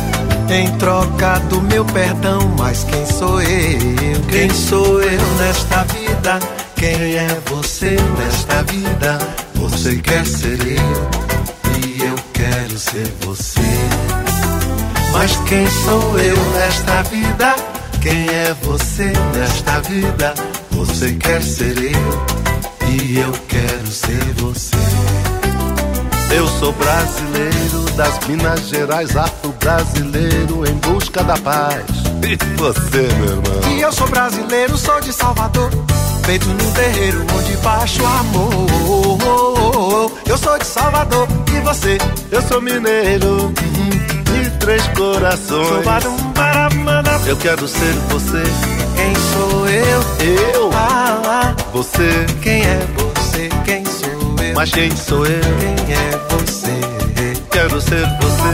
em 0.51 0.71
troca 0.79 1.39
do 1.49 1.63
meu 1.63 1.85
perdão. 1.87 2.41
Mas 2.59 2.85
quem 2.85 3.07
sou 3.07 3.41
eu? 3.41 4.21
Quem 4.31 4.51
sou 4.51 5.03
eu 5.03 5.35
nesta 5.39 5.85
vida? 5.85 6.39
Quem 6.77 7.17
é 7.17 7.41
você 7.47 7.97
nesta 8.19 8.63
vida? 8.65 9.19
Você 9.55 9.97
quer 9.97 10.27
ser 10.27 10.61
eu 10.67 11.29
eu 11.49 11.58
quero 12.79 12.81
ser 12.81 13.15
você. 13.27 13.61
Mas 15.13 15.37
quem 15.49 15.67
sou 15.67 16.19
eu 16.19 16.37
nesta 16.53 17.03
vida? 17.03 17.57
Quem 18.01 18.29
é 18.29 18.55
você 18.63 19.13
nesta 19.35 19.81
vida? 19.81 20.35
Você 20.71 21.13
quer 21.15 21.43
ser 21.43 21.77
eu 21.77 22.89
e 22.89 23.19
eu 23.19 23.33
quero 23.49 23.87
ser 23.89 24.23
você. 24.37 24.77
Eu 26.31 26.47
sou 26.61 26.73
brasileiro 26.75 27.91
das 27.97 28.19
Minas 28.27 28.69
Gerais, 28.69 29.17
afro-brasileiro 29.17 30.69
em 30.69 30.75
busca 30.75 31.25
da 31.25 31.37
paz. 31.39 31.85
E 32.23 32.37
você, 32.57 33.09
meu 33.17 33.37
irmão? 33.37 33.77
E 33.77 33.81
eu 33.81 33.93
sou 33.93 34.07
brasileiro, 34.09 34.77
sou 34.77 35.01
de 35.01 35.13
Salvador. 35.13 35.71
Feito 36.29 36.47
num 36.47 36.73
terreiro 36.73 37.25
onde 37.39 37.57
baixo 37.57 38.05
amor. 38.05 38.67
Eu 40.27 40.37
sou 40.37 40.59
de 40.59 40.67
Salvador 40.67 41.27
e 41.51 41.61
você? 41.61 41.97
Eu 42.31 42.43
sou 42.43 42.61
mineiro 42.61 43.51
de 44.25 44.51
três 44.59 44.87
corações. 44.89 45.87
Eu 47.27 47.35
quero 47.39 47.67
ser 47.67 47.95
você. 48.11 48.43
Quem 48.95 49.15
sou 49.33 49.69
eu? 49.71 50.01
Eu. 50.53 50.71
Ah, 50.75 51.23
ah. 51.25 51.57
Você. 51.73 52.27
Quem 52.43 52.61
é 52.61 52.87
você? 52.95 53.49
Quem 53.65 53.83
sou 53.87 54.45
eu? 54.45 54.55
Mas 54.55 54.71
quem 54.71 54.95
sou 54.95 55.25
eu? 55.25 55.41
Quem 55.87 55.95
é 55.95 56.11
você? 56.29 57.41
Quero 57.51 57.81
ser 57.81 58.07
você. 58.21 58.53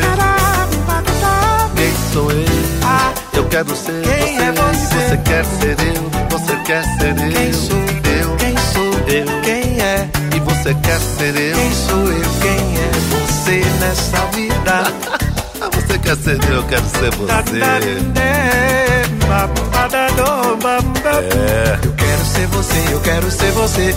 Quem 1.74 1.92
sou 2.12 2.30
eu? 2.30 2.46
Ah. 2.84 3.23
Eu 3.34 3.44
quero 3.48 3.74
ser 3.76 4.02
Quem 4.02 4.36
você. 4.36 4.42
é 4.42 4.52
você? 4.52 4.94
Você 4.94 5.16
quer 5.18 5.44
ser 5.44 5.76
eu? 5.80 6.10
Você 6.30 6.56
quer 6.64 6.84
ser 6.84 7.18
eu? 7.18 7.32
Quem 7.32 7.52
sou 7.52 7.78
eu? 7.78 8.36
Quem 8.36 8.56
sou 8.72 8.92
eu? 9.08 9.40
Quem 9.42 9.80
é? 9.80 10.08
E 10.36 10.40
você 10.40 10.74
quer 10.74 11.00
ser 11.00 11.36
eu? 11.36 11.56
Quem 11.56 11.72
sou 11.72 12.12
eu? 12.12 12.30
Quem 12.40 12.78
é 12.78 12.90
você 13.10 13.64
nessa 13.80 14.26
vida? 14.26 14.84
você 15.72 15.98
quer 15.98 16.16
ser 16.16 16.38
eu? 16.50 16.56
Eu 16.56 16.62
quero 16.64 16.84
ser 16.88 17.10
você. 17.16 17.60
É. 21.34 21.78
Eu 21.84 21.92
quero 21.92 22.24
ser 22.24 22.46
você, 22.48 22.84
eu 22.92 23.00
quero 23.00 23.30
ser 23.30 23.50
você. 23.52 23.94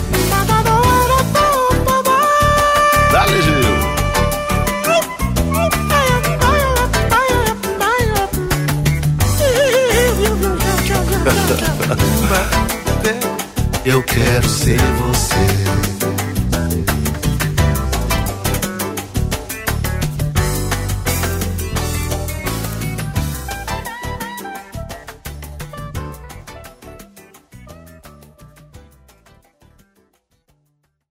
Dale, 3.12 3.42
Gil. 3.42 3.97
Eu 13.84 14.02
quero 14.02 14.48
ser 14.48 14.78
você. 14.78 15.97